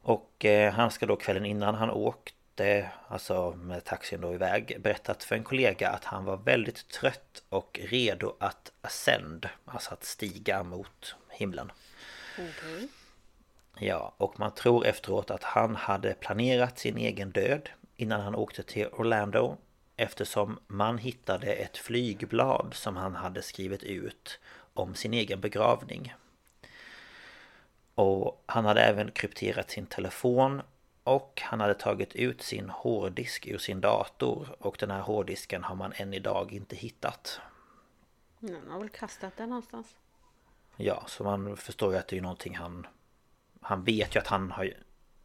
[0.02, 2.33] Och eh, han ska då kvällen innan han åkt
[3.08, 7.80] alltså med taxin då iväg, berättat för en kollega att han var väldigt trött och
[7.84, 11.72] redo att ascend, alltså att stiga mot himlen.
[12.34, 12.88] Okay.
[13.78, 18.64] Ja, och man tror efteråt att han hade planerat sin egen död innan han åkte
[18.64, 19.58] till Orlando
[19.96, 24.40] eftersom man hittade ett flygblad som han hade skrivit ut
[24.74, 26.14] om sin egen begravning.
[27.96, 30.62] Och han hade även krypterat sin telefon
[31.04, 35.76] och han hade tagit ut sin hårddisk ur sin dator och den här hårddisken har
[35.76, 37.40] man än idag inte hittat.
[38.42, 39.96] Han har väl kastat den någonstans.
[40.76, 42.88] Ja, så man förstår ju att det är någonting han...
[43.62, 44.74] Han vet ju att han har...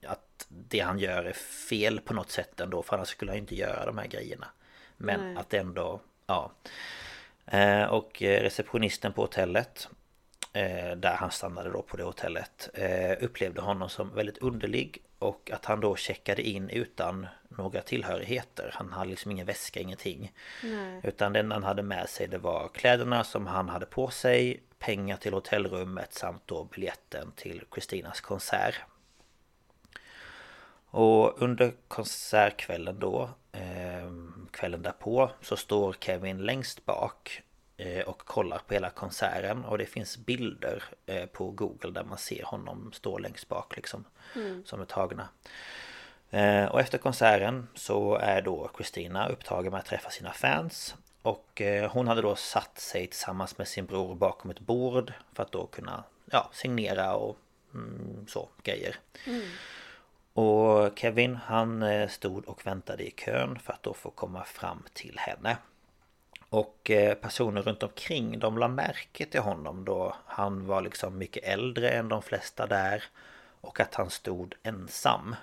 [0.06, 3.54] Att det han gör är fel på något sätt ändå för annars skulle han inte
[3.54, 4.46] göra de här grejerna.
[4.96, 5.36] Men Nej.
[5.36, 6.00] att ändå...
[6.26, 6.52] Ja.
[7.46, 9.88] Eh, och receptionisten på hotellet
[10.52, 15.50] eh, Där han stannade då på det hotellet eh, Upplevde honom som väldigt underlig och
[15.50, 18.70] att han då checkade in utan några tillhörigheter.
[18.74, 20.32] Han hade liksom ingen väska, ingenting.
[20.62, 21.00] Nej.
[21.04, 25.16] Utan enda han hade med sig det var kläderna som han hade på sig, pengar
[25.16, 28.74] till hotellrummet samt då biljetten till Kristinas konsert.
[30.90, 34.12] Och under konsertkvällen då, eh,
[34.50, 37.42] kvällen därpå, så står Kevin längst bak
[38.06, 39.64] och kollar på hela konserten.
[39.64, 44.04] Och det finns bilder eh, på Google där man ser honom stå längst bak liksom
[44.34, 44.64] mm.
[44.64, 45.28] Som är tagna.
[46.30, 50.94] Eh, Och efter konserten så är då Kristina upptagen med att träffa sina fans.
[51.22, 55.52] Och hon hade då satt sig tillsammans med sin bror bakom ett bord För att
[55.52, 57.36] då kunna ja, signera och
[57.74, 58.96] mm, så grejer.
[59.26, 59.42] Mm.
[60.32, 65.18] Och Kevin han stod och väntade i kön för att då få komma fram till
[65.18, 65.56] henne
[66.50, 71.44] och eh, personer runt omkring de la märke till honom då han var liksom mycket
[71.44, 73.04] äldre än de flesta där
[73.60, 75.36] Och att han stod ensam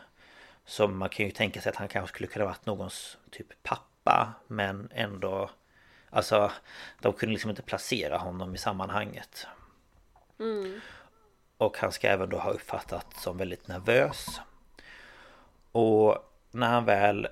[0.65, 4.33] Så man kan ju tänka sig att han kanske skulle kunna varit någons typ pappa
[4.47, 5.49] Men ändå
[6.09, 6.51] Alltså
[7.01, 9.47] De kunde liksom inte placera honom i sammanhanget
[11.57, 14.41] Och han ska även då ha uppfattats som väldigt nervös.
[15.71, 16.17] Och
[16.51, 17.27] när han väl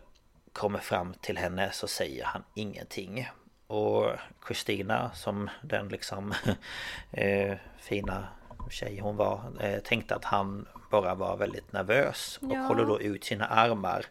[0.53, 3.29] kommer fram till henne så säger han ingenting.
[3.67, 4.05] Och
[4.41, 6.33] Kristina som den liksom
[7.11, 8.27] eh, fina
[8.69, 12.59] tjej hon var eh, tänkte att han bara var väldigt nervös och Ja.
[12.59, 14.05] håller då ut sina armar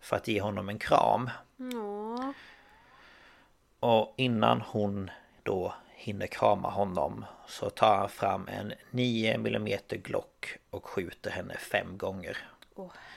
[0.00, 1.30] för att ge honom en kram.
[1.56, 2.32] Ja.
[3.80, 5.10] Och innan hon
[5.42, 11.56] då hinner krama honom så tar han fram en 9 mm Glock och skjuter henne
[11.56, 12.36] fem gånger.
[12.74, 13.07] Åh herregud.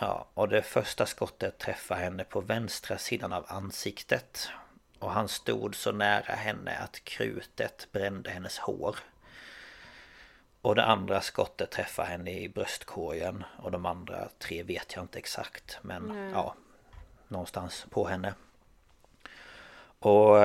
[0.00, 4.48] Ja, och det första skottet träffar henne på vänstra sidan av ansiktet.
[4.98, 8.96] Och han stod så nära henne att krutet brände hennes hår.
[10.62, 15.18] Och det andra skottet träffar henne i bröstkorgen och de andra tre vet jag inte
[15.18, 16.30] exakt men Nej.
[16.34, 16.54] ja
[17.28, 18.34] Någonstans på henne.
[19.98, 20.44] Och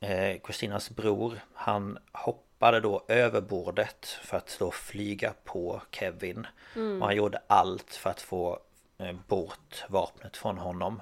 [0.00, 6.46] eh, Kristinas bror han hoppade då över bordet för att då flyga på Kevin.
[7.00, 8.58] Och han gjorde allt för att få eh,
[9.26, 11.00] bort vapnet från honom.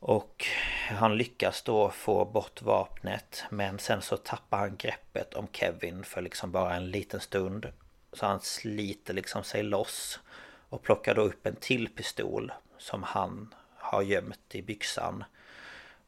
[0.00, 0.46] Och
[0.90, 6.22] han lyckas då få bort vapnet men sen så tappar han greppet om Kevin för
[6.22, 7.72] liksom bara en liten stund.
[8.12, 10.20] Så han sliter liksom sig loss
[10.68, 15.24] och plockar då upp en till pistol som han har gömt i byxan.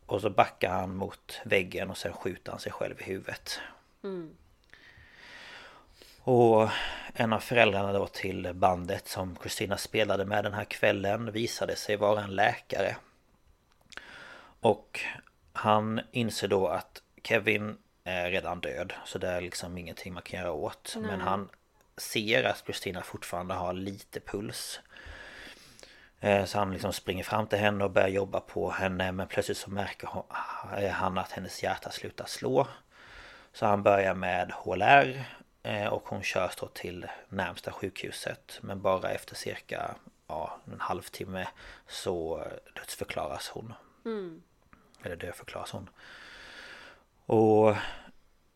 [0.06, 3.60] Och så backar han mot väggen och sen skjuter han sig själv i huvudet.
[6.32, 6.69] Och
[7.15, 11.97] en av föräldrarna då till bandet som Kristina spelade med den här kvällen visade sig
[11.97, 12.97] vara en läkare.
[14.61, 15.01] Och
[15.52, 20.40] han inser då att Kevin är redan död så det är liksom ingenting man kan
[20.40, 20.97] göra åt.
[21.01, 21.48] Men han
[21.97, 24.81] ser att Kristina fortfarande har lite puls.
[26.20, 29.59] Eh, Så han liksom springer fram till henne och börjar jobba på henne men plötsligt
[29.59, 30.09] så märker
[30.78, 32.66] eh, han att hennes hjärta slutar slå.
[33.52, 35.24] Så han börjar med HLR
[35.91, 38.59] och hon körs då till närmsta sjukhuset.
[38.62, 39.95] Men bara efter cirka
[40.27, 41.49] ja, en halvtimme
[41.87, 43.73] så dödsförklaras hon.
[45.03, 45.91] Eller dödförklaras hon.
[47.27, 47.77] Och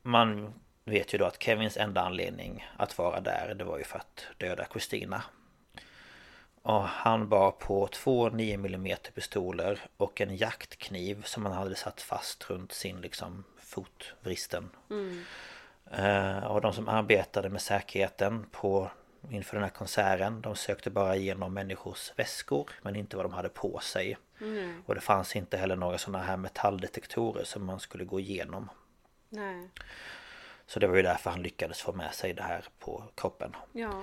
[0.03, 0.55] man
[0.85, 4.27] vet ju då att Kevins enda anledning att vara där det var ju för att
[4.39, 5.23] döda Kristina.
[6.63, 12.01] Och han bar på två 9 mm pistoler och en jaktkniv som han hade satt
[12.01, 14.71] fast runt sin liksom fotvristen.
[14.91, 14.97] Eh,
[16.49, 18.91] och de som arbetade med säkerheten på
[19.31, 23.49] inför den här konserten de sökte bara igenom människors väskor men inte vad de hade
[23.49, 24.17] på sig.
[24.87, 28.71] Och det fanns inte heller några sådana här metalldetektorer som man skulle gå igenom.
[29.29, 29.69] Nej.
[30.67, 33.57] Så det var ju därför han lyckades få med sig det här på kroppen.
[33.73, 34.03] Ja.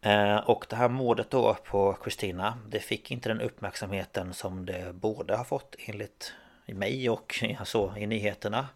[0.00, 4.92] Eh, Och det här mordet då på Kristina Det fick inte den uppmärksamheten som det
[4.94, 6.34] borde ha fått enligt
[6.66, 8.68] mig och alltså, i nyheterna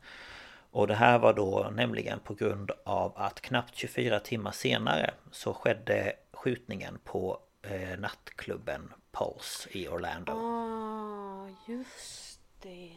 [0.70, 5.54] Och det här var då nämligen på grund av att knappt 24 timmar senare Så
[5.54, 12.92] skedde skjutningen på eh, nattklubben Pulse i Orlando Ah, just det.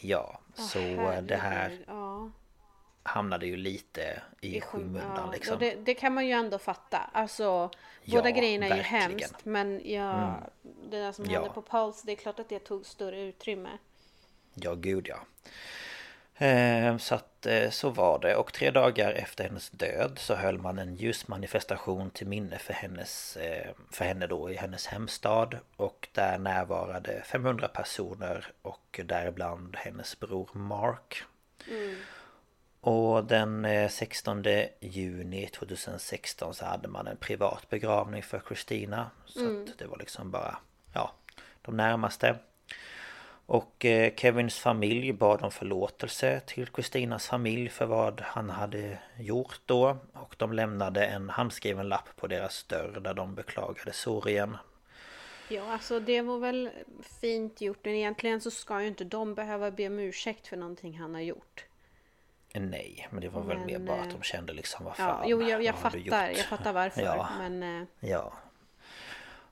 [0.00, 2.30] Ja, Åh, så eh, det här herregud, Ja.
[3.02, 6.98] hamnade ju lite i, skymundan ja, liksom det, det kan man ju ändå fatta.
[7.12, 7.70] Alltså,
[8.02, 9.02] Ja, båda grejerna är ju verkligen.
[9.04, 9.18] Mm.
[9.18, 9.44] hemskt.
[9.44, 10.36] Men ja,
[10.90, 13.78] det där som hände på Pulse, det är klart att det tog större utrymme.
[14.54, 15.16] Ja, gud ja.
[16.36, 18.36] Eh, Så att eh, så var det.
[18.36, 23.36] Och tre dagar efter hennes död så höll man en ljusmanifestation till minne för hennes
[23.36, 25.58] eh, För henne då i hennes hemstad.
[25.76, 31.22] Och där närvarade 500 personer och däribland hennes bror Mark.
[32.80, 34.44] Och den eh, 16
[34.80, 40.30] juni 2016 så hade man en privat begravning för Kristina Så att det var liksom
[40.30, 40.56] bara
[40.92, 41.12] Ja
[41.62, 42.36] De närmaste
[43.46, 49.60] och eh, Kevins familj bad om förlåtelse till Kristinas familj för vad han hade gjort
[49.66, 49.96] då.
[50.12, 54.56] Och de lämnade en handskriven lapp på deras dörr där de beklagade sorgen.
[55.48, 56.70] Ja, alltså det var väl
[57.20, 57.78] fint gjort.
[57.82, 61.22] Men egentligen så ska ju inte de behöva be om ursäkt för någonting han har
[61.22, 61.64] gjort.
[62.54, 65.04] Nej, men det var väl Men, mer bara eh, att de kände liksom vad Ja,
[65.04, 66.28] fan jo, jag, jag fattar.
[66.28, 67.02] Jag fattar varför.
[67.02, 67.28] Ja.
[67.38, 68.32] Men eh, Ja.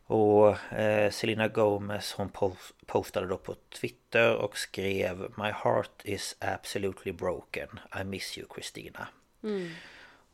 [0.07, 6.37] Och eh, Selena Gomez hon pos- postade då på Twitter och skrev My heart is
[6.41, 7.69] absolutely broken.
[8.01, 9.09] I miss you Christina.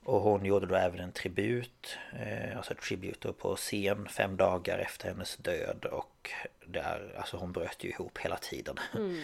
[0.04, 4.78] Och hon gjorde då även en tribut, eh, alltså tribut då på scen fem dagar
[4.78, 6.30] efter hennes död och
[6.66, 8.76] där, alltså hon bröt ju ihop hela tiden.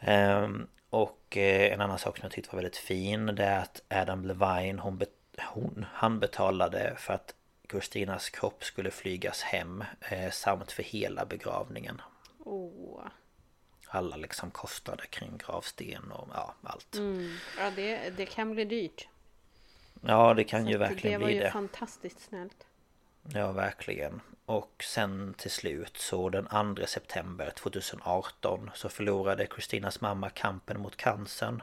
[0.00, 3.82] Ehm, och eh, en annan sak som jag tyckte var väldigt fin det är att
[3.88, 5.00] Adam Levine hon,
[5.54, 7.34] hon, han betalade för att
[7.68, 12.02] Kristinas kropp skulle flygas hem eh, samt för hela begravningen.
[12.38, 13.00] åh.
[13.88, 16.94] alla liksom kostnader kring gravsten och ja, allt.
[16.96, 17.36] Mm.
[17.58, 19.08] Ja, det, det kan bli dyrt.
[20.00, 21.50] Ja, det kan Så ju verkligen Det var bli ju det.
[21.50, 22.65] fantastiskt snällt.
[23.34, 24.20] Ja, verkligen.
[24.46, 30.96] Och sen till slut så den 2 september 2018 så förlorade Kristinas mamma kampen mot
[30.96, 31.62] cancern.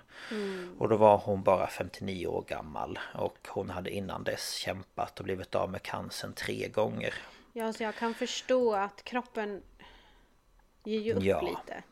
[0.79, 5.23] Och då var hon bara 59 år gammal och hon hade innan dess kämpat och
[5.25, 7.13] blivit av med cancern tre gånger.
[7.53, 9.61] Ja, så jag kan förstå att kroppen
[10.83, 11.41] ger ju upp Ja.
[11.41, 11.83] lite.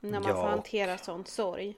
[0.00, 1.76] När man Ja, får och- hantera sån sorg.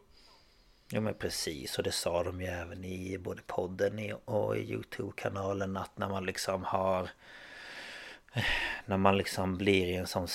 [0.95, 1.79] Ja men precis.
[1.79, 6.27] Och det sa de ju även i både podden och i Youtube-kanalen att när man
[6.27, 7.11] liksom har
[8.87, 10.29] När man liksom blir i en sån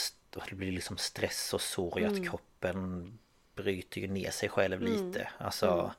[0.50, 2.16] det blir liksom stress och sorg Mm.
[2.16, 3.18] att kroppen
[3.56, 5.30] bryter ju ner sig själv lite.
[5.38, 5.94] Alltså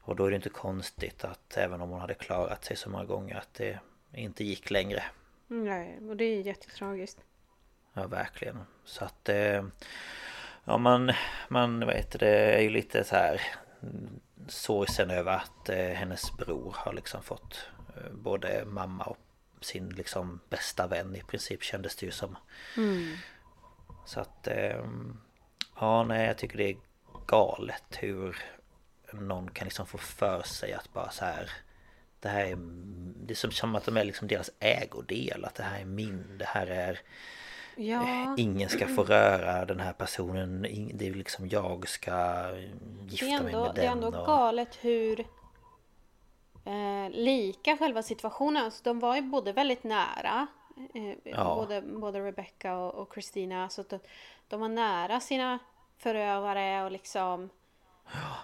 [0.00, 3.04] Och då är det inte konstigt att även om hon hade klarat sig så många
[3.04, 3.78] gånger att det
[4.14, 5.02] inte gick längre.
[5.46, 7.18] Nej, och det är jättetragiskt.
[7.94, 8.58] Ja verkligen.
[8.84, 9.64] Så att eh,
[10.64, 11.12] Ja man,
[11.48, 13.61] man vet det är ju lite så här mm,
[14.48, 19.18] Sorgsen över att eh, hennes bror har liksom fått eh, Både mamma och
[19.60, 22.36] sin liksom bästa vän i princip kändes det ju som.
[24.06, 24.84] Så att eh,
[25.80, 26.76] Ja nej jag tycker det är
[27.26, 28.36] galet hur
[29.12, 31.50] Någon kan liksom få för sig att bara så här
[32.20, 32.56] Det här är
[33.26, 36.44] Det är som att de är liksom deras ägodel Att det här är min Det
[36.44, 37.00] här är
[37.76, 40.62] Ja, Ingen ska få röra den här personen
[40.94, 42.46] Det är liksom jag ska
[43.08, 44.26] gifta är mig ändå, med det är den ändå och...
[44.26, 45.20] galet hur
[46.64, 48.64] eh, lika själva situationen.
[48.64, 50.46] Alltså, de var ju både väldigt nära.
[50.94, 51.54] Eh, Ja.
[51.54, 53.68] både, både Rebecca och, och Christina.
[53.68, 53.98] Så att de,
[54.48, 55.58] de var nära sina
[55.98, 57.50] förövare och liksom
[58.12, 58.36] Ja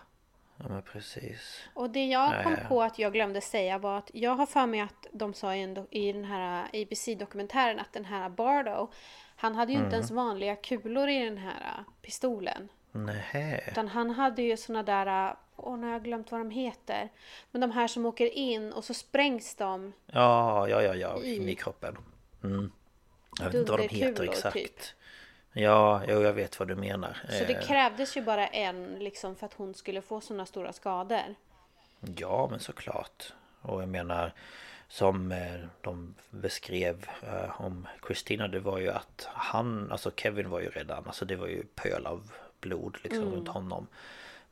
[0.58, 2.68] men precis Och det jag Ja, kom ja, ja.
[2.68, 5.60] på att jag glömde säga var att jag har för mig att de sa i,
[5.62, 8.90] en i den här ABC-dokumentären att den här Bardo
[9.36, 9.94] Han hade ju inte Mm.
[9.94, 12.68] ens vanliga kulor i den här pistolen.
[12.92, 17.08] Nähä Utan han hade ju såna där, åh nu har jag glömt vad de heter.
[17.50, 19.92] Men de här som åker in och så sprängs de.
[20.06, 21.98] Ja ja ja ja I- in i kroppen
[22.44, 22.72] mm.
[23.38, 24.80] Jag vet inte vad de heter Dunderkulor, exakt typ.
[25.52, 27.16] Ja jo, jag vet vad du menar.
[27.28, 30.72] Så det Eh, krävdes ju bara en liksom för att hon skulle få såna stora
[30.72, 31.34] skador.
[32.16, 33.32] Ja men såklart.
[33.62, 34.32] Och jag menar
[34.88, 40.60] Som eh, de beskrev eh, om Christina det var ju att han Alltså Kevin var
[40.60, 43.86] ju redan Alltså det var ju pöl av blod liksom runt honom.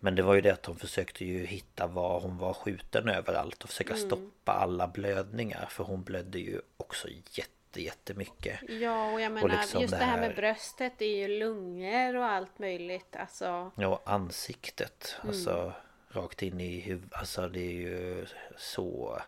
[0.00, 3.62] Men det var ju det att de försökte ju hitta var hon var skjuten överallt
[3.64, 9.32] och försöka stoppa alla blödningar För hon blödde ju också jätte jättemycket Ja, och jag
[9.32, 13.16] menar liksom just det här med bröstet, det är ju lungor och allt möjligt.
[13.16, 15.16] Alltså, Ja, och ansiktet.
[15.22, 15.72] Alltså
[16.08, 17.14] rakt in i huvudet.
[17.14, 18.26] Alltså det är ju
[18.56, 19.18] så...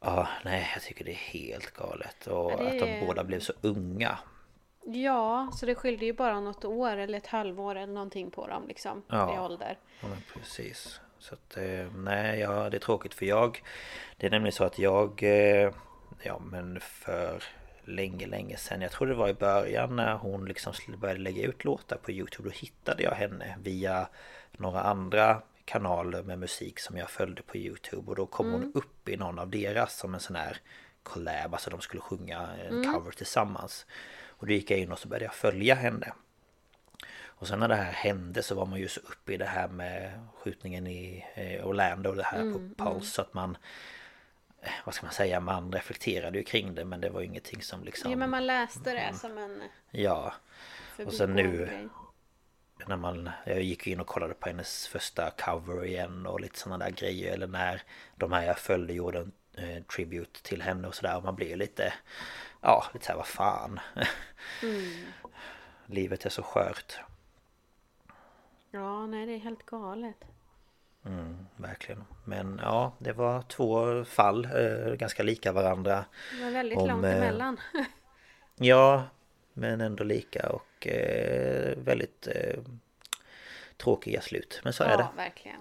[0.00, 2.26] Ja, nej jag tycker det är helt galet.
[2.26, 4.18] Och Ja, det att de båda blev så unga.
[4.84, 8.68] ja, så det skilde ju bara något år eller ett halvår eller någonting på dem
[8.68, 9.02] liksom.
[9.08, 9.34] Ja.
[9.36, 9.78] I ålder.
[10.00, 11.00] Ja men precis.
[11.18, 13.62] Så att eh, nej, ja det är tråkigt för jag
[14.16, 15.70] Det är nämligen så att jag eh,
[16.22, 17.42] Ja men för
[17.84, 18.80] länge länge sedan.
[18.80, 22.48] Jag tror det var i början när hon liksom började lägga ut låtar på Youtube.
[22.48, 24.08] Då hittade jag henne via
[24.52, 28.10] några andra kanaler med musik som jag följde på Youtube.
[28.10, 30.58] Och då kom hon upp i någon av deras som en sån här
[31.02, 31.54] collab.
[31.54, 33.86] Alltså de skulle sjunga en cover tillsammans.
[34.26, 36.12] Och då gick jag in och så började jag följa henne.
[37.38, 39.68] Och sen när det här hände så var man ju så uppe i det här
[39.68, 43.56] med skjutningen i eh, Orlando och det här Mm, på Pulse så att man
[44.84, 47.84] Vad ska man säga, man reflekterade ju kring det men det var ju ingenting som
[47.84, 50.34] liksom Ja, men man läste det som en Ja
[51.06, 51.88] Och sen nu- grej.
[52.86, 56.84] när man, jag gick in och kollade på hennes första cover igen och lite sådana
[56.84, 57.82] där grejer eller när
[58.16, 61.48] de här jag följde gjorde en eh, tribute till henne och sådär och man blir
[61.48, 61.94] ju lite
[62.60, 63.80] Ja, lite såhär vad fan
[65.86, 66.98] Livet är så skört
[68.70, 70.16] Ja, nej det är helt galet.
[71.06, 72.04] Mm, verkligen.
[72.24, 76.04] Men ja, det var två fall, eh, ganska lika varandra.
[76.38, 77.60] Det var väldigt Om, långt eh, emellan.
[78.58, 79.04] Ja,
[79.52, 82.58] men ändå lika och eh, väldigt eh,
[83.76, 84.60] tråkiga slut.
[84.64, 85.08] Men så är ja, det.
[85.16, 85.60] verkligen.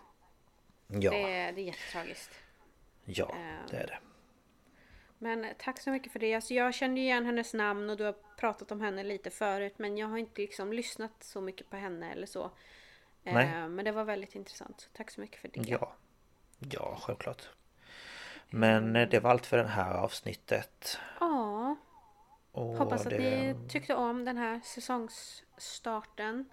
[0.88, 2.32] Ja, Det, är, det är jättetragiskt.
[3.06, 3.98] ja, eh, det är det.
[5.18, 6.36] Men tack så mycket för det.
[6.36, 9.74] Alltså, jag kände ju igen hennes namn och du har pratat om henne lite förut.
[9.78, 12.52] Men jag har inte liksom lyssnat så mycket på henne eller så.
[13.26, 13.68] Eh, Nej.
[13.70, 14.90] Men det var väldigt intressant.
[14.94, 15.62] Tack så mycket för det.
[15.70, 15.94] Ja,
[16.60, 17.50] ja, självklart.
[18.50, 21.00] Men eh, det var allt för det här avsnittet.
[21.20, 21.76] Ja,
[22.52, 26.50] Och hoppas att det, ni tyckte om den här säsongsstarten.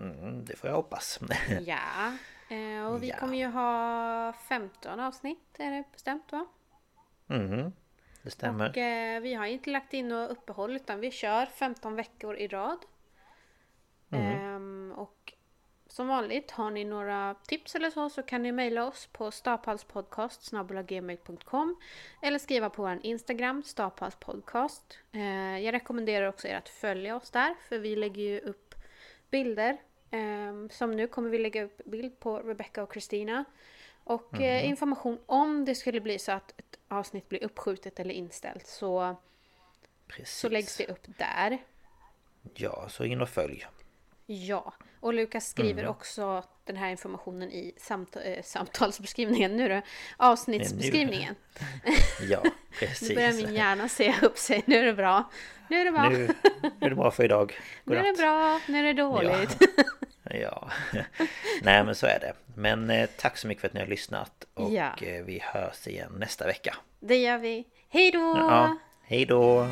[0.00, 1.20] mm, det får jag hoppas.
[1.66, 2.12] Ja.
[2.56, 3.16] Eh, och vi Ja.
[3.16, 6.46] kommer ju ha 15 avsnitt är det bestämt va?
[7.28, 7.72] mm,
[8.22, 8.70] det stämmer.
[8.70, 12.48] Och eh, vi har inte lagt in något uppehåll utan vi kör 15 veckor i
[12.48, 12.78] rad.
[14.10, 14.26] Mm.
[14.26, 14.92] Ehm,
[15.92, 21.76] som vanligt, har ni några tips eller så så kan ni mejla oss på staphalspodcast.gmail.com
[22.22, 24.98] Eller skriva på vår Instagram, staphalspodcast.
[25.12, 28.74] Eh, jag rekommenderar också er att följa oss där för vi lägger ju upp
[29.30, 29.76] bilder.
[30.10, 33.44] Eh, som nu kommer vi lägga upp bild på Rebecca och Kristina.
[34.04, 34.64] Och mm.
[34.64, 39.16] information om det skulle bli så att ett avsnitt blir uppskjutet eller inställt så,
[40.24, 41.58] så läggs det upp där.
[42.54, 43.66] Ja, så in och följ.
[44.26, 45.90] Ja, och Lukas skriver mm.
[45.90, 49.82] också den här informationen i samt äh, samtalsbeskrivningen, nu då,
[50.16, 51.34] avsnittsbeskrivningen.
[52.30, 52.42] ja,
[52.78, 53.08] precis.
[53.08, 55.30] nu börjar min hjärna se upp sig, nu är det bra.
[55.68, 56.08] Nu är det bra.
[56.08, 56.28] Nu,
[56.62, 57.58] nu är det bra för idag.
[57.84, 59.56] God nu är det bra, nu är det dåligt.
[60.22, 60.36] Ja.
[60.36, 60.70] ja.
[61.62, 62.32] Nej men så är det.
[62.54, 64.92] Men eh, tack så mycket för att ni har lyssnat och ja.
[65.02, 66.76] eh, vi hörs igen nästa vecka.
[67.00, 67.64] Det gör vi.
[67.88, 68.18] Hej då!
[68.18, 69.68] Ja, hej då!